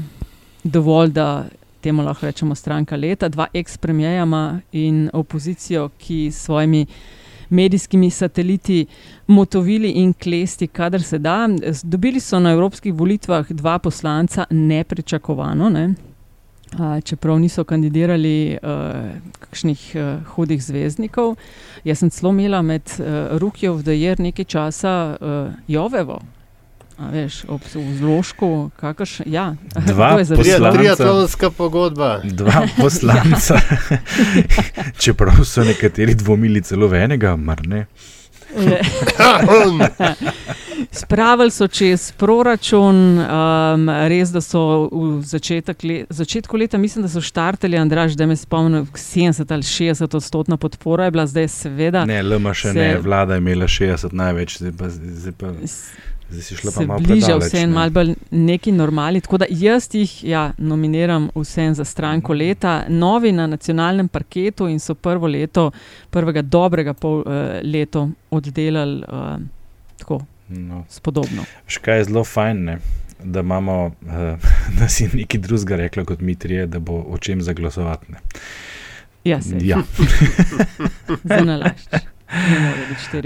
dovolj, 0.65 1.11
da 1.11 1.45
temu 1.81 2.03
lahko 2.03 2.27
rečemo 2.27 2.55
stranka 2.55 2.97
leta, 2.97 3.29
dva 3.29 3.47
ex-premijeja 3.53 4.23
ima 4.23 4.61
in 4.73 5.11
opozicijo, 5.13 5.89
ki 5.99 6.31
s 6.33 6.45
svojimi 6.45 6.87
medijskimi 7.51 8.11
sateliti 8.11 8.87
motovili 9.27 9.91
in 9.91 10.13
klesti, 10.13 10.67
kadar 10.67 11.03
se 11.03 11.19
da. 11.19 11.49
Dobili 11.83 12.21
so 12.21 12.39
na 12.39 12.53
evropskih 12.53 12.95
volitvah 12.95 13.53
dva 13.53 13.79
poslanca 13.79 14.45
nepričakovano. 14.51 15.71
Ne? 15.71 15.95
Čeprav 17.05 17.39
niso 17.39 17.65
kandidirali 17.65 18.59
uh, 18.63 18.71
kakšnih 19.41 19.93
uh, 19.95 20.27
hudih 20.27 20.63
zvezdnikov, 20.63 21.37
jaz 21.85 21.99
sem 21.99 22.11
celo 22.11 22.33
imela 22.33 22.63
med 22.63 22.83
uh, 22.99 23.39
Rukijo 23.39 23.75
v 23.75 23.83
Dajer 23.83 24.21
nekaj 24.21 24.45
časa 24.45 25.17
uh, 25.21 25.53
Jovevo, 25.69 26.19
a 26.97 27.09
veš, 27.09 27.45
ob 27.49 27.61
vzložku, 27.67 28.49
kakrš, 28.77 29.21
ja, 29.27 29.55
Dva 29.77 30.09
je 30.19 30.25
zapisal? 30.27 30.59
poslanca. 30.61 30.79
Triatlonska 30.79 31.51
pogodba. 31.51 32.21
Dva 32.25 32.67
poslanca. 32.81 33.59
Čeprav 35.03 35.45
so 35.45 35.65
nekateri 35.65 36.15
dvomili 36.15 36.63
celo 36.63 36.87
v 36.87 36.95
enega, 37.01 37.37
mar 37.37 37.67
ne. 37.67 37.87
Spravili 40.93 41.51
so 41.51 41.67
čez 41.67 42.13
proračun, 42.13 43.19
um, 43.19 43.89
res 44.07 44.31
da 44.31 44.41
so 44.41 44.61
v 44.87 45.23
začetek 45.23 45.83
le, 45.83 46.05
začetku 46.09 46.57
leta, 46.57 46.79
mislim, 46.79 47.03
da 47.03 47.09
so 47.09 47.21
štartali, 47.21 47.75
Andraž, 47.77 48.15
da 48.15 48.27
me 48.27 48.37
spomnim, 48.37 48.87
70 48.87 49.51
ali 49.51 49.63
60 49.65 50.17
odstotna 50.17 50.57
podpora 50.57 51.05
je 51.05 51.11
bila, 51.11 51.27
zdaj 51.27 51.49
seveda. 51.49 52.05
Ne, 52.05 52.23
LMŠ 52.23 52.63
se- 52.63 52.73
ne, 52.73 52.99
vlada 52.99 53.35
je 53.35 53.39
imela 53.39 53.67
60 53.67 54.13
največ, 54.13 54.59
zdaj 54.59 54.73
pa, 54.73 54.89
zdaj 54.91 55.33
pa 55.33 55.53
zdaj 56.31 56.43
si 56.43 56.57
šla 56.57 56.73
pa 56.75 56.87
malo 56.87 57.05
predaleč, 57.05 57.45
vse 57.45 57.61
en 57.63 57.69
ne. 57.71 57.75
malo 57.75 57.91
bolj 57.91 58.15
neki 58.31 58.73
normali. 58.73 59.21
Tako 59.21 59.39
da 59.39 59.47
jaz 59.51 59.89
jih 59.93 60.25
ja, 60.25 60.53
nominiram 60.59 61.29
vsem 61.35 61.75
za 61.75 61.85
stranko 61.85 62.35
leta, 62.35 62.85
novi 62.89 63.33
na 63.33 63.47
nacionalnem 63.47 64.09
parketu 64.09 64.69
in 64.69 64.81
so 64.81 64.95
prvo 64.95 65.27
leto, 65.27 65.71
prvega 66.11 66.43
dobrega 66.43 66.95
pol 66.95 67.21
uh, 67.21 67.59
leto 67.63 68.09
oddelali 68.31 69.03
uh, 69.09 69.37
tako 69.99 70.21
No. 70.49 70.85
spodobno. 70.91 71.45
Škaj 71.67 71.99
je 71.99 72.05
zelo 72.05 72.25
fajn, 72.25 72.65
ne? 72.65 72.79
da 73.25 73.41
imamo, 73.41 73.87
uh, 73.87 74.13
da 74.79 74.89
si 74.89 75.09
nekaj 75.15 75.41
drugega 75.41 75.77
rekla 75.77 76.05
kot 76.05 76.21
mi 76.21 76.35
trije, 76.35 76.67
da 76.67 76.79
bo 76.79 77.05
o 77.09 77.19
čem 77.19 77.43
zaglasovati. 77.43 78.13
ne. 78.13 78.19
Ja, 79.25 79.43
saj. 79.43 79.59
ja. 79.63 79.79
Za 81.25 81.41
nalašč. 81.45 81.89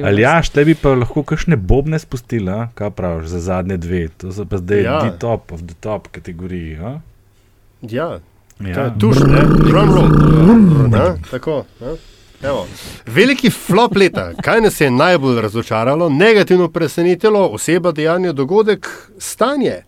Ali 0.04 0.22
ja, 0.22 0.42
tebi 0.42 0.74
pa 0.74 0.92
lahko 0.94 1.22
kakšne 1.22 1.56
bobne 1.56 1.98
spustila, 1.98 2.68
kaj 2.74 2.90
praviš 2.90 3.26
za 3.28 3.40
zadnje 3.40 3.76
dve, 3.76 4.08
to 4.08 4.32
so 4.32 4.44
pa 4.44 4.58
zdaj 4.58 4.82
Ja. 4.82 4.98
ja. 5.04 5.10
top 5.18 5.52
of 5.52 5.60
the 5.66 5.74
top 5.80 6.08
kategoriji. 6.08 6.76
A? 6.76 7.00
Ja, 7.82 8.18
Ja. 8.60 8.68
ja. 8.68 8.94
tuš, 9.00 9.16
ne, 9.26 9.42
drum 9.64 9.90
roll. 9.94 10.08
Ne, 10.88 11.14
tako, 11.30 11.64
ne. 11.80 11.96
Evo. 12.42 12.66
Veliki 13.06 13.50
flop 13.50 13.96
leta. 13.96 14.32
Kaj 14.42 14.60
nas 14.60 14.80
je 14.80 14.90
najbolj 14.90 15.40
razočaralo, 15.40 16.08
negativno 16.08 16.68
presenetilo, 16.68 17.46
oseba, 17.48 17.92
dejanje, 17.92 18.32
dogodek, 18.32 18.86
stanje? 19.18 19.82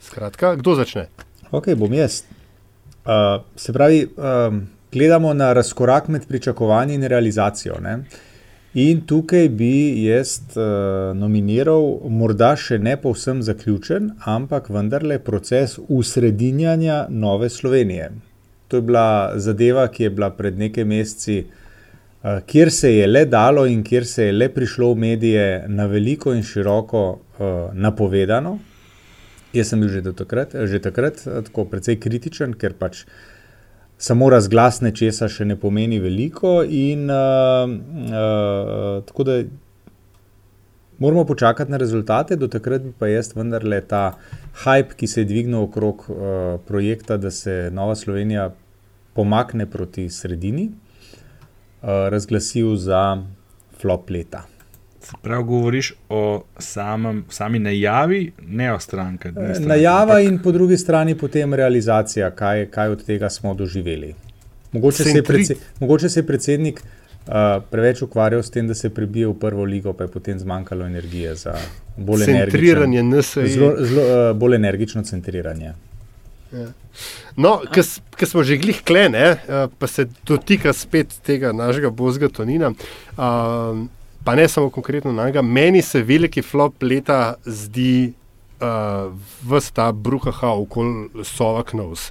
Skratka, 0.00 0.54
kdo 0.54 0.74
začne? 0.74 1.06
Ok, 1.50 1.68
bom 1.76 1.92
jaz. 1.92 2.22
Uh, 3.04 3.40
se 3.56 3.72
pravi, 3.72 4.08
um, 4.16 4.66
gledamo 4.92 5.34
na 5.34 5.52
razkorak 5.52 6.08
med 6.08 6.26
pričakovanji 6.26 6.94
in 6.94 7.02
realizacijo. 7.02 7.80
Ne? 7.80 7.98
In 8.74 9.00
tukaj 9.06 9.48
bi 9.48 10.04
jaz 10.04 10.40
uh, 10.54 11.16
nominiral, 11.16 11.86
morda 12.12 12.52
še 12.56 12.76
ne 12.78 12.98
povsem 13.00 13.40
zaključen, 13.42 14.10
ampak 14.28 14.68
vendarle 14.70 15.16
proces 15.24 15.78
usredinjanja 15.88 17.06
Nove 17.08 17.48
Slovenije. 17.48 18.10
To 18.68 18.76
je 18.76 18.84
bila 18.84 19.32
zadeva, 19.40 19.86
ki 19.88 20.02
je 20.04 20.10
bila 20.10 20.28
pred 20.36 20.58
nekaj 20.60 20.84
meseci, 20.84 21.38
uh, 21.48 22.38
kjer 22.46 22.70
se 22.70 22.92
je 22.92 23.06
le 23.08 23.24
dalo 23.24 23.64
in 23.66 23.80
kjer 23.82 24.06
se 24.06 24.28
je 24.28 24.36
le 24.36 24.50
prišlo 24.52 24.92
v 24.92 25.00
medije 25.06 25.48
na 25.68 25.88
veliko 25.88 26.36
in 26.36 26.44
široko 26.44 27.02
uh, 27.08 27.48
napovedano. 27.72 28.58
Jaz 29.56 29.72
sem 29.72 29.80
bil 29.80 29.88
že, 29.88 30.04
takrat, 30.12 30.52
že 30.52 30.78
takrat 30.84 31.24
tako 31.24 31.64
precej 31.72 31.96
kritičen, 31.96 32.52
ker 32.52 32.76
pač 32.76 33.06
samo 33.98 34.30
razglas 34.30 34.80
nečesa 34.80 35.28
še 35.28 35.44
ne 35.44 35.56
pomeni 35.58 35.98
veliko. 36.00 36.62
In, 36.62 37.08
uh, 37.10 37.70
uh, 37.70 39.04
tako 39.08 39.26
da 39.26 39.38
moramo 40.98 41.24
počakati 41.24 41.70
na 41.70 41.80
rezultate, 41.82 42.36
do 42.36 42.48
takrat 42.48 42.82
bi 42.82 42.92
pa 42.98 43.10
jaz 43.10 43.32
vendarle 43.36 43.80
ta 43.80 44.18
hype, 44.64 44.96
ki 44.98 45.06
se 45.06 45.22
je 45.22 45.30
dvignil 45.30 45.66
okrog 45.66 46.06
uh, 46.08 46.18
projekta, 46.66 47.16
da 47.16 47.30
se 47.30 47.70
Nova 47.74 47.94
Slovenija 47.98 48.50
pomakne 49.18 49.66
proti 49.66 50.08
sredini, 50.10 50.70
uh, 50.70 52.06
razglasil 52.14 52.76
za 52.76 53.02
flop 53.80 54.10
leta. 54.10 54.46
Prav 55.22 55.42
govoriš 55.42 55.92
o 56.08 56.42
samem, 56.58 57.24
sami 57.28 57.58
najavi, 57.58 58.32
ne 58.46 58.74
o 58.74 58.78
strankah. 58.78 59.34
ne 59.34 59.54
stranki, 59.54 59.68
Najava 59.68 60.14
ampak- 60.14 60.28
in 60.28 60.38
po 60.38 60.52
drugi 60.52 60.76
strani 60.76 61.14
potem 61.14 61.54
realizacija, 61.54 62.30
kaj, 62.30 62.66
kaj 62.66 62.88
od 62.88 63.04
tega 63.04 63.30
smo 63.30 63.54
doživeli. 63.54 64.14
Mogoče 64.72 65.04
se 65.04 65.18
je, 65.18 65.22
predse, 65.22 65.54
mogoče 65.80 66.08
se 66.08 66.20
je 66.20 66.26
predsednik 66.26 66.82
uh, 67.26 67.32
preveč 67.70 68.02
ukvarjal 68.02 68.42
s 68.42 68.50
tem, 68.50 68.68
da 68.68 68.74
se 68.74 68.90
prebije 68.90 69.26
v 69.26 69.34
prvo 69.34 69.64
ligo, 69.64 69.92
pa 69.92 70.04
je 70.04 70.08
potem 70.08 70.38
zmanjkalo 70.38 70.86
energije 70.86 71.34
za 71.34 71.54
bolj 71.96 72.24
Centriranje 72.24 73.02
zelo, 73.22 73.74
zelo, 73.78 74.02
uh, 74.30 74.36
bolj 74.36 74.54
energično 74.54 75.02
centriranje. 75.02 75.72
Ja. 76.52 76.66
No, 77.36 77.60
ker 78.16 78.28
smo 78.28 78.42
že 78.42 78.56
glih 78.56 78.80
klene, 78.84 79.18
eh, 79.18 79.68
pa 79.78 79.86
se 79.86 80.06
dotika 80.26 80.72
spet 80.72 81.12
tega 81.22 81.52
našega 81.52 81.90
bozga 81.90 82.28
Tonina. 82.28 82.72
Um, 83.16 83.88
pa 84.28 84.34
ne 84.34 84.48
samo 84.48 84.70
konkretno 84.70 85.12
na 85.12 85.24
njega, 85.24 85.42
meni 85.42 85.82
se 85.82 86.02
veliki 86.02 86.42
flop 86.42 86.82
leta 86.82 87.34
zdi 87.44 88.12
uh, 88.60 89.12
vsta 89.48 89.86
ta 89.86 89.92
bruhaha 89.92 90.50
okoli 90.52 91.24
Sova 91.24 91.62
Knovs. 91.64 92.10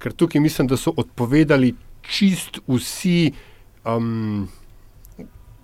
Ker 0.00 0.12
tukaj 0.16 0.40
mislim, 0.40 0.70
da 0.72 0.78
so 0.80 0.94
odpovedali 0.96 1.74
čist 2.00 2.62
vsi. 2.66 3.32
Um, 3.84 4.48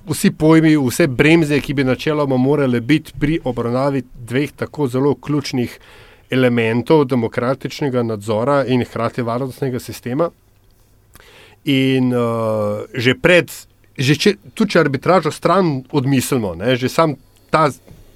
Vsi 0.08 0.30
pojmi, 0.32 0.74
vse 0.80 1.06
bremze, 1.06 1.60
ki 1.60 1.74
bi 1.74 1.84
načeloma 1.84 2.36
morale 2.36 2.80
biti 2.80 3.12
pri 3.20 3.38
obravnavi 3.44 4.02
dveh 4.28 4.52
tako 4.56 4.86
zelo 4.88 5.14
ključnih 5.14 5.78
elementov 6.30 7.04
demokratičnega 7.04 8.02
nadzora 8.02 8.64
in 8.66 8.84
hkrati 8.84 9.22
varnostnega 9.22 9.80
sistema. 9.80 10.30
In 11.64 12.12
uh, 12.12 12.88
že 12.94 13.14
pred, 13.14 13.52
že 14.00 14.16
če, 14.16 14.34
tudi 14.54 14.74
če 14.74 14.80
arbitražo 14.80 15.32
stran 15.34 15.80
odmislimo, 15.92 16.54
ne, 16.56 16.76
že 16.80 16.88
sam 16.88 17.14
ta 17.52 17.68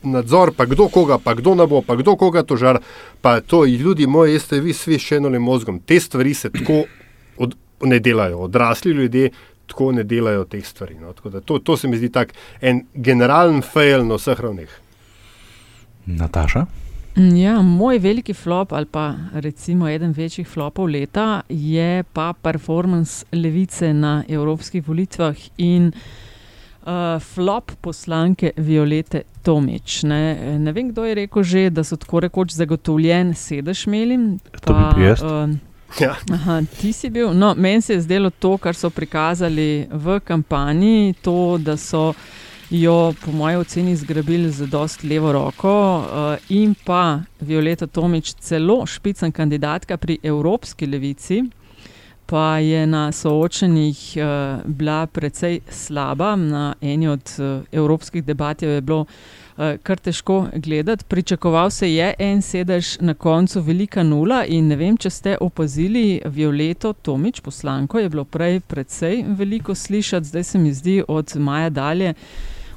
nadzor, 0.05 0.53
pa 0.57 0.67
kdo 0.69 0.89
koga, 0.93 1.19
pa 1.21 1.35
kdo 1.37 1.55
ne 1.59 1.67
bo, 1.69 1.83
pa 1.85 1.97
kdo 1.97 2.17
koga 2.21 2.45
tožar, 2.45 2.81
pa 3.25 3.41
to, 3.41 3.65
ljudi 3.65 4.07
moji, 4.07 4.37
jeste 4.37 4.61
vi 4.65 4.73
svi 4.77 4.99
še 5.01 5.19
enolim 5.21 5.45
mozgom. 5.45 5.81
Te 5.81 6.01
stvari 6.01 6.35
se 6.37 6.51
tako 6.53 6.85
od, 7.41 7.57
ne 7.89 8.01
delajo, 8.01 8.45
odrasli 8.49 8.93
ljudje 8.93 9.31
tako 9.67 9.93
ne 9.93 10.05
delajo 10.05 10.45
teh 10.45 10.67
stvari. 10.67 10.97
No. 11.01 11.13
Tako 11.13 11.31
da 11.31 11.41
To, 11.41 11.59
to 11.59 11.77
se 11.77 11.89
mi 11.89 11.97
zdi 11.97 12.09
tak 12.13 12.35
en 12.61 12.85
generalen 12.95 13.63
fail 13.63 14.07
na 14.07 14.21
vseh 14.21 14.41
ravneh. 14.41 14.71
Nataša? 16.07 16.67
Mm, 17.17 17.37
Ja, 17.37 17.63
moj 17.63 17.99
veliki 17.99 18.35
flop, 18.35 18.73
ali 18.73 18.87
pa 18.87 19.15
recimo 19.33 19.89
eden 19.89 20.13
večjih 20.17 20.49
flopov 20.49 20.89
leta, 20.91 21.43
je 21.49 22.03
pa 22.13 22.33
performance 22.43 23.25
levice 23.33 23.93
na 23.95 24.25
evropskih 24.29 24.89
volitvah 24.89 25.37
in 25.59 25.93
uh, 25.93 27.21
flop 27.21 27.73
poslanke 27.81 28.51
Violete 28.57 29.23
Tomič. 29.43 30.03
Ne, 30.03 30.59
ne 30.59 30.73
vem, 30.73 30.91
kdo 30.91 31.05
je 31.05 31.15
rekel 31.15 31.43
že, 31.43 31.71
da 31.71 31.85
so 31.85 31.97
tako 31.97 32.21
rekoč 32.21 32.53
zagotovljen 32.53 33.35
sedež 33.35 33.87
imeli. 33.87 34.19
To 34.67 34.75
bi 34.75 34.85
bil 34.95 35.07
jaz. 35.09 35.23
uh, 35.23 35.55
Ja. 36.01 36.17
Aha, 36.33 36.63
ti 36.81 36.93
si 36.93 37.11
bil. 37.11 37.31
No, 37.35 37.55
meni 37.55 37.81
se 37.81 37.93
je 37.93 38.01
zdelo 38.01 38.31
to, 38.31 38.57
kar 38.59 38.75
so 38.75 38.91
prikazali 38.91 39.87
v 39.91 40.21
kampanji, 40.21 41.15
to, 41.23 41.59
da 41.59 41.77
so 41.77 42.13
jo, 42.71 43.15
po 43.25 43.33
mojem 43.33 43.61
oceni, 43.61 43.97
zgrabili 43.97 44.51
z 44.51 44.67
dost 44.67 45.03
levo 45.03 45.33
roko 45.33 45.99
uh, 45.99 46.37
in 46.49 46.75
pa 46.85 47.21
Violeta 47.41 47.87
Tomič, 47.87 48.35
celo 48.35 48.87
špicen 48.87 49.33
kandidatka 49.33 49.97
pri 49.97 50.19
Evropski 50.23 50.87
levici. 50.87 51.43
Pa 52.27 52.59
je 52.59 52.87
na 52.87 53.13
soočenjih 53.13 54.17
uh, 54.17 54.63
bila 54.65 55.07
precej 55.07 55.61
slaba. 55.69 56.37
Na 56.37 56.75
eni 56.81 57.09
od 57.09 57.33
uh, 57.39 57.65
evropskih 57.73 58.25
debat 58.25 58.63
je 58.63 58.81
bilo 58.81 59.01
uh, 59.01 59.44
kar 59.57 59.99
težko 59.99 60.47
gledati. 60.55 61.05
Pričakoval 61.09 61.71
se 61.71 61.93
je 61.95 62.15
en 62.19 62.43
sedež, 62.43 62.97
na 63.01 63.15
koncu 63.15 63.61
velika 63.61 64.03
nula. 64.03 64.45
In 64.47 64.69
ne 64.69 64.77
vem, 64.77 64.97
če 64.97 65.11
ste 65.11 65.37
opazili, 65.41 66.21
Violeto 66.27 66.93
Tomič, 66.93 67.41
poslanko, 67.41 67.99
je 67.99 68.09
bilo 68.09 68.25
prej 68.25 68.61
precej 68.61 69.25
veliko 69.29 69.75
slišati, 69.75 70.27
zdaj 70.27 70.45
se 70.45 70.59
mi 70.59 70.73
zdi 70.73 71.03
od 71.09 71.37
maja 71.37 71.71
dalje. 71.71 72.15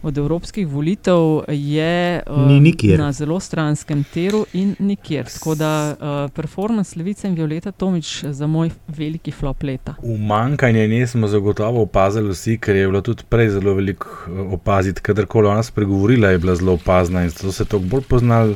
Od 0.08 0.18
evropskih 0.18 0.68
volitev 0.68 1.18
je 1.48 2.22
uh, 2.28 2.98
na 2.98 3.12
zelo 3.12 3.40
stranskem 3.40 4.04
teru 4.14 4.46
in 4.54 4.76
nikjer. 4.80 5.26
Tako 5.34 5.56
da 5.56 5.96
uh, 6.00 6.32
performance 6.32 7.00
Levice 7.00 7.28
in 7.28 7.36
Violeta 7.36 7.72
Tomič 7.72 8.24
za 8.24 8.48
moj 8.48 8.70
veliki 8.88 9.32
flop 9.32 9.64
leta. 9.64 9.96
Umankanje 10.02 10.88
nje 10.88 11.08
smo 11.08 11.28
zagotovo 11.28 11.82
opazili 11.82 12.30
vsi, 12.30 12.58
ker 12.58 12.76
je 12.76 12.88
bilo 12.88 13.02
tudi 13.02 13.24
prej 13.30 13.50
zelo 13.50 13.74
veliko 13.74 14.08
opaziti. 14.52 15.02
Kadarkoli 15.02 15.48
ona 15.48 15.64
spregovorila, 15.64 16.30
je 16.30 16.38
bila 16.38 16.56
zelo 16.56 16.74
opazna 16.74 17.24
in 17.24 17.30
zato 17.30 17.52
se 17.52 17.64
je 17.64 17.68
to 17.68 17.80
bolj 17.80 18.02
poznalo. 18.02 18.56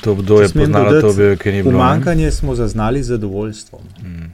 To 0.00 0.12
obdobje 0.12 0.44
je 0.44 0.52
poznalo, 0.54 1.00
to 1.00 1.12
bi, 1.12 1.36
ker 1.36 1.54
ni 1.54 1.62
bilo. 1.62 1.76
Umankanje 1.76 2.30
smo 2.30 2.54
zaznali 2.54 3.02
z 3.02 3.06
zadovoljstvom. 3.06 3.82
Hmm. 4.00 4.30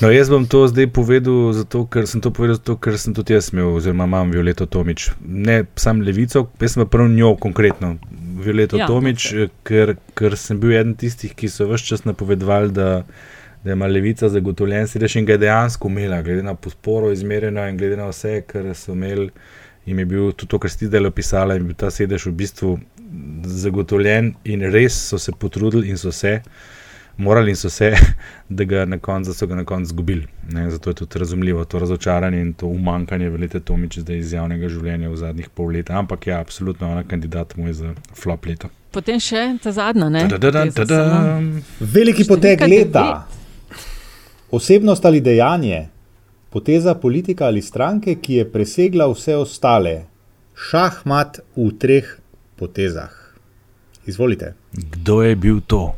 No, 0.00 0.10
jaz 0.10 0.30
bom 0.30 0.46
to 0.46 0.64
zdaj 0.68 0.88
povedal, 0.90 1.52
zato, 1.52 1.84
ker 1.86 2.08
sem 2.10 2.20
to 2.24 2.32
povedal, 2.34 2.56
zato, 2.56 2.74
ker 2.80 2.96
sem 2.98 3.14
tudi 3.14 3.36
jaz 3.36 3.52
imel, 3.52 3.76
oziroma 3.76 4.08
imam 4.08 4.32
Violeto 4.32 4.66
Tomič. 4.66 5.10
Ne 5.22 5.64
sam 5.76 6.00
levico, 6.02 6.48
jaz 6.60 6.74
sem 6.74 6.82
pa 6.82 6.88
prav 6.96 7.08
njo 7.12 7.34
konkretno, 7.40 7.94
Violeto 8.40 8.80
ja, 8.80 8.88
Tomič, 8.90 9.28
okay. 9.32 9.52
ker, 9.62 9.94
ker 10.18 10.36
sem 10.40 10.58
bil 10.60 10.74
eden 10.74 10.96
tistih, 10.98 11.34
ki 11.36 11.48
so 11.52 11.68
vse 11.70 11.86
čas 11.92 12.04
napovedovali, 12.08 12.72
da, 12.74 12.88
da 13.64 13.76
ima 13.76 13.86
levica 13.86 14.28
zagotovljen 14.28 14.88
sedež 14.90 15.20
in 15.20 15.28
ga 15.28 15.36
je 15.36 15.44
dejansko 15.46 15.92
imela, 15.92 16.22
glede 16.26 16.42
na 16.42 16.56
podporo 16.56 17.12
izmerjeno 17.12 17.68
in 17.68 17.78
glede 17.78 18.00
na 18.00 18.08
vse, 18.10 18.40
kar 18.48 18.72
so 18.74 18.96
imeli. 18.96 19.30
In 19.86 19.98
je 20.00 20.04
bil 20.08 20.32
tudi 20.32 20.48
to, 20.48 20.58
kar 20.58 20.72
ste 20.72 20.88
zdaj 20.88 21.06
opisali, 21.06 21.58
in 21.60 21.68
bil 21.68 21.76
ta 21.76 21.90
sedež 21.92 22.26
v 22.30 22.34
bistvu 22.40 22.78
zagotovljen, 23.44 24.34
in 24.44 24.64
res 24.72 24.96
so 25.08 25.18
se 25.18 25.32
potrudili 25.32 25.88
in 25.88 25.98
so 25.98 26.12
se 26.12 26.40
morali 27.16 27.56
so 27.56 27.70
se, 27.70 27.92
da, 28.48 28.64
ga 28.64 28.98
konc, 28.98 29.26
da 29.26 29.34
so 29.34 29.46
ga 29.46 29.54
na 29.54 29.64
koncu 29.64 29.82
izgubili. 29.82 30.26
Zato 30.68 30.90
je 30.90 30.94
tudi 30.94 31.18
razumljivo 31.18 31.64
to 31.64 31.78
razočaranje 31.78 32.40
in 32.40 32.52
to 32.52 32.66
umankanje 32.66 33.30
velite 33.30 33.60
Tomiče 33.60 34.00
zdaj 34.00 34.18
iz 34.18 34.32
javnega 34.32 34.68
življenja 34.68 35.08
v 35.08 35.16
zadnjih 35.16 35.48
pol 35.48 35.72
leta. 35.72 35.98
Ampak 35.98 36.26
ja, 36.26 36.40
absolutno 36.40 36.90
ona 36.90 37.04
kandidat 37.04 37.56
mu 37.56 37.66
je 37.66 37.72
za 37.72 37.94
flop 38.14 38.46
leto. 38.46 38.68
Potem 38.90 39.20
še 39.20 39.56
ta 39.62 39.72
zadnja, 39.72 40.08
ne? 40.08 40.26
Da, 40.30 40.38
da, 40.38 40.50
da, 40.50 40.64
da, 40.70 40.84
da. 40.84 41.40
Veliki 41.80 42.26
potek 42.28 42.62
leta. 42.68 43.26
Osebnost 44.54 45.06
ali 45.06 45.20
dejanje, 45.20 45.88
poteza 46.50 46.94
politika 46.94 47.46
ali 47.46 47.62
stranke, 47.62 48.14
ki 48.22 48.34
je 48.34 48.50
presegla 48.50 49.08
vse 49.10 49.34
ostale, 49.36 49.94
šahmat 50.54 51.40
v 51.56 51.70
treh 51.78 52.12
potezah. 52.56 53.10
Izvolite. 54.06 54.54
Kdo 54.72 55.22
je 55.22 55.36
bil 55.36 55.60
to? 55.60 55.94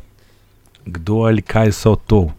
kdo 0.87 1.13
ali 1.13 1.41
kaj 1.41 1.71
so 1.71 1.95
to? 1.95 2.31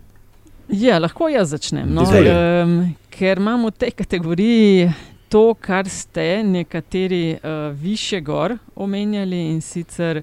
Ja, 0.68 0.98
lahko 0.98 1.28
jaz 1.28 1.50
začnem. 1.50 1.88
No, 1.94 2.04
um, 2.04 2.94
ker 3.10 3.40
imamo 3.40 3.70
v 3.70 3.76
tej 3.84 3.92
kategoriji 3.96 4.90
to, 5.28 5.54
kar 5.60 5.88
ste 5.88 6.42
nekateri 6.44 7.36
uh, 7.36 7.72
više 7.76 8.20
gor 8.20 8.56
omenjali 8.76 9.40
in 9.52 9.60
sicer 9.60 10.22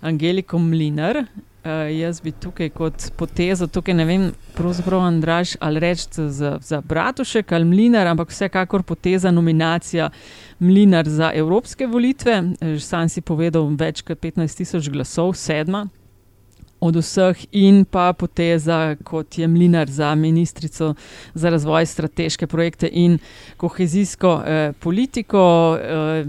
Angeliko 0.00 0.58
Mlinar. 0.58 1.24
Uh, 1.64 1.70
jaz 1.96 2.20
bi 2.20 2.28
tukaj 2.32 2.68
kot 2.76 3.06
potezo, 3.16 3.64
tukaj 3.66 3.94
ne 3.96 4.04
vem, 4.04 4.24
pravzaprav 4.52 5.00
Andraš 5.00 5.54
ali 5.64 5.80
reči 5.80 6.26
za, 6.28 6.58
za 6.60 6.80
Bratušek 6.80 7.52
ali 7.52 7.64
Mlinar, 7.64 8.06
ampak 8.06 8.28
vsekakor 8.28 8.82
poteza 8.82 9.30
nominacija 9.30 10.10
Mlinar 10.58 11.08
za 11.08 11.30
evropske 11.34 11.86
volitve. 11.86 12.42
Sam 12.80 13.08
si 13.08 13.20
povedal, 13.20 13.70
več 13.80 14.02
kot 14.04 14.20
15 14.20 14.60
tisoč 14.60 14.90
glasov, 14.92 15.32
sedma 15.40 15.86
od 16.84 16.96
vseh, 17.00 17.46
in 17.52 17.84
pa 17.88 18.12
poteza, 18.12 18.96
kot 19.04 19.38
je 19.38 19.48
Mlinar 19.48 19.90
za 19.90 20.14
ministrico 20.14 20.94
za 21.34 21.50
razvoj 21.50 21.86
strateške 21.86 22.46
projekte 22.46 22.90
in 22.92 23.18
kohezijsko 23.56 24.42
eh, 24.46 24.72
politiko. 24.80 25.78
Eh, 25.80 26.24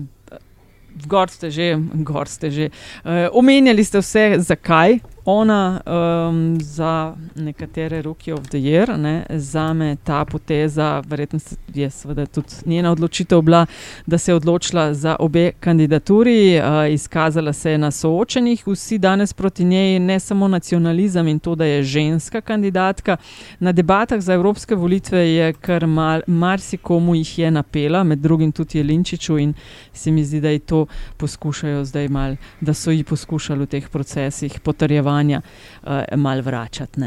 Gor 0.95 1.27
ste 1.29 1.51
že, 1.51 1.75
gor 2.07 2.23
ste 2.27 2.47
že. 2.51 2.69
Uh, 3.03 3.27
omenjali 3.35 3.83
ste 3.83 3.99
vse, 3.99 4.39
zakaj 4.39 4.95
ona 5.25 5.81
um, 5.85 6.61
za 6.61 7.15
nekatere 7.35 8.01
roke 8.01 8.33
of 8.33 8.47
the 8.47 8.57
year, 8.57 8.97
ne, 8.97 9.25
za 9.29 9.73
me 9.73 9.95
ta 10.03 10.25
poteza, 10.25 11.03
verjetno 11.07 11.39
je 11.73 11.89
seveda 11.89 12.25
tudi 12.25 12.47
njena 12.65 12.91
odločitev 12.91 13.41
bila, 13.41 13.65
da 14.05 14.17
se 14.17 14.31
je 14.31 14.35
odločila 14.35 14.93
za 14.93 15.15
obe 15.19 15.51
kandidaturi, 15.59 16.59
uh, 16.59 16.93
izkazala 16.93 17.53
se 17.53 17.71
je 17.71 17.77
na 17.77 17.91
soočenjih, 17.91 18.67
vsi 18.67 18.97
danes 18.97 19.33
proti 19.33 19.65
njej, 19.65 19.99
ne 19.99 20.19
samo 20.19 20.47
nacionalizem 20.47 21.27
in 21.27 21.39
to, 21.39 21.55
da 21.55 21.65
je 21.65 21.83
ženska 21.83 22.41
kandidatka. 22.41 23.17
Na 23.59 23.71
debatah 23.71 24.21
za 24.21 24.33
evropske 24.33 24.75
volitve 24.75 25.19
je 25.19 25.53
kar 25.53 25.87
mal, 25.87 26.21
marsikomu 26.27 27.15
jih 27.15 27.39
je 27.39 27.51
napela, 27.51 28.03
med 28.03 28.19
drugim 28.19 28.51
tudi 28.51 28.77
Jelinčiču 28.77 29.37
in 29.37 29.53
se 29.93 30.11
mi 30.11 30.23
zdi, 30.23 30.41
da 30.41 30.49
ji 30.49 30.59
to 30.59 30.85
poskušajo 31.17 31.85
zdaj 31.85 32.07
mal, 32.07 32.35
da 32.61 32.73
so 32.73 32.91
ji 32.91 33.03
poskušali 33.03 33.63
v 33.63 33.67
teh 33.67 33.89
procesih 33.89 34.59
potrjevati 34.59 35.14
delovanja 35.15 35.41
uh, 35.83 36.17
malo 36.17 36.41
vračati. 36.41 37.01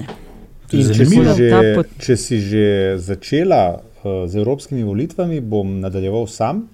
Če 0.69 0.83
si, 0.85 1.23
že, 1.37 1.75
pot... 1.75 1.87
če 1.99 2.17
si 2.17 2.41
že 2.41 2.97
začela 2.99 3.81
uh, 3.81 4.27
z 4.29 4.37
evropskimi 4.37 4.85
volitvami, 4.85 5.41
bom 5.41 5.81
nadaljeval 5.81 6.27
sam. 6.29 6.69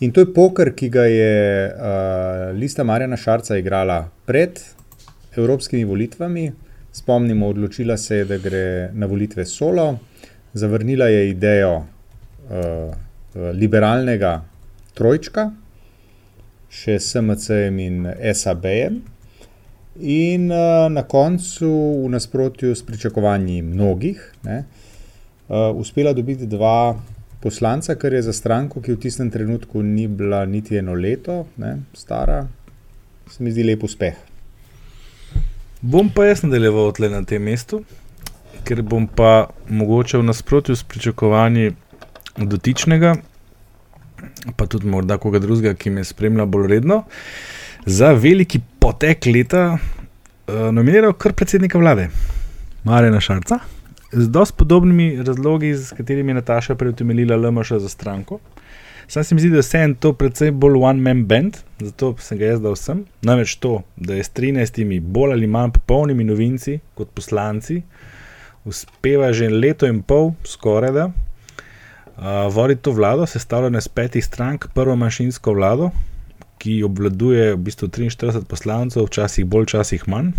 In 0.00 0.12
to 0.12 0.22
je 0.22 0.32
poker, 0.32 0.74
ki 0.74 0.88
ga 0.90 1.06
je 1.10 1.34
uh, 1.70 2.56
Lista 2.58 2.84
Marjana 2.84 3.16
Šarca 3.16 3.56
igrala 3.58 4.08
pred 4.26 4.58
evropskimi 5.36 5.84
volitvami. 5.84 6.52
Spomnimo, 6.92 7.48
odločila 7.48 7.96
se 7.96 8.22
je, 8.22 8.24
da 8.24 8.38
gre 8.42 8.90
na 8.92 9.06
volitve 9.06 9.44
solo, 9.46 9.98
zavrnila 10.54 11.06
je 11.06 11.28
idejo 11.30 11.74
uh, 11.78 12.94
liberalnega 13.54 14.40
trojčka, 14.98 15.50
še 16.68 16.98
SMC-jem 16.98 17.78
in 17.78 18.08
SAB-jem. 18.34 18.98
In 20.00 20.50
uh, 20.50 20.86
na 20.92 21.02
koncu, 21.02 21.68
v 22.04 22.08
nasprotju 22.08 22.74
s 22.74 22.82
pričakovanji 22.86 23.62
mnogih, 23.62 24.32
ne, 24.44 24.64
uh, 25.48 25.74
uspela 25.74 26.12
dobiti 26.12 26.46
dva 26.46 26.94
poslanca, 27.40 27.94
kar 27.94 28.12
je 28.12 28.22
za 28.22 28.32
stranko, 28.32 28.80
ki 28.80 28.94
v 28.94 29.00
tistem 29.02 29.30
trenutku 29.30 29.82
ni 29.82 30.06
bila 30.06 30.44
niti 30.46 30.76
eno 30.78 30.94
leto 30.94 31.46
ne, 31.56 31.80
stara, 31.94 32.46
se 33.30 33.42
mi 33.42 33.50
zdi 33.50 33.64
lep 33.66 33.82
uspeh. 33.82 34.14
Bom 35.80 36.10
pa 36.14 36.28
jaz 36.30 36.42
nadaljeval 36.42 36.92
tle 36.94 37.10
na 37.10 37.24
tem 37.26 37.42
mestu, 37.42 37.82
ker 38.66 38.82
bom 38.82 39.06
pa 39.06 39.48
mogoče 39.68 40.18
v 40.18 40.28
nasprotju 40.30 40.76
s 40.76 40.86
pričakovanji 40.86 41.72
dotičnega, 42.36 43.16
pa 44.56 44.66
tudi 44.66 44.86
morda 44.86 45.18
koga 45.18 45.42
drugega, 45.42 45.74
ki 45.74 45.90
me 45.90 46.06
spremlja 46.06 46.46
bolj 46.46 46.70
redno 46.70 47.02
za 47.86 48.12
veliki 48.12 48.60
potek 48.88 49.26
leta 49.26 49.62
uh, 49.76 50.70
nominiral 50.72 51.12
kar 51.12 51.34
predsednika 51.36 51.76
vlade, 51.78 52.06
Marina 52.88 53.20
Šarca, 53.20 53.58
z 54.12 54.30
dosti 54.32 54.56
podobnimi 54.56 55.08
razlogi, 55.26 55.74
s 55.76 55.92
katerimi 55.92 56.30
je 56.30 56.38
Nataša 56.38 56.74
preutemeljila 56.74 57.36
LMŠ 57.36 57.72
za 57.84 57.88
stranko. 57.88 58.38
Sam 59.08 59.24
se 59.24 59.34
mi 59.34 59.44
zdi, 59.44 59.50
da 59.50 59.60
je 59.60 59.82
en 59.82 59.94
to 59.94 60.12
predvsem 60.12 60.56
bolj 60.60 60.80
one-man 60.80 61.26
band, 61.28 61.60
zato 61.80 62.14
sem 62.18 62.40
ga 62.40 62.48
jaz 62.48 62.64
dal 62.64 62.76
sem. 62.80 63.04
Namreč 63.22 63.58
to, 63.60 63.82
da 63.96 64.16
je 64.16 64.24
s 64.24 64.32
13 64.32 65.00
bolj 65.00 65.36
ali 65.36 65.46
manj 65.46 65.76
popolnimi 65.76 66.24
novinci 66.24 66.78
kot 66.94 67.12
poslanci, 67.12 67.82
uspeva 68.64 69.32
že 69.32 69.52
leto 69.52 69.86
in 69.86 70.00
pol, 70.02 70.32
skoraj 70.48 70.96
da, 70.96 71.10
uh, 71.10 72.48
voditi 72.52 72.88
to 72.88 72.96
vlado, 72.96 73.26
sestavljeno 73.26 73.78
iz 73.78 73.88
petih 73.88 74.24
strank, 74.24 74.70
prvo 74.72 74.96
manjšinsko 74.96 75.52
vlado, 75.52 75.90
ki 76.58 76.82
obvladuje 76.82 77.54
v 77.54 77.58
bistvu 77.68 77.88
43 77.88 78.44
poslancev, 78.48 79.06
včasih 79.06 79.46
bolj, 79.46 79.68
včasih 79.68 80.08
manj. 80.08 80.32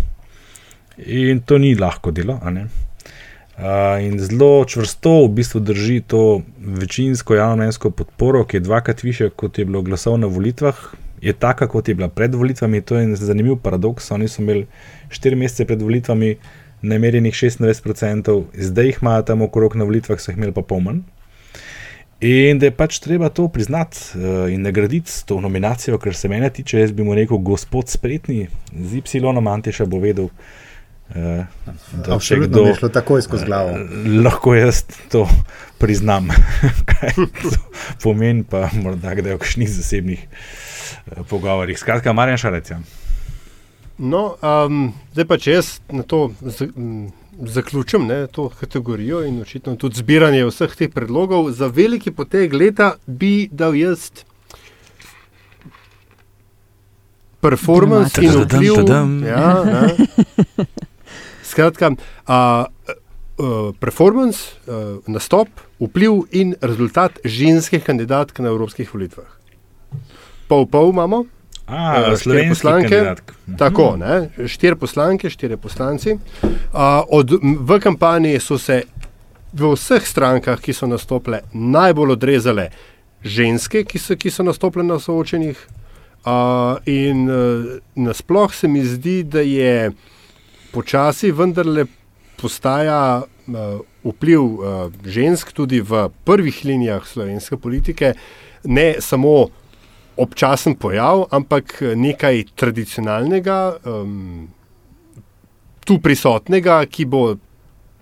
In 1.06 1.40
to 1.40 1.58
ni 1.58 1.74
lahko 1.74 2.10
delo. 2.10 2.38
Uh, 2.40 4.00
in 4.04 4.18
zelo 4.20 4.64
čvrsto 4.64 5.24
v 5.24 5.28
bistvu 5.40 5.60
drži 5.60 6.00
to 6.06 6.42
večinsko 6.58 7.34
javno-mnenjsko 7.34 7.90
podporo, 7.90 8.44
ki 8.44 8.56
je 8.56 8.60
dvakrat 8.60 9.02
više, 9.02 9.30
kot 9.30 9.58
je 9.58 9.64
bilo 9.64 9.82
glasov 9.82 10.18
na 10.18 10.26
volitvah, 10.26 10.76
je 11.20 11.32
taka, 11.32 11.68
kot 11.68 11.88
je 11.88 11.94
bila 11.94 12.08
pred 12.08 12.34
volitvami. 12.34 12.80
To 12.80 12.96
je 12.96 13.16
zanimiv 13.16 13.56
paradoks. 13.62 14.10
Oni 14.10 14.28
so 14.28 14.42
imeli 14.42 14.66
štiri 15.08 15.36
mesece 15.36 15.64
pred 15.64 15.82
volitvami 15.82 16.36
namerjenih 16.82 17.34
26%, 17.34 18.42
zdaj 18.54 18.86
jih 18.86 18.98
imajo 19.02 19.22
tam 19.22 19.42
okrog 19.42 19.76
na 19.76 19.84
volitvah, 19.84 20.20
so 20.20 20.32
jih 20.32 20.38
imeli 20.38 20.52
pa 20.52 20.62
pomen. 20.62 21.02
In 22.20 22.58
da 22.60 22.68
je 22.68 22.76
pač 22.76 22.98
treba 23.00 23.30
to 23.32 23.46
priznati 23.48 23.96
uh, 24.14 24.52
in 24.52 24.60
nagraditi 24.62 25.10
s 25.10 25.24
to 25.24 25.38
nominacijo, 25.40 25.96
ker 25.98 26.16
se 26.16 26.28
mene 26.28 26.50
tiče, 26.52 26.82
jaz 26.82 26.92
bi 26.92 27.04
mu 27.04 27.14
rekel, 27.16 27.38
gospod 27.40 27.88
spretni, 27.88 28.48
z 28.76 29.00
Y, 29.00 29.48
Antiša 29.48 29.86
bo 29.88 30.02
vedel. 30.02 30.28
Uh, 31.10 31.16
da 31.16 32.04
če 32.04 32.12
Absolutno 32.12 32.48
kdo 32.52 32.66
je 32.68 32.74
šlo 32.76 32.88
takoj 32.92 33.22
skozi 33.24 33.48
glavo. 33.48 33.72
Uh, 33.72 34.04
lahko 34.22 34.52
jaz 34.54 34.82
to 35.10 35.24
priznam, 35.80 36.28
kaj 36.92 37.16
to 37.40 37.54
pomeni, 38.04 38.44
pa 38.44 38.68
morda 38.76 39.16
kdaj 39.16 39.38
v 39.38 39.40
kakšnih 39.40 39.70
zasebnih 39.80 40.26
uh, 40.28 41.24
pogovorih. 41.24 41.80
Skratka, 41.80 42.12
Marjan 42.12 42.38
Šarec. 42.38 42.70
Ja. 42.70 42.82
No, 43.96 44.36
um, 44.44 44.92
zdaj 45.16 45.26
pa 45.28 45.40
če 45.40 45.56
jaz 45.56 45.72
na 45.88 46.04
to 46.04 46.30
z, 46.44 46.68
m, 46.76 47.08
zaključim 47.38 48.06
ne, 48.06 48.26
to 48.26 48.48
kategorijo 48.48 49.24
in 49.24 49.40
očitno 49.42 49.76
tudi 49.76 49.96
zbiranje 49.96 50.44
vseh 50.46 50.74
teh 50.76 50.90
predlogov, 50.92 51.50
za 51.50 51.66
veliki 51.66 52.10
poteg 52.10 52.54
leta 52.54 52.94
bi 53.06 53.48
dal 53.52 53.76
jaz 53.76 54.10
performance 57.40 58.22
in 58.22 58.30
vpliv. 58.30 58.74
Ja, 59.26 59.64
ne. 59.64 59.96
Skratka, 61.42 61.90
a, 62.26 62.36
a, 62.36 62.66
performance, 63.80 64.54
a, 64.66 64.98
nastop, 65.06 65.48
vpliv 65.80 66.24
in 66.30 66.54
rezultat 66.60 67.18
ženskih 67.24 67.84
kandidatk 67.84 68.38
na 68.38 68.52
evropskih 68.52 68.94
volitvah. 68.94 69.28
Pol 70.48 70.66
pol 70.66 70.92
imamo. 70.92 71.24
A, 71.70 71.96
Eh, 71.96 72.02
štiri 72.02 72.16
slovenskih 72.16 72.50
poslanke, 72.50 72.88
kandidatk. 72.88 73.32
tako, 73.58 73.96
ne, 73.96 74.30
štiri 74.46 74.76
poslanke, 74.76 75.30
štiri 75.30 75.56
poslanci. 75.56 76.16
Uh, 76.42 77.02
od, 77.08 77.30
v 77.42 77.80
kampanji 77.80 78.40
so 78.40 78.58
se 78.58 78.82
v 79.52 79.74
vseh 79.74 80.06
strankah, 80.06 80.58
ki 80.60 80.72
so 80.72 80.86
nastopile, 80.86 81.42
najbolj 81.52 82.12
odrezale 82.12 82.70
ženske, 83.22 83.84
ki 83.84 83.98
so, 83.98 84.16
ki 84.16 84.30
so 84.30 84.42
nastopile 84.42 84.84
na 84.84 84.98
soočenjih. 84.98 85.58
Uh, 86.20 86.76
in 86.86 87.30
uh, 87.30 87.78
nasploh 87.94 88.54
se 88.54 88.68
mi 88.68 88.82
zdi, 88.84 89.22
da 89.22 89.40
je 89.40 89.92
počasi 90.72 91.30
vendarle 91.32 91.86
postaja 92.36 93.22
uh, 93.22 93.80
vpliv 94.04 94.40
žensk 95.06 95.52
tudi 95.52 95.80
v 95.80 96.08
prvih 96.24 96.64
linijah 96.64 97.06
slovenske 97.06 97.56
politike, 97.56 98.14
ne 98.64 98.94
samo 99.00 99.48
občasen 100.16 100.74
pojav, 100.74 101.26
ampak 101.30 101.78
nekaj 101.96 102.44
tradicionalnega, 102.58 103.60
um, 103.86 104.48
tu 105.86 105.98
prisotnega, 106.02 106.80
ki 106.90 107.06
bo, 107.10 107.22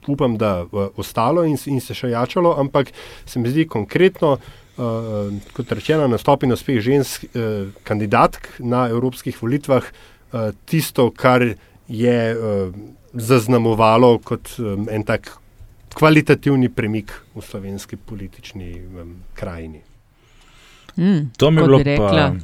upam, 0.08 0.36
da 0.40 0.62
uh, 0.64 0.88
ostalo 0.96 1.44
in, 1.44 1.58
in 1.68 1.80
se 1.84 1.96
še 1.96 2.12
jačalo, 2.14 2.54
ampak 2.60 2.92
se 3.28 3.40
mi 3.40 3.50
zdi 3.52 3.66
konkretno, 3.70 4.36
uh, 4.38 5.32
kot 5.56 5.74
rečeno, 5.76 6.08
nastop 6.10 6.46
in 6.46 6.56
uspeh 6.56 6.80
žensk 6.84 7.28
uh, 7.28 7.72
kandidatk 7.88 8.60
na 8.60 8.86
evropskih 8.92 9.36
volitvah, 9.42 9.84
uh, 9.84 10.50
tisto, 10.68 11.10
kar 11.14 11.44
je 11.88 12.18
uh, 12.32 12.72
zaznamovalo 13.14 14.18
kot 14.24 14.56
um, 14.58 14.88
en 14.92 15.04
tak 15.04 15.32
kvalitativni 15.98 16.68
premik 16.68 17.12
v 17.34 17.42
slovenski 17.42 17.96
politični 17.96 18.72
um, 18.84 19.14
krajini. 19.34 19.87
Mm, 20.98 21.30
To 21.36 21.50
mi 21.50 21.56
je 21.56 21.64
bilo 21.64 21.78
bi 21.78 21.84
rekla 21.84 22.08
pa- 22.08 22.34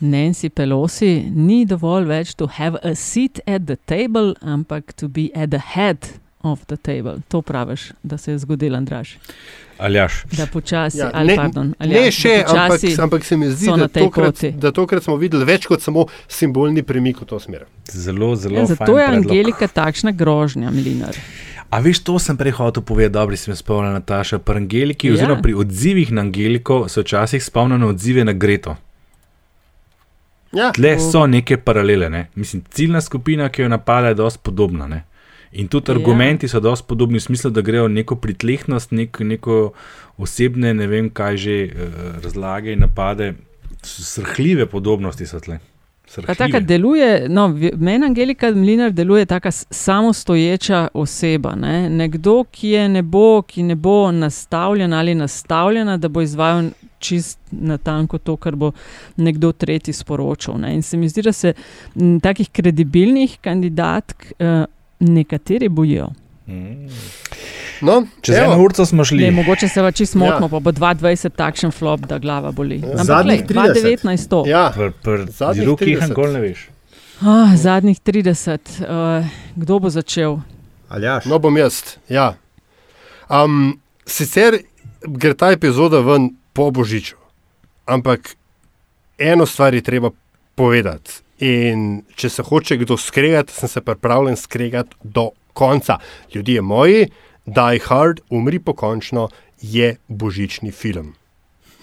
Nancy 0.00 0.48
Pelosi, 0.48 1.12
ni 1.26 1.64
dovolj 1.64 2.04
več 2.06 2.34
to 2.34 2.46
have 2.48 2.78
a 2.82 2.94
seat 2.94 3.40
at 3.46 3.62
the 3.64 3.76
table, 3.78 4.34
ampak 4.42 4.92
to 4.92 5.08
be 5.08 5.28
at 5.34 5.50
the 5.50 5.58
head 5.66 5.98
of 6.40 6.64
the 6.66 6.76
table. 6.76 7.16
To 7.28 7.42
praviš, 7.42 7.92
da 8.02 8.16
se 8.16 8.30
je 8.30 8.38
zgodil, 8.38 8.76
Andraš. 8.76 9.18
Aljaš. 9.78 10.24
Da 10.32 10.46
počasi, 10.46 10.98
Ja, 10.98 11.10
ali 11.14 11.26
ne, 11.26 11.36
pardon, 11.36 11.74
ali 11.78 11.94
ne 11.94 12.10
še, 12.10 12.44
ampak, 12.46 12.80
ampak 12.98 13.24
se 13.24 13.36
mi 13.36 13.46
zdi, 13.48 13.66
da 13.68 13.88
tokrat, 13.88 14.44
da 14.54 14.72
tokrat 14.72 15.02
smo 15.02 15.16
videli 15.16 15.44
več 15.44 15.66
kot 15.66 15.82
samo 15.82 16.06
simbolni 16.28 16.82
premik 16.82 17.20
v 17.20 17.26
to 17.26 17.38
smer. 17.38 17.66
Zelo, 17.86 18.36
zelo. 18.36 18.54
Ja, 18.56 18.66
zato 18.66 18.98
je 18.98 19.06
predlog. 19.06 19.26
Angelika 19.26 19.68
takšna 19.68 20.10
grožnja, 20.12 20.70
Milinar. 20.70 21.14
A 21.70 21.78
veš, 21.78 21.98
to 22.00 22.18
sem 22.18 22.36
prej 22.36 22.52
hotel 22.52 22.82
povedati, 22.82 23.12
dobro 23.12 23.36
si 23.36 23.50
me 23.50 23.56
spomnil, 23.56 23.92
Nataša. 23.92 24.38
Pri 24.38 24.56
Angeliki, 24.56 25.06
Ja. 25.06 25.14
oziroma 25.14 25.42
pri 25.42 25.54
odzivih 25.54 26.12
na 26.12 26.20
Angeliko, 26.20 26.88
se 26.88 27.00
včasih 27.00 27.44
spomnim 27.44 27.80
na 27.80 27.86
odzive 27.86 28.24
na 28.24 28.32
Greto. 28.32 28.76
Ja, 30.52 30.72
Tle 30.72 30.98
so 30.98 31.26
neke 31.26 31.56
paralele. 31.58 32.08
Ne? 32.08 32.30
Mislim, 32.34 32.62
ciljna 32.70 33.00
skupina, 33.00 33.48
ki 33.48 33.62
jo 33.62 33.68
napada, 33.68 34.08
je 34.08 34.14
dosti 34.14 34.40
podobna. 34.42 34.86
Ne? 34.86 35.04
In 35.52 35.68
tudi 35.68 35.90
Ja. 35.90 35.94
argumenti 35.94 36.48
so 36.48 36.60
dosti 36.60 36.86
podobni 36.88 37.18
v 37.18 37.22
smislu, 37.22 37.50
da 37.50 37.60
grejo 37.60 37.88
neko 37.88 38.16
pritlehnost, 38.16 38.90
nek, 38.90 39.20
neko 39.20 39.72
osebne, 40.18 40.74
ne 40.74 40.86
vem 40.86 41.10
kaj 41.10 41.36
že, 41.36 41.64
eh, 41.64 41.70
razlage 42.22 42.72
in 42.72 42.80
napade. 42.80 43.34
Srhljive 43.82 44.66
podobnosti 44.66 45.26
so 45.26 45.40
tle. 45.40 45.58
Taka 46.16 46.34
Srhljive. 46.34 46.60
deluje, 46.60 47.28
no, 47.28 47.48
meni 47.76 48.06
Angelika 48.06 48.50
Mlinar 48.50 48.90
deluje 48.90 49.26
tako 49.26 49.48
samostoječa 49.70 50.88
oseba. 50.94 51.54
Ne? 51.54 51.90
Nekdo, 51.90 52.44
ki 52.50 52.68
je 52.68 52.88
ne 52.88 53.02
bo, 53.02 53.42
ki 53.42 53.62
ne 53.62 53.74
bo 53.74 54.12
nastavljen 54.12 54.92
ali 54.92 55.14
nastavljena, 55.14 55.96
da 55.96 56.08
bo 56.08 56.22
izvajal 56.22 56.70
čist 56.98 57.38
natanko 57.50 58.18
to, 58.18 58.36
kar 58.36 58.56
bo 58.56 58.72
nekdo 59.16 59.52
tretji 59.52 59.94
sporočal. 59.94 60.58
Ne? 60.60 60.74
In 60.74 60.82
se 60.82 60.96
mi 60.96 61.08
zdi, 61.08 61.22
da 61.22 61.32
se 61.32 61.52
m, 61.96 62.20
takih 62.20 62.50
kredibilnih 62.50 63.38
kandidatk 63.40 64.32
uh, 64.38 64.64
nekateri 64.98 65.68
bojijo. 65.68 66.08
Mm. 66.46 66.88
No, 67.80 68.06
Čez 68.20 68.36
evo. 68.36 68.52
eno 68.52 68.62
uro 68.64 68.86
smo 68.86 69.04
šli. 69.04 69.22
Ne, 69.22 69.30
mogoče 69.30 69.68
se 69.68 69.80
pa 69.80 69.90
čisto 69.92 70.18
motimo, 70.18 70.38
Ja. 70.38 70.44
ja. 70.46 70.50
pa 70.50 70.58
bo 70.60 70.70
2,20 70.72 71.30
takšen 71.36 71.70
flop, 71.70 72.00
da 72.00 72.18
glava 72.18 72.52
boli. 72.52 72.82
Ampak 72.84 73.06
Zadnjih 73.06 73.40
lej, 73.40 73.46
30. 73.48 74.02
2,19 74.02 74.28
to. 74.28 74.44
Ja, 74.46 74.72
Pr, 74.74 74.90
pr, 75.02 75.30
Zadnjih 75.30 75.64
drugih 75.64 75.98
30. 75.98 76.08
nikoli 76.08 76.32
ne 76.32 76.40
veš. 76.40 76.68
Ah, 77.20 77.56
zadnjih 77.56 78.00
30. 78.00 78.58
Uh, 78.80 79.26
kdo 79.56 79.78
bo 79.78 79.90
začel? 79.90 80.38
Aljaš. 80.88 81.24
no 81.24 81.38
bom 81.38 81.56
jaz. 81.56 81.82
Ja. 82.08 82.34
Um, 83.28 83.80
sicer 84.06 84.58
gre 85.02 85.34
ta 85.34 85.50
epizoda 85.52 86.00
ven 86.00 86.30
po 86.52 86.70
Božiču, 86.70 87.16
ampak 87.86 88.34
eno 89.18 89.46
stvar 89.46 89.74
je 89.74 89.82
treba 89.82 90.10
povedati. 90.54 91.10
In 91.38 92.02
če 92.16 92.28
se 92.28 92.42
hoče 92.42 92.76
kdo 92.76 92.96
skregati, 92.96 93.52
sem 93.52 93.68
se 93.68 93.80
pripravljen 93.80 94.36
skregati 94.36 94.96
do 95.02 95.30
konca. 95.52 95.98
Ljudje 96.34 96.62
moji, 96.62 97.06
Die 97.48 97.80
Hard, 97.80 98.20
umri 98.30 98.58
pokončno, 98.58 99.28
je 99.58 99.96
božični 100.08 100.70
film. 100.70 101.14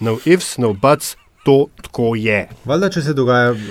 No 0.00 0.18
ifs, 0.24 0.56
no 0.56 0.72
buts, 0.72 1.16
to 1.44 1.66
tako 1.78 2.14
je. 2.14 2.48
Valjda, 2.64 2.90
če 2.90 3.02
se 3.02 3.14
dogaja 3.14 3.50
uh, 3.50 3.58
uh, 3.58 3.66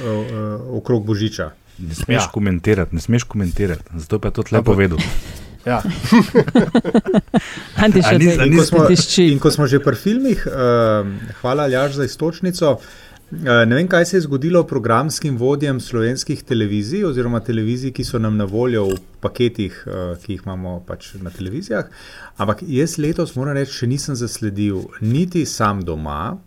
okrog 0.73 1.05
Božiča. 1.05 1.51
Ne 1.77 1.95
smeš 1.95 2.21
Ja. 2.21 2.29
komentirati, 2.29 2.95
ne 2.95 3.01
smeš 3.01 3.23
komentirati. 3.25 3.83
Zato 3.95 4.19
pa 4.19 4.27
je 4.27 4.33
to 4.33 4.41
Ampak- 4.43 4.63
povedal. 4.65 4.97
Ja. 5.65 5.81
Antiša, 7.77 8.07
A 8.07 8.17
ni- 8.17 8.25
da 8.27 8.31
a 8.37 8.45
In 8.45 8.53
ko, 8.53 8.63
smo, 8.63 8.85
in 9.19 9.39
ko 9.39 9.49
smo 9.49 9.65
že 9.65 9.79
pri 9.79 9.95
filmih, 9.95 10.45
uh, 10.45 10.53
hvala 11.41 11.63
Aljaš 11.63 11.91
za 11.93 12.05
istočnico. 12.05 12.71
Uh, 12.71 12.79
ne 13.31 13.75
vem, 13.75 13.87
kaj 13.87 14.05
se 14.05 14.17
je 14.17 14.21
zgodilo 14.21 14.63
programskim 14.63 15.37
vodjem 15.37 15.79
slovenskih 15.79 16.43
televizij, 16.43 17.05
oziroma 17.05 17.39
televizij, 17.39 17.91
ki 17.91 18.03
so 18.05 18.19
nam 18.19 18.37
na 18.37 18.45
voljo 18.45 18.85
v 18.89 18.99
paketih, 19.21 19.83
uh, 19.87 19.93
ki 20.21 20.35
jih 20.35 20.43
imamo 20.45 20.79
pač 20.87 21.15
na 21.21 21.33
televizijah. 21.33 21.89
Ampak 22.37 22.61
jaz 22.67 22.97
letos, 23.01 23.35
moram 23.35 23.57
reči, 23.57 23.79
še 23.81 23.89
nisem 23.89 24.15
zasledil 24.19 24.85
niti 25.01 25.45
sam 25.49 25.81
doma, 25.81 26.37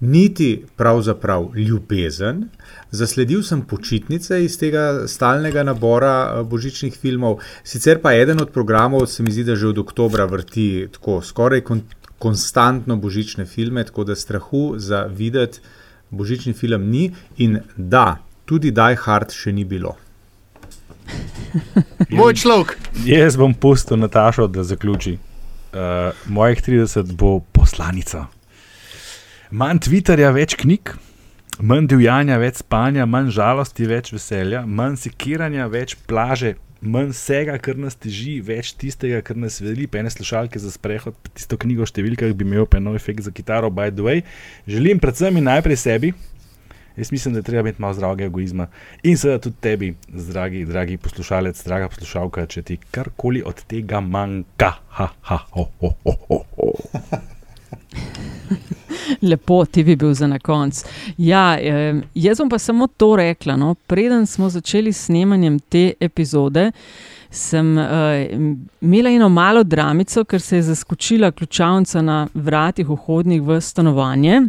niti 0.00 0.64
pravzaprav 0.76 1.52
ljubezen. 1.56 2.46
Zasledil 2.90 3.42
sem 3.42 3.62
počitnice 3.68 4.42
iz 4.44 4.58
tega 4.60 5.06
stalnega 5.08 5.64
nabora 5.68 6.16
eh, 6.16 6.42
božičnih 6.44 6.96
filmov, 6.96 7.40
sicer 7.64 8.00
pa 8.00 8.16
eden 8.16 8.40
od 8.40 8.52
programov 8.56 9.06
se 9.06 9.22
mi 9.22 9.32
zdi, 9.32 9.44
da 9.44 9.56
že 9.56 9.68
od 9.68 9.78
oktobra 9.84 10.24
vrti 10.24 10.88
tako 10.92 11.20
skoraj 11.22 11.60
kon 11.60 11.84
konstantno 12.18 12.96
božične 12.96 13.44
filme, 13.44 13.84
tako 13.84 14.04
da 14.04 14.14
strahu 14.16 14.78
za 14.80 15.04
videti 15.04 15.60
božični 16.16 16.54
film 16.56 16.88
ni 16.90 17.10
in 17.36 17.60
da, 17.76 18.18
tudi 18.44 18.72
Die 18.74 18.98
Hard 19.04 19.34
še 19.34 19.52
ni 19.52 19.64
bilo. 19.64 19.96
Moj 22.18 22.34
človek. 22.34 22.76
Jaz 23.06 23.38
bom 23.38 23.54
pustil 23.54 24.00
Natašo, 24.00 24.48
da 24.50 24.64
zaključi. 24.66 25.16
Uh, 25.76 26.14
mojih 26.26 26.62
30 26.64 27.12
bo 27.12 27.40
poslanica. 27.52 28.26
Manj 29.50 29.84
Twitterja, 29.86 30.30
več 30.34 30.56
knjig, 30.58 30.94
manj 31.60 31.90
divjanja, 31.92 32.38
več 32.40 32.62
spanja, 32.62 33.04
manj 33.06 33.30
žalosti, 33.36 33.86
več 33.86 34.10
veselja, 34.14 34.64
manj 34.66 34.96
sekiranja, 35.04 35.68
več 35.70 35.94
plaže, 36.08 36.56
manj 36.86 37.10
vsega, 37.12 37.56
kar 37.62 37.78
nas 37.80 37.98
teži, 37.98 38.38
več 38.44 38.72
tistega, 38.78 39.20
kar 39.26 39.38
nas 39.40 39.58
veseli, 39.60 39.88
pa 39.90 40.00
ene 40.00 40.12
slušalke 40.12 40.60
za 40.62 40.70
sprehod, 40.74 41.18
tisto 41.36 41.58
knjigo 41.60 41.84
o 41.84 41.90
številkah 41.90 42.32
bi 42.36 42.46
imel, 42.46 42.68
pa 42.70 42.80
nov 42.82 42.96
efekt 42.98 43.26
za 43.26 43.34
kitaro, 43.34 43.72
by 43.72 43.92
the 43.92 44.06
way. 44.06 44.24
Želim 44.70 45.02
predvsem 45.02 45.38
in 45.40 45.48
najprej 45.50 45.82
sebi, 45.82 46.14
Jaz 46.96 47.12
mislim, 47.12 47.34
da 47.34 47.38
je 47.38 47.42
treba 47.42 47.60
imeti 47.60 47.82
malo 47.82 47.94
zdravega 47.94 48.24
egoizma 48.24 48.66
in 49.02 49.18
seveda 49.20 49.42
tudi 49.44 49.56
tebi, 49.60 49.90
dragi, 50.08 50.64
dragi 50.64 50.96
poslušalec, 50.96 51.60
draga 51.68 51.90
poslušalka, 51.92 52.46
če 52.46 52.62
ti 52.62 52.78
karkoli 52.90 53.44
od 53.44 53.60
tega 53.68 54.00
manjka. 54.00 54.72
Ha, 54.96 55.08
ha, 55.20 55.40
ho, 55.52 55.68
ho, 55.80 55.94
ho, 56.04 56.44
ho. 56.56 57.35
Lepo, 59.30 59.64
ti 59.64 59.84
bi 59.84 59.96
bil 59.96 60.14
za 60.14 60.26
na 60.26 60.38
konec. 60.38 60.84
Ja, 61.18 61.56
eh, 61.60 62.00
jaz 62.14 62.38
bom 62.38 62.50
pa 62.50 62.58
samo 62.58 62.86
to 62.86 63.16
rekla. 63.16 63.56
No, 63.56 63.74
preden 63.74 64.26
smo 64.26 64.50
začeli 64.50 64.92
s 64.92 65.04
snemanjem 65.06 65.58
te 65.58 65.92
epizode, 66.00 66.70
sem 67.30 67.76
uh, 67.78 67.84
imela 68.80 69.10
eno 69.10 69.28
malo 69.28 69.64
dramico, 69.64 70.24
ker 70.24 70.40
se 70.40 70.56
je 70.56 70.62
zaskočila 70.62 71.30
ključavnica 71.30 72.02
na 72.02 72.28
vratih 72.34 72.88
vhodnih 72.88 73.42
v 73.42 73.60
stanovanje. 73.60 74.40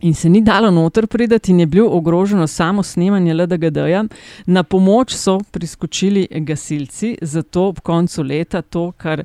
In 0.00 0.14
se 0.14 0.28
ni 0.28 0.40
dalo 0.40 0.70
noter 0.70 1.06
priti, 1.06 1.50
in 1.50 1.60
je 1.60 1.66
bilo 1.66 1.90
ogroženo 1.90 2.46
samo 2.46 2.82
snemanje 2.82 3.34
LDGD-ja. 3.34 4.04
Na 4.46 4.62
pomoč 4.62 5.14
so 5.14 5.38
priskočili 5.50 6.26
gasilci, 6.30 7.16
zato 7.22 7.68
ob 7.68 7.80
koncu 7.80 8.22
leta 8.22 8.62
to, 8.62 8.92
kar 8.96 9.24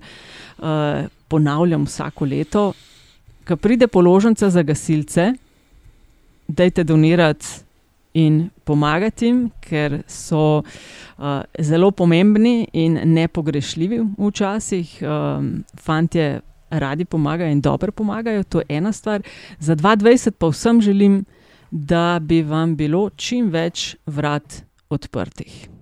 uh, 0.58 0.66
ponavljam 1.28 1.86
vsako 1.86 2.26
leto, 2.26 2.74
ko 3.47 3.55
pride 3.55 3.87
položnica 3.87 4.49
za 4.49 4.63
gasilce, 4.63 5.33
dajte 6.47 6.83
donirati 6.83 7.47
in 8.13 8.49
pomagati 8.63 9.25
jim, 9.25 9.49
ker 9.61 10.01
so 10.07 10.61
uh, 10.61 11.41
zelo 11.59 11.91
pomembni 11.91 12.67
in 12.73 12.99
nepogrešljivi 13.03 14.01
včasih. 14.17 14.97
Um, 15.01 15.63
fantje 15.81 16.41
radi 16.69 17.05
pomagajo 17.05 17.51
in 17.51 17.61
dobro 17.61 17.91
pomagajo, 17.91 18.43
to 18.43 18.59
je 18.59 18.65
ena 18.69 18.91
stvar. 18.91 19.21
Za 19.59 19.75
2020 19.75 20.31
pa 20.31 20.47
vsem 20.47 20.81
želim, 20.81 21.25
da 21.71 22.19
bi 22.21 22.43
vam 22.43 22.75
bilo 22.75 23.09
čim 23.15 23.49
več 23.49 23.95
vrat 24.05 24.61
odprtih. 24.89 25.72